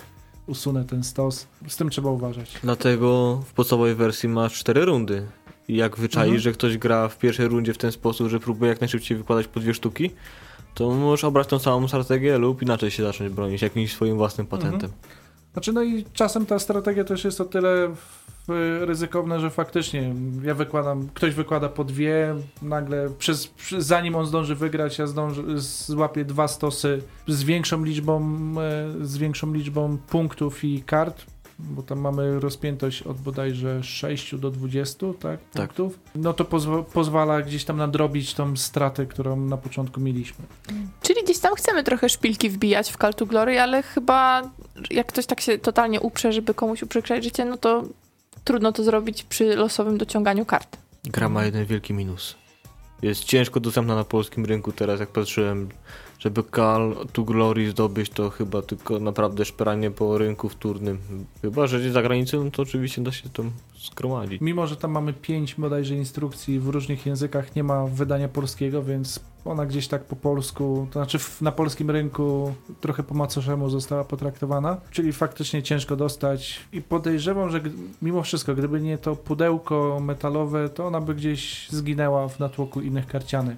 usunę 0.47 0.85
ten 0.85 1.03
stos. 1.03 1.47
Z 1.67 1.75
tym 1.75 1.89
trzeba 1.89 2.09
uważać. 2.11 2.53
Dlatego 2.63 3.41
w 3.45 3.53
podstawowej 3.53 3.95
wersji 3.95 4.29
masz 4.29 4.53
cztery 4.59 4.85
rundy. 4.85 5.27
I 5.67 5.75
jak 5.75 5.97
wyczaisz, 5.97 6.23
Mhm. 6.25 6.39
że 6.41 6.51
ktoś 6.51 6.77
gra 6.77 7.07
w 7.07 7.17
pierwszej 7.17 7.47
rundzie 7.47 7.73
w 7.73 7.77
ten 7.77 7.91
sposób, 7.91 8.27
że 8.29 8.39
próbuje 8.39 8.69
jak 8.69 8.81
najszybciej 8.81 9.17
wykładać 9.17 9.47
po 9.47 9.59
dwie 9.59 9.73
sztuki, 9.73 10.09
to 10.73 10.89
możesz 10.91 11.23
obrać 11.23 11.47
tą 11.47 11.59
samą 11.59 11.87
strategię 11.87 12.37
lub 12.37 12.61
inaczej 12.61 12.91
się 12.91 13.03
zacząć 13.03 13.33
bronić, 13.33 13.61
jakimś 13.61 13.93
swoim 13.93 14.17
własnym 14.17 14.47
patentem. 14.47 14.91
Znaczy, 15.53 15.73
no 15.73 15.83
i 15.83 16.05
czasem 16.13 16.45
ta 16.45 16.59
strategia 16.59 17.03
też 17.03 17.23
jest 17.23 17.41
o 17.41 17.45
tyle 17.45 17.95
w- 18.47 18.79
ryzykowna, 18.81 19.39
że 19.39 19.49
faktycznie 19.49 20.13
ja 20.43 20.53
wykładam, 20.55 21.07
ktoś 21.13 21.33
wykłada 21.33 21.69
po 21.69 21.83
dwie, 21.83 22.35
nagle 22.61 23.09
przez, 23.17 23.49
zanim 23.77 24.15
on 24.15 24.25
zdąży 24.25 24.55
wygrać, 24.55 24.97
ja 24.99 25.07
zdążę, 25.07 25.43
złapię 25.59 26.25
dwa 26.25 26.47
stosy 26.47 27.01
z 27.27 27.43
większą 27.43 27.83
liczbą, 27.83 28.21
e, 29.01 29.05
z 29.05 29.17
większą 29.17 29.53
liczbą 29.53 29.97
punktów 30.09 30.63
i 30.63 30.81
kart, 30.83 31.25
bo 31.59 31.83
tam 31.83 31.99
mamy 31.99 32.39
rozpiętość 32.39 33.01
od 33.03 33.17
bodajże 33.17 33.83
6 33.83 34.35
do 34.37 34.49
20, 34.51 35.13
tak, 35.13 35.39
Tak. 35.39 35.73
punktów, 35.73 35.99
no 36.15 36.33
to 36.33 36.43
pozwa- 36.43 36.83
pozwala 36.83 37.41
gdzieś 37.41 37.63
tam 37.65 37.77
nadrobić 37.77 38.33
tą 38.33 38.55
stratę, 38.57 39.05
którą 39.05 39.35
na 39.35 39.57
początku 39.57 40.01
mieliśmy. 40.01 40.45
Czyli 41.01 41.23
gdzieś 41.23 41.39
tam 41.39 41.55
chcemy 41.55 41.83
trochę 41.83 42.09
szpilki 42.09 42.49
wbijać 42.49 42.91
w 42.91 42.97
Call 42.97 43.13
to 43.13 43.25
Glory, 43.25 43.59
ale 43.59 43.83
chyba 43.83 44.41
jak 44.91 45.07
ktoś 45.07 45.25
tak 45.25 45.41
się 45.41 45.57
totalnie 45.57 46.01
uprze, 46.01 46.31
żeby 46.33 46.53
komuś 46.53 46.83
uprzykrzać 46.83 47.23
życie, 47.23 47.45
no 47.45 47.57
to 47.57 47.83
trudno 48.47 48.71
to 48.71 48.83
zrobić 48.83 49.23
przy 49.23 49.55
losowym 49.55 49.97
dociąganiu 49.97 50.45
kart. 50.45 50.77
Gra 51.03 51.29
ma 51.29 51.45
jeden 51.45 51.65
wielki 51.65 51.93
minus. 51.93 52.35
Jest 53.01 53.23
ciężko 53.23 53.59
dostępna 53.59 53.95
na 53.95 54.03
polskim 54.03 54.45
rynku 54.45 54.71
teraz, 54.71 54.99
jak 54.99 55.09
patrzyłem, 55.09 55.69
żeby 56.19 56.43
Call 56.55 56.95
to 57.13 57.23
Glory 57.23 57.69
zdobyć, 57.69 58.09
to 58.09 58.29
chyba 58.29 58.61
tylko 58.61 58.99
naprawdę 58.99 59.45
szperanie 59.45 59.91
po 59.91 60.17
rynku 60.17 60.49
wtórnym. 60.49 60.99
Chyba, 61.41 61.67
że 61.67 61.91
za 61.91 62.01
granicą, 62.01 62.43
no 62.43 62.51
to 62.51 62.61
oczywiście 62.61 63.01
da 63.01 63.11
się 63.11 63.29
to 63.29 63.43
zgromadzić. 63.91 64.41
Mimo, 64.41 64.67
że 64.67 64.75
tam 64.75 64.91
mamy 64.91 65.13
pięć 65.13 65.55
bodajże 65.55 65.95
instrukcji 65.95 66.59
w 66.59 66.69
różnych 66.69 67.05
językach, 67.05 67.55
nie 67.55 67.63
ma 67.63 67.85
wydania 67.85 68.27
polskiego, 68.27 68.83
więc 68.83 69.19
ona 69.45 69.65
gdzieś 69.65 69.87
tak 69.87 70.03
po 70.03 70.15
polsku, 70.15 70.87
to 70.91 70.99
znaczy 70.99 71.19
na 71.41 71.51
polskim 71.51 71.91
rynku 71.91 72.53
trochę 72.81 73.03
po 73.03 73.15
macoszemu 73.15 73.69
została 73.69 74.03
potraktowana, 74.03 74.77
czyli 74.91 75.13
faktycznie 75.13 75.63
ciężko 75.63 75.95
dostać 75.95 76.59
i 76.73 76.81
podejrzewam, 76.81 77.49
że 77.49 77.61
mimo 78.01 78.23
wszystko, 78.23 78.55
gdyby 78.55 78.81
nie 78.81 78.97
to 78.97 79.15
pudełko 79.15 79.99
metalowe, 80.01 80.69
to 80.69 80.87
ona 80.87 81.01
by 81.01 81.15
gdzieś 81.15 81.69
zginęła 81.69 82.27
w 82.27 82.39
natłoku 82.39 82.81
innych 82.81 83.07
karcianek. 83.07 83.57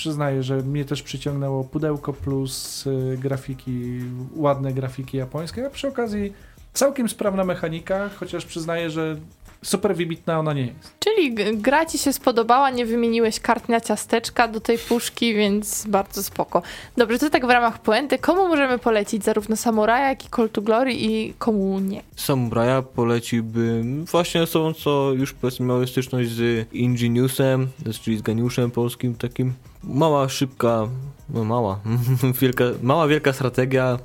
Przyznaję, 0.00 0.42
że 0.42 0.56
mnie 0.56 0.84
też 0.84 1.02
przyciągnęło 1.02 1.64
pudełko 1.64 2.12
plus 2.12 2.86
y, 2.86 3.18
grafiki, 3.18 4.00
ładne 4.36 4.72
grafiki 4.72 5.16
japońskie, 5.16 5.66
a 5.66 5.70
przy 5.70 5.88
okazji 5.88 6.32
całkiem 6.72 7.08
sprawna 7.08 7.44
mechanika, 7.44 8.08
chociaż 8.08 8.46
przyznaję, 8.46 8.90
że 8.90 9.16
super 9.62 9.96
wybitna 9.96 10.38
ona 10.38 10.52
nie 10.52 10.66
jest. 10.66 10.94
Czyli 11.00 11.34
gra 11.56 11.86
ci 11.86 11.98
się 11.98 12.12
spodobała, 12.12 12.70
nie 12.70 12.86
wymieniłeś 12.86 13.40
kart 13.40 13.68
na 13.68 13.80
ciasteczka 13.80 14.48
do 14.48 14.60
tej 14.60 14.78
puszki, 14.78 15.34
więc 15.34 15.86
bardzo 15.88 16.22
spoko. 16.22 16.62
Dobrze, 16.96 17.18
to 17.18 17.30
tak 17.30 17.46
w 17.46 17.50
ramach 17.50 17.78
puenty. 17.82 18.18
Komu 18.18 18.48
możemy 18.48 18.78
polecić 18.78 19.24
zarówno 19.24 19.56
Samuraja, 19.56 20.08
jak 20.08 20.24
i 20.24 20.28
Call 20.36 20.48
to 20.50 20.62
Glory 20.62 20.92
i 20.94 21.34
komu 21.38 21.78
nie? 21.78 22.02
Samuraja 22.16 22.82
poleciłbym 22.82 24.04
właśnie 24.04 24.42
osobom, 24.42 24.74
co 24.74 25.12
już 25.12 25.32
powiedzmy 25.32 25.66
miały 25.66 25.86
styczność 25.86 26.30
z 26.30 26.68
Ingeniusem, 26.72 27.68
czyli 28.02 28.18
z 28.18 28.22
geniuszem 28.22 28.70
polskim 28.70 29.14
takim. 29.14 29.52
Mała, 29.84 30.28
szybka, 30.28 30.88
no 31.30 31.44
mała, 31.44 31.78
wielka, 32.40 32.64
mała, 32.82 33.08
wielka 33.08 33.32
strategia, 33.32 33.98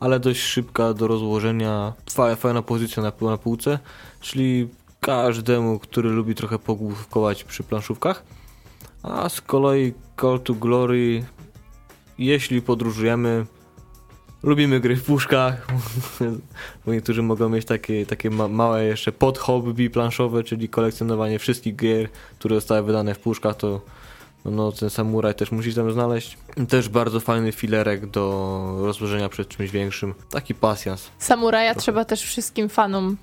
ale 0.00 0.20
dość 0.20 0.40
szybka 0.40 0.94
do 0.94 1.06
rozłożenia. 1.06 1.92
Fa- 2.10 2.36
Fajna 2.36 2.62
pozycja 2.62 3.02
na, 3.02 3.12
na 3.20 3.36
półce, 3.36 3.78
czyli 4.20 4.68
każdemu, 5.00 5.78
który 5.78 6.10
lubi 6.10 6.34
trochę 6.34 6.58
pogłówkować 6.58 7.44
przy 7.44 7.62
planszówkach. 7.62 8.22
A 9.02 9.28
z 9.28 9.40
kolei 9.40 9.94
Call 10.20 10.40
to 10.40 10.54
Glory, 10.54 11.24
jeśli 12.18 12.62
podróżujemy, 12.62 13.46
lubimy 14.42 14.80
gry 14.80 14.96
w 14.96 15.04
puszkach, 15.04 15.66
bo 16.86 16.92
niektórzy 16.92 17.22
mogą 17.22 17.48
mieć 17.48 17.64
takie, 17.64 18.06
takie 18.06 18.30
ma 18.30 18.48
małe 18.48 18.84
jeszcze 18.84 19.12
podhobby 19.12 19.90
planszowe, 19.90 20.44
czyli 20.44 20.68
kolekcjonowanie 20.68 21.38
wszystkich 21.38 21.76
gier, 21.76 22.08
które 22.38 22.54
zostały 22.54 22.82
wydane 22.82 23.14
w 23.14 23.18
puszkach, 23.18 23.56
to 23.56 23.80
no, 24.44 24.72
ten 24.72 24.90
samuraj 24.90 25.34
też 25.34 25.52
musi 25.52 25.74
tam 25.74 25.92
znaleźć. 25.92 26.38
Też 26.68 26.88
bardzo 26.88 27.20
fajny 27.20 27.52
filerek 27.52 28.06
do 28.06 28.76
rozłożenia 28.80 29.28
przed 29.28 29.48
czymś 29.48 29.70
większym. 29.70 30.14
Taki 30.30 30.54
pasjans. 30.54 31.10
Samuraja 31.18 31.70
Trochę. 31.70 31.82
trzeba 31.82 32.04
też 32.04 32.22
wszystkim 32.22 32.68
fanom 32.68 33.16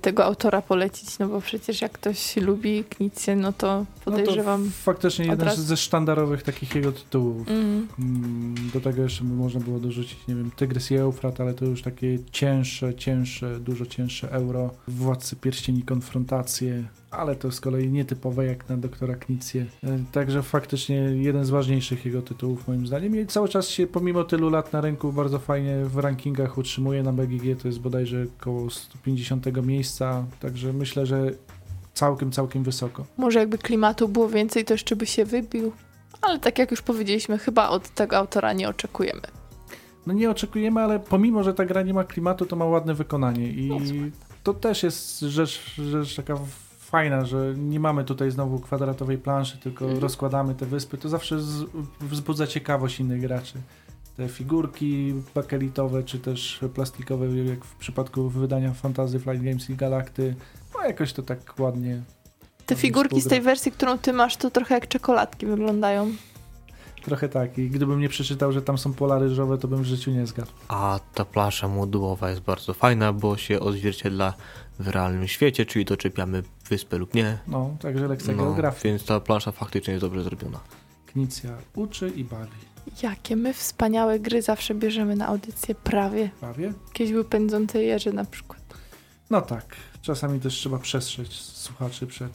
tego 0.00 0.24
autora 0.24 0.62
polecić, 0.62 1.18
no 1.18 1.28
bo 1.28 1.40
przecież 1.40 1.80
jak 1.82 1.92
ktoś 1.92 2.36
lubi 2.36 2.84
Knicję, 2.84 3.36
no 3.36 3.52
to 3.52 3.86
podejrzewam. 4.04 4.60
No 4.64 4.66
to 4.70 4.72
faktycznie 4.82 5.24
jeden 5.26 5.48
razu- 5.48 5.62
ze 5.62 5.76
sztandarowych 5.76 6.42
takich 6.42 6.74
jego 6.74 6.92
tytułów. 6.92 7.48
Mm. 7.48 7.88
Mm, 7.98 8.54
Do 8.74 8.80
tego 8.80 9.02
jeszcze 9.02 9.24
by 9.24 9.34
można 9.34 9.60
było 9.60 9.78
dorzucić, 9.78 10.18
nie 10.28 10.34
wiem, 10.34 10.50
Tygrys 10.56 10.90
i 10.90 10.94
Eufrat, 10.94 11.40
ale 11.40 11.54
to 11.54 11.64
już 11.64 11.82
takie 11.82 12.18
cięższe, 12.32 12.94
cięższe, 12.94 13.60
dużo 13.60 13.86
cięższe 13.86 14.30
euro. 14.32 14.70
Władcy 14.88 15.36
Pierścieni 15.36 15.82
Konfrontacje, 15.82 16.84
ale 17.16 17.36
to 17.36 17.52
z 17.52 17.60
kolei 17.60 17.88
nietypowe 17.88 18.46
jak 18.46 18.68
na 18.68 18.76
doktora 18.76 19.14
Knicję. 19.14 19.66
E, 19.84 19.98
Także 20.12 20.42
faktycznie 20.42 20.96
jeden 20.96 21.44
z 21.44 21.50
ważniejszych 21.50 22.06
jego 22.06 22.22
tytułów 22.22 22.68
moim 22.68 22.86
zdaniem 22.86 23.20
i 23.20 23.26
cały 23.26 23.48
czas 23.48 23.68
się 23.68 23.86
pomimo 23.86 24.24
tylu 24.24 24.50
lat 24.50 24.72
na 24.72 24.80
rynku 24.80 25.12
bardzo 25.12 25.38
fajnie 25.38 25.76
w 25.84 25.98
rankingach 25.98 26.58
utrzymuje 26.58 27.02
na 27.02 27.12
BGG, 27.12 27.62
to 27.62 27.68
jest 27.68 27.80
bodajże 27.80 28.26
około 28.40 28.70
150 28.70 29.46
miejsca, 29.66 30.24
także 30.40 30.72
myślę, 30.72 31.06
że 31.06 31.30
całkiem, 31.94 32.32
całkiem 32.32 32.62
wysoko. 32.62 33.06
Może 33.16 33.38
jakby 33.38 33.58
klimatu 33.58 34.08
było 34.08 34.28
więcej, 34.28 34.64
to 34.64 34.74
jeszcze 34.74 34.96
by 34.96 35.06
się 35.06 35.24
wybił. 35.24 35.72
Ale 36.22 36.38
tak 36.38 36.58
jak 36.58 36.70
już 36.70 36.82
powiedzieliśmy, 36.82 37.38
chyba 37.38 37.68
od 37.68 37.88
tego 37.88 38.16
autora 38.16 38.52
nie 38.52 38.68
oczekujemy. 38.68 39.22
No 40.06 40.12
nie 40.12 40.30
oczekujemy, 40.30 40.80
ale 40.80 41.00
pomimo, 41.00 41.42
że 41.42 41.54
ta 41.54 41.64
gra 41.64 41.82
nie 41.82 41.94
ma 41.94 42.04
klimatu, 42.04 42.46
to 42.46 42.56
ma 42.56 42.64
ładne 42.64 42.94
wykonanie 42.94 43.48
i 43.48 43.68
No, 43.68 43.78
to 44.42 44.54
też 44.54 44.82
jest 44.82 45.20
rzecz, 45.20 45.74
rzecz 45.78 46.16
taka 46.16 46.38
fajna, 46.90 47.24
że 47.24 47.54
nie 47.56 47.80
mamy 47.80 48.04
tutaj 48.04 48.30
znowu 48.30 48.58
kwadratowej 48.60 49.18
planszy, 49.18 49.58
tylko 49.58 49.84
Mhm. 49.84 50.02
rozkładamy 50.02 50.54
te 50.54 50.66
wyspy. 50.66 50.98
To 50.98 51.08
zawsze 51.08 51.40
z, 51.40 51.64
wzbudza 52.00 52.46
ciekawość 52.46 53.00
innych 53.00 53.20
graczy. 53.20 53.54
Te 54.16 54.28
figurki 54.28 55.14
bakelitowe, 55.34 56.02
czy 56.02 56.18
też 56.18 56.60
plastikowe, 56.74 57.26
jak 57.36 57.64
w 57.64 57.76
przypadku 57.76 58.28
wydania 58.28 58.72
Fantasy 58.72 59.18
Flight 59.20 59.44
Games 59.44 59.70
i 59.70 59.76
Galakty, 59.76 60.34
no 60.74 60.84
jakoś 60.84 61.12
to 61.12 61.22
tak 61.22 61.54
ładnie. 61.58 62.02
Te 62.66 62.76
figurki 62.76 63.20
z 63.20 63.28
tej 63.28 63.40
wersji, 63.40 63.72
którą 63.72 63.98
ty 63.98 64.12
masz, 64.12 64.36
to 64.36 64.50
trochę 64.50 64.74
jak 64.74 64.88
czekoladki 64.88 65.46
wyglądają. 65.46 66.12
Trochę 67.04 67.28
tak. 67.28 67.58
I 67.58 67.70
gdybym 67.70 68.00
nie 68.00 68.08
przeczytał, 68.08 68.52
że 68.52 68.62
tam 68.62 68.78
są 68.78 68.92
pola 68.92 69.18
ryżowe, 69.18 69.58
to 69.58 69.68
bym 69.68 69.82
w 69.82 69.86
życiu 69.86 70.10
nie 70.10 70.26
zgadł. 70.26 70.50
A 70.68 71.00
ta 71.14 71.24
plansza 71.24 71.68
modułowa 71.68 72.30
jest 72.30 72.42
bardzo 72.42 72.74
fajna, 72.74 73.12
bo 73.12 73.36
się 73.36 73.60
odzwierciedla 73.60 74.34
w 74.78 74.88
realnym 74.88 75.28
świecie, 75.28 75.66
czyli 75.66 75.84
doczepiamy 75.84 76.42
wyspę 76.68 76.98
lub 76.98 77.14
nie. 77.14 77.38
No, 77.48 77.76
także 77.80 78.08
lekcja 78.08 78.34
No, 78.34 78.42
geografii. 78.44 78.82
więc 78.94 79.04
ta 79.04 79.20
plansza 79.20 79.52
faktycznie 79.52 79.92
jest 79.92 80.04
dobrze 80.04 80.22
zrobiona. 80.22 80.60
Knicja 81.06 81.50
uczy 81.74 82.08
i 82.08 82.24
bawi. 82.24 82.50
Jakie 83.02 83.36
my 83.36 83.54
wspaniałe 83.54 84.20
gry 84.20 84.42
zawsze 84.42 84.74
bierzemy 84.74 85.16
na 85.16 85.26
audycję, 85.26 85.74
prawie. 85.74 86.30
Bawię? 86.40 86.72
Jakieś 86.88 87.12
wypędzące 87.12 87.82
jeże 87.82 88.12
na 88.12 88.24
przykład. 88.24 88.60
No 89.30 89.40
tak, 89.40 89.76
czasami 90.02 90.40
też 90.40 90.54
trzeba 90.54 90.78
przestrzec 90.78 91.28
słuchaczy 91.32 92.06
przed 92.06 92.32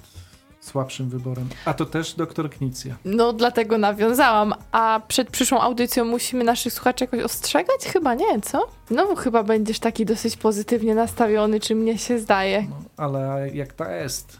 słabszym 0.61 1.09
wyborem. 1.09 1.49
A 1.65 1.73
to 1.73 1.85
też 1.85 2.13
doktor 2.13 2.49
Knicja. 2.49 2.97
No, 3.05 3.33
dlatego 3.33 3.77
nawiązałam. 3.77 4.53
A 4.71 5.01
przed 5.07 5.29
przyszłą 5.29 5.59
audycją 5.59 6.05
musimy 6.05 6.43
naszych 6.43 6.73
słuchaczy 6.73 7.03
jakoś 7.03 7.19
ostrzegać? 7.19 7.85
Chyba 7.93 8.13
nie, 8.13 8.41
co? 8.41 8.67
No, 8.89 9.15
chyba 9.15 9.43
będziesz 9.43 9.79
taki 9.79 10.05
dosyć 10.05 10.37
pozytywnie 10.37 10.95
nastawiony, 10.95 11.59
czy 11.59 11.75
mnie 11.75 11.97
się 11.97 12.19
zdaje. 12.19 12.67
No, 12.69 12.75
ale 12.97 13.49
jak 13.53 13.73
ta 13.73 13.95
jest? 13.95 14.39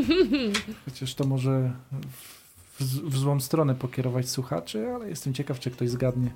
Chociaż 0.84 1.14
to 1.14 1.24
może 1.24 1.70
w, 2.80 2.84
w 2.84 3.16
złą 3.18 3.40
stronę 3.40 3.74
pokierować 3.74 4.28
słuchaczy, 4.28 4.88
ale 4.94 5.08
jestem 5.08 5.34
ciekaw, 5.34 5.60
czy 5.60 5.70
ktoś 5.70 5.90
zgadnie, 5.90 6.30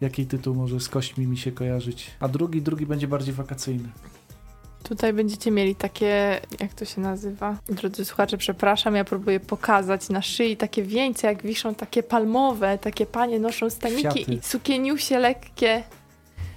jaki 0.00 0.26
tytuł 0.26 0.54
może 0.54 0.80
z 0.80 0.88
kośćmi 0.88 1.26
mi 1.26 1.38
się 1.38 1.52
kojarzyć. 1.52 2.10
A 2.20 2.28
drugi, 2.28 2.62
drugi 2.62 2.86
będzie 2.86 3.08
bardziej 3.08 3.34
wakacyjny. 3.34 3.88
Tutaj 4.82 5.12
będziecie 5.12 5.50
mieli 5.50 5.74
takie, 5.74 6.40
jak 6.60 6.74
to 6.74 6.84
się 6.84 7.00
nazywa? 7.00 7.56
Drodzy 7.68 8.04
słuchacze, 8.04 8.38
przepraszam, 8.38 8.94
ja 8.94 9.04
próbuję 9.04 9.40
pokazać 9.40 10.08
na 10.08 10.22
szyi 10.22 10.56
takie 10.56 10.82
wieńce, 10.82 11.26
jak 11.26 11.42
wiszą 11.42 11.74
takie 11.74 12.02
palmowe, 12.02 12.78
takie 12.78 13.06
panie 13.06 13.40
noszą 13.40 13.70
staniki 13.70 14.02
Kwiaty. 14.02 14.32
i 14.32 14.40
sukieniusie 14.42 15.18
lekkie. 15.18 15.82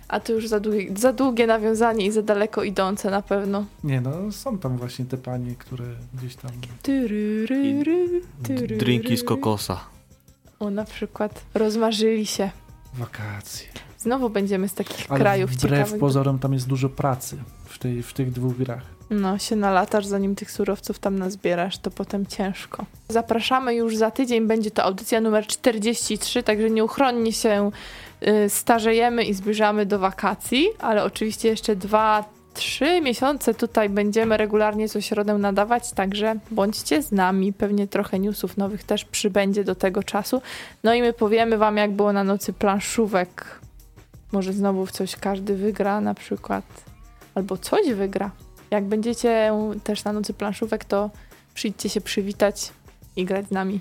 A 0.07 0.20
to 0.20 0.34
już 0.34 0.47
za 0.47 0.59
długie, 0.59 0.97
za 0.97 1.13
długie 1.13 1.47
nawiązanie 1.47 2.05
i 2.05 2.11
za 2.11 2.22
daleko 2.22 2.63
idące 2.63 3.11
na 3.11 3.22
pewno. 3.22 3.65
Nie 3.84 4.01
no, 4.01 4.32
są 4.32 4.57
tam 4.57 4.78
właśnie 4.78 5.05
te 5.05 5.17
panie, 5.17 5.55
które 5.55 5.86
gdzieś 6.13 6.36
tam... 6.36 6.51
Tyryryry. 6.84 8.22
Drinki 8.78 9.17
z 9.17 9.24
kokosa. 9.24 9.80
O, 10.59 10.70
na 10.70 10.86
przykład 10.86 11.41
rozmarzyli 11.53 12.26
się. 12.26 12.51
Wakacje. 12.93 13.67
Znowu 13.99 14.29
będziemy 14.29 14.67
z 14.67 14.73
takich 14.73 15.05
Ale 15.09 15.19
krajów 15.19 15.51
wbrew 15.51 15.71
ciekawych. 15.71 15.99
pozorom 15.99 16.39
tam 16.39 16.53
jest 16.53 16.67
dużo 16.67 16.89
pracy 16.89 17.37
w, 17.65 17.77
tej, 17.77 18.03
w 18.03 18.13
tych 18.13 18.31
dwóch 18.31 18.57
grach. 18.57 18.81
No, 19.09 19.37
się 19.37 19.55
nalatasz, 19.55 20.05
zanim 20.05 20.35
tych 20.35 20.51
surowców 20.51 20.99
tam 20.99 21.19
nazbierasz, 21.19 21.77
to 21.77 21.91
potem 21.91 22.25
ciężko. 22.25 22.85
Zapraszamy 23.09 23.75
już 23.75 23.97
za 23.97 24.11
tydzień, 24.11 24.47
będzie 24.47 24.71
to 24.71 24.83
audycja 24.83 25.21
numer 25.21 25.47
43, 25.47 26.43
także 26.43 26.69
nieuchronnie 26.69 27.33
się 27.33 27.71
y, 28.45 28.49
starzejemy 28.49 29.23
i 29.23 29.33
zbliżamy 29.33 29.85
do 29.85 29.99
wakacji, 29.99 30.67
ale 30.79 31.03
oczywiście 31.03 31.49
jeszcze 31.49 31.75
dwa, 31.75 32.23
trzy 32.53 33.01
miesiące 33.01 33.53
tutaj 33.53 33.89
będziemy 33.89 34.37
regularnie 34.37 34.89
co 34.89 35.01
środę 35.01 35.33
nadawać, 35.33 35.91
także 35.91 36.35
bądźcie 36.51 37.01
z 37.01 37.11
nami, 37.11 37.53
pewnie 37.53 37.87
trochę 37.87 38.19
newsów 38.19 38.57
nowych 38.57 38.83
też 38.83 39.05
przybędzie 39.05 39.63
do 39.63 39.75
tego 39.75 40.03
czasu. 40.03 40.41
No 40.83 40.93
i 40.93 41.01
my 41.01 41.13
powiemy 41.13 41.57
wam, 41.57 41.77
jak 41.77 41.91
było 41.91 42.13
na 42.13 42.23
nocy 42.23 42.53
planszówek. 42.53 43.59
Może 44.32 44.53
znowu 44.53 44.86
w 44.86 44.91
coś 44.91 45.15
każdy 45.15 45.55
wygra 45.55 46.01
na 46.01 46.13
przykład, 46.13 46.65
albo 47.36 47.57
coś 47.57 47.93
wygra. 47.93 48.32
Jak 48.71 48.86
będziecie 48.86 49.51
też 49.84 50.03
na 50.03 50.13
nocy 50.13 50.34
planszówek, 50.34 50.86
to 50.86 51.09
przyjdźcie 51.53 51.89
się 51.89 52.01
przywitać 52.01 52.73
i 53.15 53.25
grać 53.25 53.47
z 53.47 53.51
nami. 53.51 53.80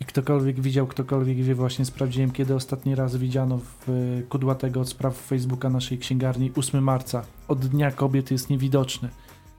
I 0.00 0.04
ktokolwiek 0.04 0.60
widział, 0.60 0.86
ktokolwiek 0.86 1.36
wie, 1.36 1.54
właśnie 1.54 1.84
sprawdziłem, 1.84 2.30
kiedy 2.30 2.54
ostatni 2.54 2.94
raz 2.94 3.16
widziano 3.16 3.58
w 3.58 3.88
y, 3.88 4.22
kudłatego 4.28 4.80
od 4.80 4.88
spraw 4.88 5.16
Facebooka 5.16 5.70
naszej 5.70 5.98
księgarni 5.98 6.52
8 6.56 6.82
marca. 6.82 7.24
Od 7.48 7.66
Dnia 7.66 7.90
Kobiet 7.90 8.30
jest 8.30 8.50
niewidoczny. 8.50 9.08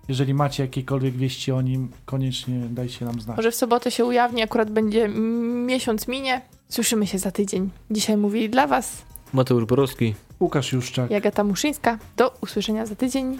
Jeżeli 0.07 0.33
macie 0.33 0.63
jakiekolwiek 0.63 1.15
wieści 1.15 1.51
o 1.51 1.61
nim, 1.61 1.89
koniecznie 2.05 2.59
dajcie 2.69 3.05
nam 3.05 3.21
znać. 3.21 3.37
Może 3.37 3.51
w 3.51 3.55
sobotę 3.55 3.91
się 3.91 4.05
ujawni, 4.05 4.41
akurat 4.41 4.71
będzie 4.71 5.09
miesiąc 5.65 6.07
minie. 6.07 6.41
Słyszymy 6.69 7.07
się 7.07 7.17
za 7.17 7.31
tydzień. 7.31 7.69
Dzisiaj 7.91 8.17
mówili 8.17 8.49
dla 8.49 8.67
Was 8.67 9.01
Mateusz 9.33 9.65
Borowski. 9.65 10.15
Łukasz 10.39 10.73
Juszczak. 10.73 11.11
Jagata 11.11 11.43
Muszyńska. 11.43 11.97
Do 12.17 12.33
usłyszenia 12.41 12.85
za 12.85 12.95
tydzień. 12.95 13.35